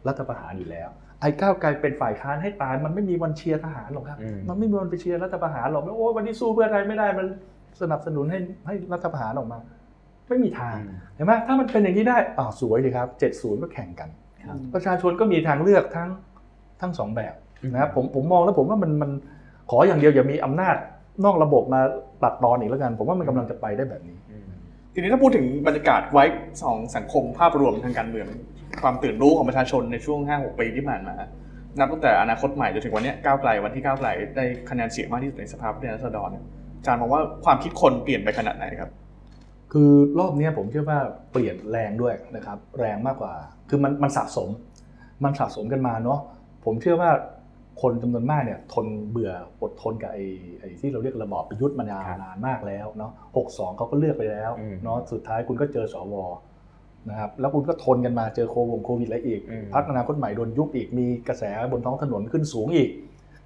[0.07, 0.89] รัฐประหารอยู่แล้ว
[1.21, 7.27] ไอ้ก้าวไกลเป็นฝ่ายค้านให้ตายมันไม่มีวันเชียร์ทหารหรอกครับอืมมันไม่มีวันไปเชียร์รัฐประหารหรอกไม่โอ้ยวันนี้สู้เพื่อไทยไม่ได้มัน
[7.81, 9.59] สนับสนุนให้ให้รัฐประหารออกมา
[10.29, 13.07] ไม่มีทางอืมเห็นไหมถ้ามันเป็นอย่างนี้ได้อ่าวสวยดีครับ
[13.38, 14.09] 70ก็แข่งกัน
[14.47, 16.09] ครับประชาชนก็มีทางเลือกทั้ง
[16.81, 17.34] ทั้งสองแบบ
[17.73, 19.11] นะครับอืมผมผมมองแล้วผมว่ามันมัน
[19.69, 20.75] ขออย่างเดียวอย่ามีอำนาจ
[21.25, 21.81] นอกระบบมา
[22.23, 24.22] ตัดตอนอีกแล้วกัน ผมว่ามันกำลังจะไปได้แบบนี้อืม
[24.94, 26.26] ทีนี้ถ้าพูดถึงบรรยากาศไว้
[26.64, 28.28] สองสังคมภาพรวมทางการเมือง
[28.82, 31.16] ความตื่นรู้ของประชาชนในช่วง 5-6 ปีที่ผ่านมา
[31.80, 36.46] นับตั้งแต่อนาคตใหม่จนถึงวันนี้ก้าวไกลวันที่ก้าวไกลได้คะแนนเสียงมากที่สุดในสภาผู้แทนราษฎรเนี่ย
[36.80, 38.91] อาจารย์มองว่าความคิดคนเปลี่ยนไปขนาดไหนครับ
[39.72, 41.00] คือรอบนี้ผมเชื่อว่า
[41.32, 43.34] เปลี่ยนแรงด้วยนะครับ แรงมากกว่า
[43.70, 44.50] คือมันมันสะสม
[45.24, 46.20] มันสะสมกันมาเนาะ
[46.66, 47.12] ผมเชื่อว่า
[47.82, 50.26] คนจำนวนมากเนี่ยทนเบื่ออดทนกับไอ้
[50.59, 56.15] ไอ้ที่เราเรียกระบอบประยุทธ์มานานครับนานมากแล้วเนาะหกสองเขาก็เลือกไปแล้วอืมเนาะสุดท้ายคุณก็เจอสว
[57.09, 62.89] นะครับแล้วคุณก็ทนกันมาเจอโควงโควิดอะไรอีกอืมพักอนาคตใหม่โดนยุบอีกมีกระแสบนท้องถนนขึ้นสูงอีก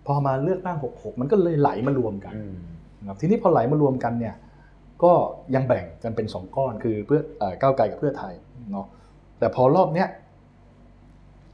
[0.05, 2.53] พอมาเลือกตั้ง66มันก็เลยไหลมารวมกันอืม
[3.01, 4.35] นะครับทีนี้พอไหลมารวมกันเนี่ย
[5.03, 5.11] ก็
[5.55, 8.33] ยังแบ่งกันเป็นสองก้อนคือเพื่อเอ่อก้าวไกลกับเพื่อไทย
[8.71, 8.85] เนาะ
[9.39, 10.07] แต่พอรอบเนี้ย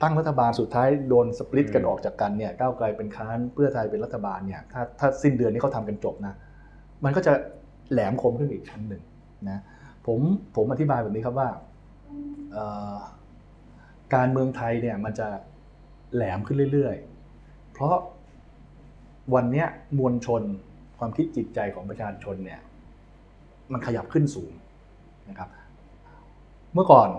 [0.02, 6.34] ตั้งรัฐบาลสุดท้ายโดนสปลิตกันออกจากกันเนี่ยก้าวไกลเป็นค้านเพื่อไทยเป็นรัฐบาลเนี่ยถ้าถ้าสิ้นเดือนนี้เขาทำกันจบนะ
[7.04, 7.34] มันก็จะ
[7.92, 9.02] แหลมคมขึ้นอีกชั้นหนึ่ง
[9.50, 9.62] นะ
[10.08, 10.20] ผม
[10.56, 11.50] ผมอธิบายแบบนี้ครับว่า
[14.16, 15.28] การเมืองไทยเนี่ยมันจะ
[16.16, 17.96] แหลมขึ้นเรื่อยๆ เพราะ
[19.34, 19.66] วันนี้
[19.98, 20.42] มวลชน
[21.00, 22.60] ความคิดจิตใจของประชาชนเนี่ย
[23.72, 24.52] มันขยับขึ้นสูง
[25.30, 25.50] นะครับ
[26.74, 27.10] เมื่อก่อน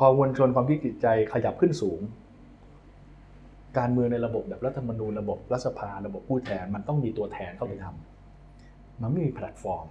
[0.00, 2.00] พอมวลชนความคิดจิตใจขยับขึ้นสูง
[3.78, 9.86] การเมืองในระบบแบบรัฐธรรมนูญระบบรัฐสภาระบบผู้แทนมันต้องมีตัวแทนเข้าไปทำมันไม่มีแพลตฟอร์ม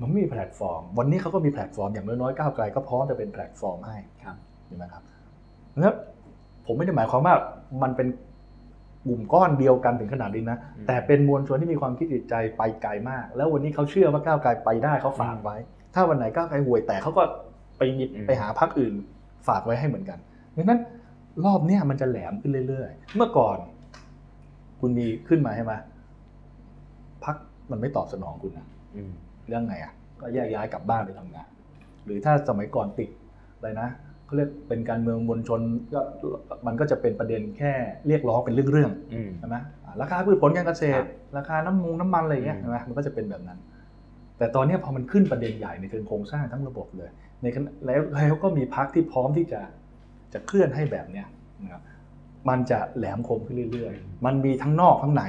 [0.00, 4.36] มันไม่มีแพลตฟอร์ม วันนี้เขาก็มีแพลตฟอร์มอย่างน้อยๆก้าวไกลก็พร้อมจะเป็นแพลตฟอร์มให้ครับ
[4.66, 5.02] เห็นไหมครับ
[5.78, 5.94] แล้ว
[6.66, 7.34] ผมไม่ได้หมายความว่า
[7.82, 8.08] มันเป็น
[9.06, 15.56] กลุ่มก้อนเดียวกันถึงขนาดนี้นะอืมแต่เป็นมวลชนที่มีความคิดจิตใจไปไกลมาก แล้ววันนี้เขาเชื่อว่าก้าวไกลไปได้เขาฝากไว้
[15.94, 17.22] ถ้าวันไหนก้าวไกลห่วยแต่เขาก็
[17.80, 18.94] ไปหยิบอืมไปหาพรรคอื่น
[19.48, 20.18] ฝากไว้ให้เหมือนกัน
[20.56, 20.80] ดังนั้น
[21.44, 23.58] รอบเนี้ยมันจะแหลมขึ้นเรื่อยๆ เมื่อก่อน
[24.80, 25.72] คุณมีขึ้นมาใช่ไหม
[27.24, 27.36] พรรค
[27.70, 28.66] มันไม่ตอบสนองคุณนะ
[28.96, 29.12] อืม
[29.48, 31.48] เรื่องไงอะ ก็แยกย้ายกลับบ้านไปทำงาน
[32.04, 33.08] หรือถ้าสมัยก่อนติด
[33.56, 33.88] อะไรนะ
[34.24, 35.60] เขาเรียกเป็นการเมืองมวลชน
[35.92, 36.00] ก็
[36.66, 37.72] มันก็จะเป็นประเด็นแค่
[38.06, 43.58] เรียกร้องเป็นเรื่องอืมๆใช่ไหมอ่าราคาพืชผลการเกษตรครับราคาน้ำมูน้ำมันอะไรอย่างเงี้ยอืมใช่ไหมมันก็จะเป็นแบบนั้น
[44.38, 47.10] แต่ตอนเนี้ยพอมันขึ้นประเด็นใหญ่ในเชิงโครงสร้างทั้งระบบเลย
[47.42, 49.60] ในขณะแล้วแล้วก็มีพักที่พร้อมที่จะ
[50.32, 51.26] จะเคลื่อนให้แบบเนี้ย
[51.62, 51.82] นะครับ
[52.48, 55.22] มันจะแหลมคมขึ้นเรื่อยๆ มันมีทั้งนอกทั้งใน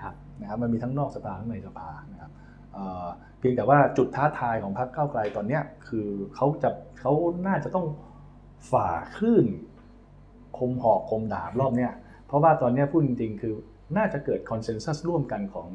[0.00, 2.30] ครับนะครับมันมีทั้งนอกสภาทั้งในสภานะครับ
[2.72, 3.06] เอ่อ
[3.38, 7.12] เพียงแต่ว่าจุดท้าทายของพรรคก้าวไกลตอนเนี้ยคือเขาจะเขา
[7.46, 7.86] น่าจะต้อง
[8.70, 9.46] ฝ่าคลื่น
[10.58, 11.92] คมหอกคมดาบรอบเนี้ย
[12.26, 13.54] เพราะว่าตอนเนี้ยพูดจริงๆ คือ
[13.96, 15.68] น่าจะเกิดคอนเซนแซสร่วมกันของ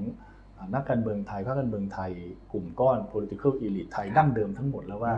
[0.57, 2.11] อ่านักการเมืองไทยพรรคการเมืองไทย
[2.51, 5.15] กลุ่มก้อน political elite ไทยดั้งเดิมทั้งหมดแล้วว่า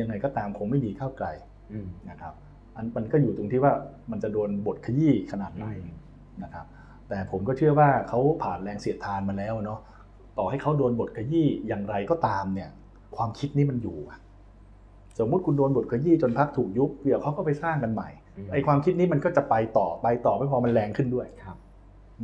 [0.00, 1.28] ยังไงก็ตามคงไม่มีก้าวไกล
[1.72, 2.34] อืมนะครับ
[2.76, 3.72] อันมันก็อยู่ตรงที่ว่า
[4.10, 5.90] มันจะโดนบทขยี้ขนาดไหนอืม
[6.42, 6.66] นะครับ
[7.08, 9.80] แต่ผมก็เชื่อว่าเขาผ่านแรงเสียดทานมาแล้วเนาะ
[10.38, 12.68] ต่อให้เขาโดนบทขยี้อย่างไรก็ตามเนี่ย
[13.16, 14.18] ความคิดนี้มันอยู่อะ
[15.18, 18.08] สมมุติคุณโดนบทขยี้จนพักถูกยุบเดี๋ยวเขาก็ไปสร้างกันใหม่
[18.52, 21.56] ไอ้ความคิดนี้มันก็จะไปต่อไปต่อไม่พอมันแรงขึ้นด้วยครับ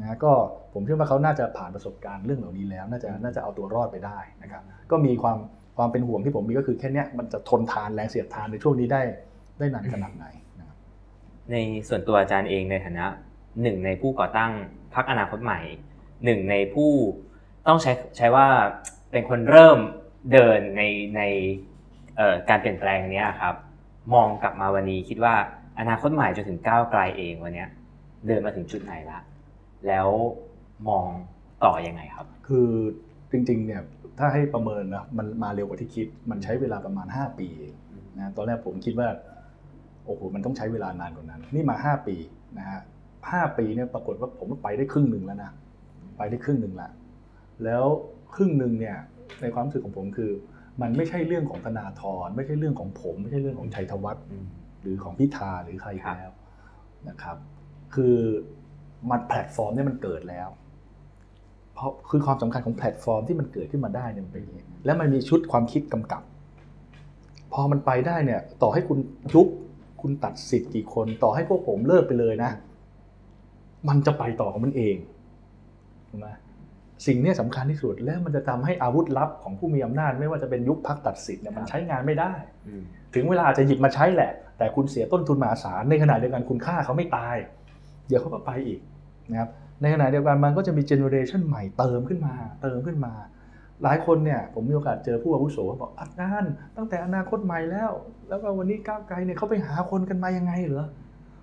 [0.00, 0.32] นะก็
[0.72, 5.38] ผมเชื่อว่าเขาน่าจะผ่านประสบการณ์เรื่องเหล่านี้แล้ว น่าจะน่าจะเอาตัวรอดไปได้นะครับ ก็มีความ
[5.76, 9.02] ความเป็นห่วงที่ผมมีก็คือแค่เนี้ยมันจะทนทานแรงเสียดทานในช่วงนี้ได้
[9.58, 10.26] ได้นานขนาดไหน
[10.58, 10.76] นะครับ
[11.52, 11.56] ใน
[11.88, 13.06] ส่วนตัวอาจารย์เองในฐานะ
[13.62, 14.52] หนึ่งในผู้ก่อตั้ง
[14.94, 15.60] พรรคอนาคตใหม่
[16.24, 16.90] หนึ่งในผู้
[17.68, 18.46] ต้องใช้ใช้ว่า
[19.10, 19.78] เป็นคนเริ่ม
[20.32, 20.82] เดินใน
[21.16, 21.22] ใน
[22.16, 23.54] เอ่อการเปลี่ยนแปลงเนี้ยครับ
[24.14, 25.34] มองกลับมาวันนี้คิดว่า
[25.80, 27.68] อนาคตใหม่จนถึงก้าวไกลเองวันเนี้ย
[28.26, 29.20] เดินมาถึงจุดไหนละ
[29.86, 30.08] แล้ว
[30.88, 31.06] มอง
[31.64, 32.68] ต่อยังไงครับ คือ
[33.30, 33.82] จริงๆเนี่ย
[34.18, 37.48] ถ้าให้ประเมินนะมันมาเร็วกว่าที่คิด มันใช้เวลาประมาณ 5 ปี
[38.18, 39.08] นะตอนแรกผมคิดว่า
[40.06, 42.16] โอ้โหมันต้องใช้เวลานานกว่านั้น นี่มา 5 ปี
[42.58, 42.80] นะฮะ
[43.30, 45.50] ห้าปีเนี่ยปรากฏว่าผมไปได้ครึ่งหนึ่งแล้วนะ
[46.18, 46.90] ไปได้ครึ่งหนึ่งละ
[47.64, 47.84] แล้ว
[48.34, 48.96] ครึ่งหนึ่งเนี่ย
[49.40, 50.30] ในความรู้สึกของผมคือ
[50.82, 54.24] มันไม่ใช่เรื่องของธนาธรไม่ใช่เรื่องของผม ไม่ใช่เรื่องของชัยธวัฒน์
[54.80, 56.32] หรือของพิธาหรือใครแล้ว
[57.08, 57.36] นะครับ
[57.94, 58.16] คือ
[59.10, 60.48] มันแพลตฟอร์มเนี่ยมันเกิดแล้ว
[61.74, 66.22] เพราะคือความสำคัญของแพลตฟอร์มที่มันเกิดขึ้นมาได้เนี่ยมันเป็นอย่างนี้แล้วมันมีชุดความคิดกำกับ
[67.52, 68.98] พอมันไปได้เนี่ย ต่อให้คุณ
[69.34, 69.48] ยุบ
[70.00, 72.50] คุณตัดสิทธิ์กี่คน ต่อให้พวกผมเลิกไปเลยนะ
[73.88, 74.96] มันจะไปต่อของมันเอง
[76.10, 76.28] ถูกไหม
[77.06, 82.32] สิ่งเนี้ยสำคัญที่สุดแล้วมันจะทำให้อาวุธลับของผู้มีอำนาจ ไม่ว่าจะเป็นยุบพรรคตัดสิทธิ์เนี่ยมันใช้งานไม่ได้
[83.14, 87.36] ถึงเวลาอาจจะหยิบมาใช้แหละ แต่คุณเสียต้นทุนมหาศาลในขณะเดียวกันคุณฆ่าเขาไม่ตาย
[88.08, 88.80] เดี๋ยวเขาก็ไปอีก
[89.30, 89.50] นะครับ
[89.80, 93.12] ในขณะเดียวกันมันก็จะมี generation ใหม่เติมขึ้นมา เติมขึ้นมา
[93.82, 97.90] หลายคนเนี่ยผมมีโอกาสเจอผู้อาวุโสเขาบอกอาจารย์ตั้งแต่อนาคตใหม่แล้ว
[98.28, 100.86] แล้วก็วันนี้ก้าวไกลเนี่ยเขาไปหาคนกันมายังไงเหรอ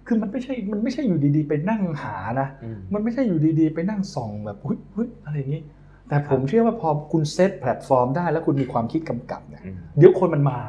[0.08, 2.48] คือมันไม่ใช่มันไม่ใช่อยู่ดีๆ ไปนั่งหานะ
[2.94, 5.62] มันไม่ใช่อยู่ดีๆ ไปนั่งส่องแบบหุ้ยหุ้ยอะไรอย่างนี้
[6.08, 9.64] แต่ผมเชื่อว่าพอคุณเซตแพลตฟอร์มได้แล้วคุณมีความคิดกำกับเนี่ย
[9.98, 10.60] เดี๋ยวคนมันมา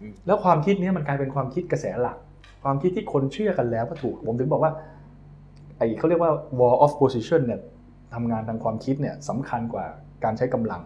[0.00, 2.16] อืมแล้วความคิดเนี้ยมันกลายเป็นความคิดกระแสหลัก
[2.64, 4.72] ความคิดที่คนเชื่อกันแล้วก็ถูกผมถึงบอกว่า
[5.78, 7.60] ไอ้เขาเรียกว่า war of position เนี่ย
[8.14, 9.84] ทำงานทางความคิดเนี่ยสำคัญกว่า
[10.24, 10.82] การใช้กำลัง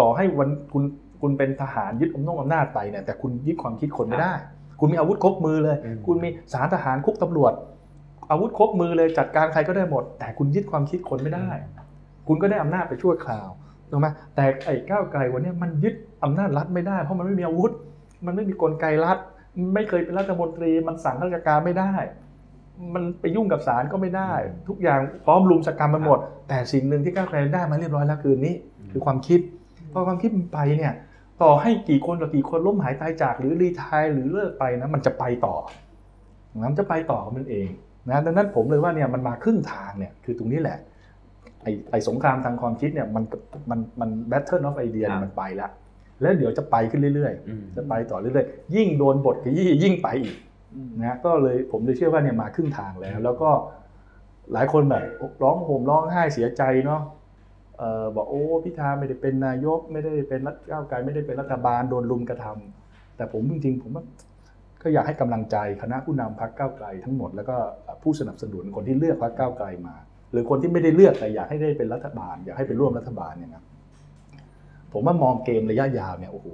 [0.00, 0.84] ต่อให้วันคุณ
[1.20, 4.34] คุณเป็นทหารยึดอำนาจอำนาจไปเนี่ยแต่คุณยึดความคิดคนไม่ได้
[4.80, 7.52] คุณมีอาวุธครบมือเลยอืมคุณมีสารทหารคุกตำรวจ
[8.30, 11.48] อาวุธครบมือเลยจัดการใครก็ได้หมด แต่คุณยึดความคิดคนไม่ได้
[12.28, 13.48] คุณก็ได้อำนาจไปชั่วคราว
[13.90, 15.94] ถูกไหมแต่ไอ้ก้าวไกลวันเนี้ยมันยึด
[16.24, 17.72] อำนาจรัฐไม่ได้เพราะมันไม่มีอาวุธ
[18.26, 19.18] มันไม่มีกลไกรัฐ
[19.74, 21.92] ไม่เคยเป็นรัฐมนตรี มันสั่งราชการไม่ได้
[22.94, 24.32] มันไปยุ่งกับศาลก็ไม่ได้
[24.68, 26.18] ทุกอย่างพร้อมลุมสกรรมมันหมด
[26.48, 28.54] แต่สิ่งหนึ่งที่ก้าวไกลได้มาเรียบร้อยแล้วคือนี้
[28.92, 29.40] คือความคิด
[29.92, 30.92] พอความคิดมันไปเนี่ย
[31.42, 35.56] ต่อให้กี่คนต่อกี่คนล้มหายตายจากหรือรีไทายหรือเลิกไปนะมันจะไปต่อ
[36.60, 37.68] นะมันจะไปต่อของมันเอง
[38.08, 40.78] นะดังนั้นผมเลยว่าเนี่ยมันมาครึ่งทางเนี่ยคือตรงนี้แหละ
[41.62, 43.24] ไอ้ไอ้สงครามทางความคิดเนี่ยมัน
[43.70, 45.70] มันมัน battle of ideas ครับมันไปแล้ว
[46.20, 50.36] แล้วเดี๋ยวจะไปขึ้นเรื่อยๆ จะไปต่อเรื่อยๆ ยิ่งโดนบดขยี้ยิ่งไปอีก
[51.02, 53.50] นะก็เลยผมเลยเชื่อว่าเนี่ยมาครึ่งทางแล้ว แล้วก็
[54.52, 55.04] หลายคนแบบ
[55.42, 57.02] ร้องห่มร้องไห้เสียใจเนาะ
[57.78, 64.04] เอ่อบอกโอ้พิธาไม่ได้เป็นนายก ไม่ได้เป็นรัฐก้าวไกลไม่ได้เป็นรัฐบาลโดนลุมกระทำแต่ผมจริงๆผมว่า
[64.82, 67.56] ก็อยากให้กำลังใจคณะผู้นำพรรคก้าวไกลทั้งหมดแล้วก็
[68.02, 69.94] ผู้สนับสนุนคนที่เลือกพรรคก้าวไกลมา
[70.32, 73.64] หรือคนที่ไม่ได้เลือกแต่อยากให้ได้เป็นรัฐบาล อยากให้เป็นร่วมรัฐบาลเนี่ยนะ
[74.92, 76.48] ผมว่ามองเกมระยะยาวเนี่ยโอ้โห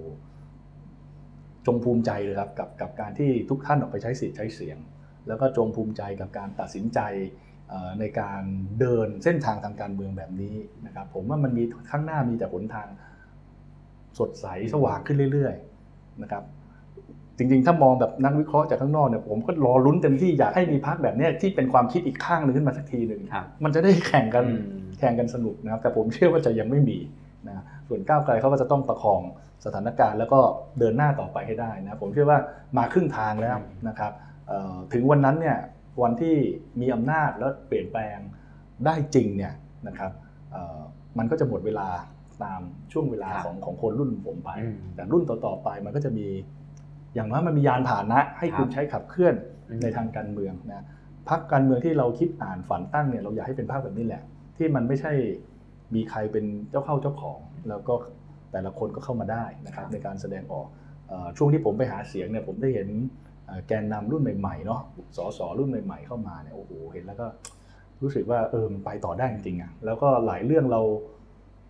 [1.66, 4.78] จงภูมิใจเลยครับกับกับการที่ทุกท่านออกไปใช้สิทธิ์ใช้เสียง
[5.28, 7.00] แล้วก็จงภูมิใจกับการตัดสินใจ
[7.68, 8.42] เอ่อในการ
[8.80, 10.54] เดินเส้นทางทางการเมืองแบบนี้
[10.86, 12.88] นะครับผมว่ามันมีข้างหน้ามีแต่หนทาง
[14.18, 16.44] สดใสสว่างขึ้นเรื่อยๆนะครับ
[17.38, 26.98] จริงๆ ถ้ามองแบบนักวิเคราะห์จากข้างนอกเนี่ยผมก็รอลุ้นเต็มที่อยากให้มีพักแบบเนี้ยที่เป็นความคิดอีกข้างหนึ่งขึ้นมาสักทีหนึ่งครับมันจะได้แข่งกันอืมแข่งกันสนุกนะครับแต่ผมเชื่อว่าจะยังไม่มี
[27.48, 29.20] นะส่วนก้าวไกลเขาก็จะต้องประคอง
[29.64, 30.40] สถานการณ์แล้วก็
[30.78, 32.38] เดินหน้าต่อไปให้ได้นะผมเชื่อว่า
[32.76, 33.56] มาครึ่งทางแล้ว
[33.88, 34.12] นะครับ
[34.48, 35.58] เอ่อถึงวันนั้นเนี่ย
[36.02, 36.36] วันที่
[36.80, 38.18] มีอำนาจแล้วเปลี่ยนแปลง
[38.86, 39.52] ได้จริงเนี่ย
[39.86, 40.10] นะครับ
[40.52, 40.78] เอ่อ
[41.18, 41.88] มันก็จะหมดเวลา
[42.42, 42.60] ตาม
[42.92, 46.26] ช่วงเวลาครับของของคนรุ่นผมไปอืมแต่รุ่นต่อๆไปมันก็จะมี
[47.14, 49.34] อย่างน้อยมันมียานผ่านนะให้คุณครับใช้ขับเคลื่อน
[49.68, 50.84] อืมในทางการเมืองนะ
[51.28, 54.22] พักการเมืองที่เราคิดอ่านฝันตั้งเนี่ยเราอยากให้เป็นภาคแบบนี้แหละ
[54.56, 55.12] ที่มันไม่ใช่
[55.94, 57.38] มีใครเป็นเจ้าเข้าเจ้าของ
[57.68, 57.94] แล้วก็
[58.52, 60.66] แต่ละคนก็เข้ามาได้นะครับในการแสดงออก
[61.08, 62.88] เอ่อช่วงที่ผมไปหาเสียงเนี่ยผมได้เห็น
[63.46, 64.80] เอ่อแกนนำรุ่นใหม่ๆเนาะ
[65.16, 67.26] สสรุ่นใหม่ๆเข้ามาเนี่ยโอ้โหเห็นแล้วก็
[68.02, 70.80] รู้สึกว่าเออมันไปต่อได้จริงๆอะแล้วก็หลายเรื่องเรา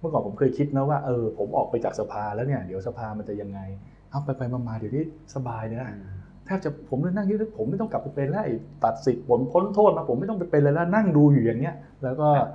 [0.01, 3.61] เมื่อก่อนผมเคยคิดนะว่าเออผมออกไปจากสภาแล้วเนี่ยเดี๋ยวสภามันจะยังไง
[4.11, 5.05] เอาไปไปๆมาๆเดี๋ยวนี้
[5.35, 5.91] สบายเลยนะ
[6.45, 8.55] แทบจะผมเลยนั่งคิดว่าผมไม่ต้องกลับไปเป็นแล้วไอ้
[8.85, 12.47] ตัดสิทธิ์ผมพ้นโทษมาผมไม่ต้องไปเป็นเลยแล้วนั่งดูอยู่อย่างเงี้ยแล้วก็เอ่อ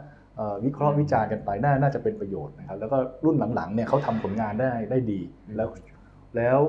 [0.66, 5.20] วิเคราะห์วิจารณ์กันไปน่าน่าจะเป็นประโยชน์นะครับ แล้วก็รุ่นหลังๆเนี่ยเขาทำผลงานได้ได้ดี
[5.58, 5.70] แล้ว
[6.38, 6.60] แล้ว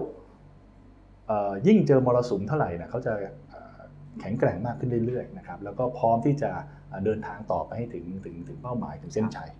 [1.27, 3.13] เอ่อยิ่งเจอมรสุมเท่าไหร่นะเขาจะ
[3.51, 3.79] เอ่อ
[4.21, 6.51] แข็งแกร่งมากขึ้นเรื่อยๆนะครับ แล้วก็พร้อมที่จะ
[6.89, 9.51] เอ่อเดินทางต่อไปให้ถึงถึงถึงเป้าหมายถึงเส้นชัย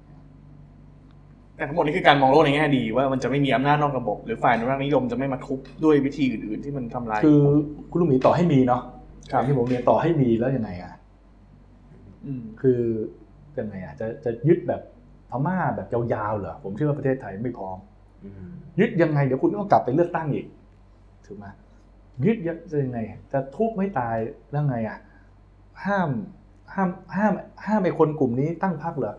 [1.57, 7.43] แต่ทั้งหมดนี้คือการมองโลกในแง่ดีว่ามันจะไม่มีอำนาจนอกระบบ หรือฝ่ายอนุรักษ์นิยมจะไม่มาทุบด้วยวิธีอื่นๆ ที่มันทำลายคือ
[7.91, 8.83] คุณลุงหมีต่อให้มีเนาะ
[9.33, 10.93] ครับอย่างที่ผมเรียนต่อให้มีแล้วยังไงอะ
[12.27, 12.81] อืมคือ
[13.59, 14.83] ยังไงอะจะจะยึดแบบ
[15.31, 17.79] พม่าแบบยาวๆเหรอผมเชื่อว่าประเทศไทยไม่พร้อม
[18.25, 18.51] อืม
[18.81, 20.47] ยึดยังไงเดี๋ยวคุณก็กลับไปเลือกตั้งอีก
[21.27, 21.47] ถูกไหม
[22.25, 22.99] ยึดยังไง
[23.33, 24.17] จะทุบไม่ตาย
[24.51, 24.99] แล้วไงอะ
[25.85, 26.09] ห้าม
[26.75, 27.33] ห้ามห้าม
[27.67, 29.15] ห้ามไอ้คนกลุ่มนี้ตั้งพรรคเหรอ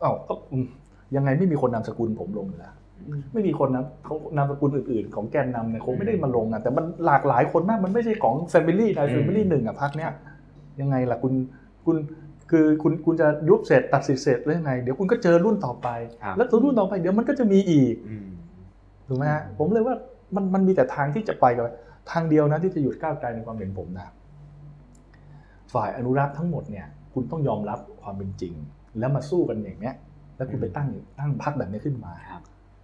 [0.00, 0.66] เอ้าก็อืม
[1.16, 2.74] ยังไงไม่มีคนนามสกุลผมลงอยู่แล้ว
[3.32, 10.10] ไม่มีคนนะเขานามสกุลอื่นๆ ของแกนนำเนี่ยคงไม่ได้มาลงอะแต่มันหลากหลายคนมากมันไม่ใช่ของ family ใด family หนึ่งอะพรรคเนี้ย
[10.80, 11.32] ยังไงล่ะคุณ
[11.84, 11.96] คุณ
[12.50, 15.88] คือคุณคุณจะยุบเสร็จตัดสิทธิ์เสร็จแล้วยังไง เดี๋ยวคุณก็เจอรุ่นต่อไป
[16.22, 18.28] ครับแล้วตัวรุ่นต่อไปเดี๋ยวมันก็จะมีอีกอืม
[19.08, 19.96] ถูกไหมฮะผมเลยว่า
[20.34, 21.64] มันมันมีแต่ทางที่จะไปกับ
[22.10, 24.08] ทางเดียวนะที่จะหยุดก้าวไกลในความเห็นผมนะ
[25.74, 28.54] ฝ่ายอนุรักษ์ทั้งหมดเนี่ยคุณต้องยอมรับความเป็นจริง
[28.98, 29.94] แล้วมาสู้กันอย่างเนี้ย
[30.36, 30.88] แล้วคุณไปตั้ง
[31.18, 32.42] ตั้งพรรคแบบนี้ขึ้นมาครับ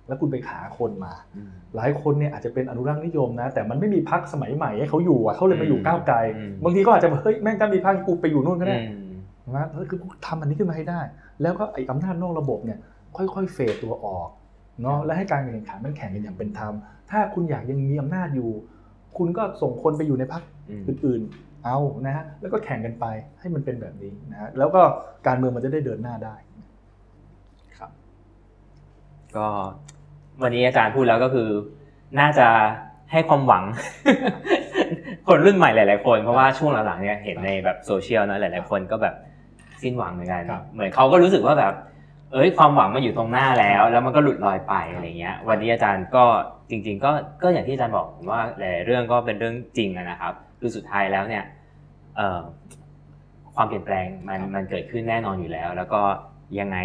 [0.08, 8.99] แล้วคุณไปหาคนมาอืมหลายคนเนี่ยอาจจะเป็นอนุรักษ์นิยมนะ แต่มันไม่มีพรรคสมัยใหม่ให้เขาอยู่อะเขาเลยมาอยู่ก้าวไกลอืมบางทีก็อาจจะบอกเฮ้ยแม่งถ้ามีพรรคกูไปอยู่นู่นก็ได้อืม
[9.56, 11.00] นะเฮ้ยคือทำอันนี้ขึ้นมาให้ได้
[11.42, 12.78] แล้วก็ไอ้อำนาจนอกระบบเนี่ย
[13.16, 14.28] ค่อยๆเฟดตัวออก
[14.82, 16.74] เนาะและให้การแข่งขันมันแข่งกันอย่างเป็นธรรม
[17.10, 18.50] ถ้าคุณอยากยังมีอำนาจอยู่
[19.18, 23.04] คุณก็ส่งคนไปอยู่ในพรรคอืมอื่นๆ เอานะฮะแล้วก็แข่งกันไป
[23.40, 24.82] ให้มันเป็นแบบนี้นะฮะแล้วก็
[25.26, 26.34] การเมืองมันจะได้เดินหน้าได้
[29.36, 29.46] ก็
[30.42, 31.48] วันนี้อาจารย์พูดแล้วก็คือ
[32.20, 32.48] น่าจะ
[33.12, 33.64] ให้ความหวัง
[35.28, 39.14] คนรุ่นใหม่หลาย ๆ คน เพราะว่าช่วงหลังๆเนี่ยเห็นในแบบโซเชียลนะหลาย ๆ คนก็แบบ
[39.82, 41.74] สิ้นหวังเหมือนกันครับเหมือนเขาก็รู้สึกว่าแบบ
[42.32, 46.24] เอ้ยความหวังมาอยู่ตรงหน้าแล้ว แล้วมันก็หลุดลอยไปอะไรเงี้ย วันนี้อาจารย์ก็
[46.70, 47.10] จริง ๆ ก็
[47.42, 51.44] ก็อย่างที่อาจารย์บอกผมว่าหลายๆเรื่องก็เป็นเรื่องจริงอะนะครับคือสุดท้ายแล้วเนี่ย
[52.16, 52.40] เอ่อ
[53.54, 56.02] ความเปลี่ยนแปลงมันมันเกิดขึ้นแน่นอนอยู่แล้ว แล้วก็
[56.60, 56.78] ยังไง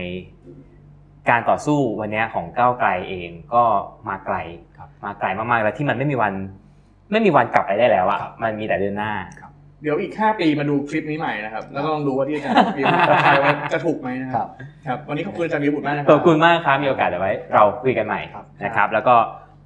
[1.30, 3.64] การต่อสู้วันเนี้ยของก้าวไกลเองก็
[4.10, 4.38] มาไกล
[4.78, 6.34] ครับมาไกลมากๆแล้วที่มันไม่มีวัน
[7.12, 9.12] ไม่มีวันกลับไปได้แล้วอะครับมันมีแต่เดินหน้า
[9.86, 12.86] เดี๋ยวอีก 5 ปีมาดูคลิปนี้ใหม่นะครับ แล้วก็ลองดูว่าที่อาจารย์วิว
[13.26, 14.50] ทายไว้จะถูกไหมนะคครัรับบ
[14.88, 19.16] ครับ วันนี้ขอบคุณอาจารย์วิวบุตรมากนะครัขอบคุณมากครับมีโอกาสเดี๋ยวไว้ เราคุยกันใหม่ครับนะครับ แล้วก็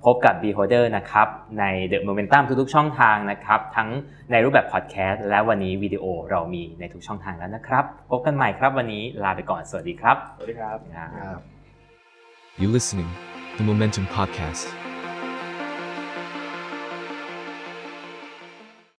[0.06, 1.28] พบกับ Beholder นะครับ
[1.60, 3.90] ใน The Momentum ทุกๆช่องทางนะครับ ทั้ง
[4.32, 11.40] ในรูปแบบพอดแคสต์และวันนี้วิดีโอเรามีในทุกช่องทางแล้วนะครับ พบกันใหม่ครับวันนี้ลาไปก่อนสวัสดีครับ สวัสดีครับครับครับ
[12.62, 13.10] You listening,
[13.58, 14.89] the Momentum Podcast.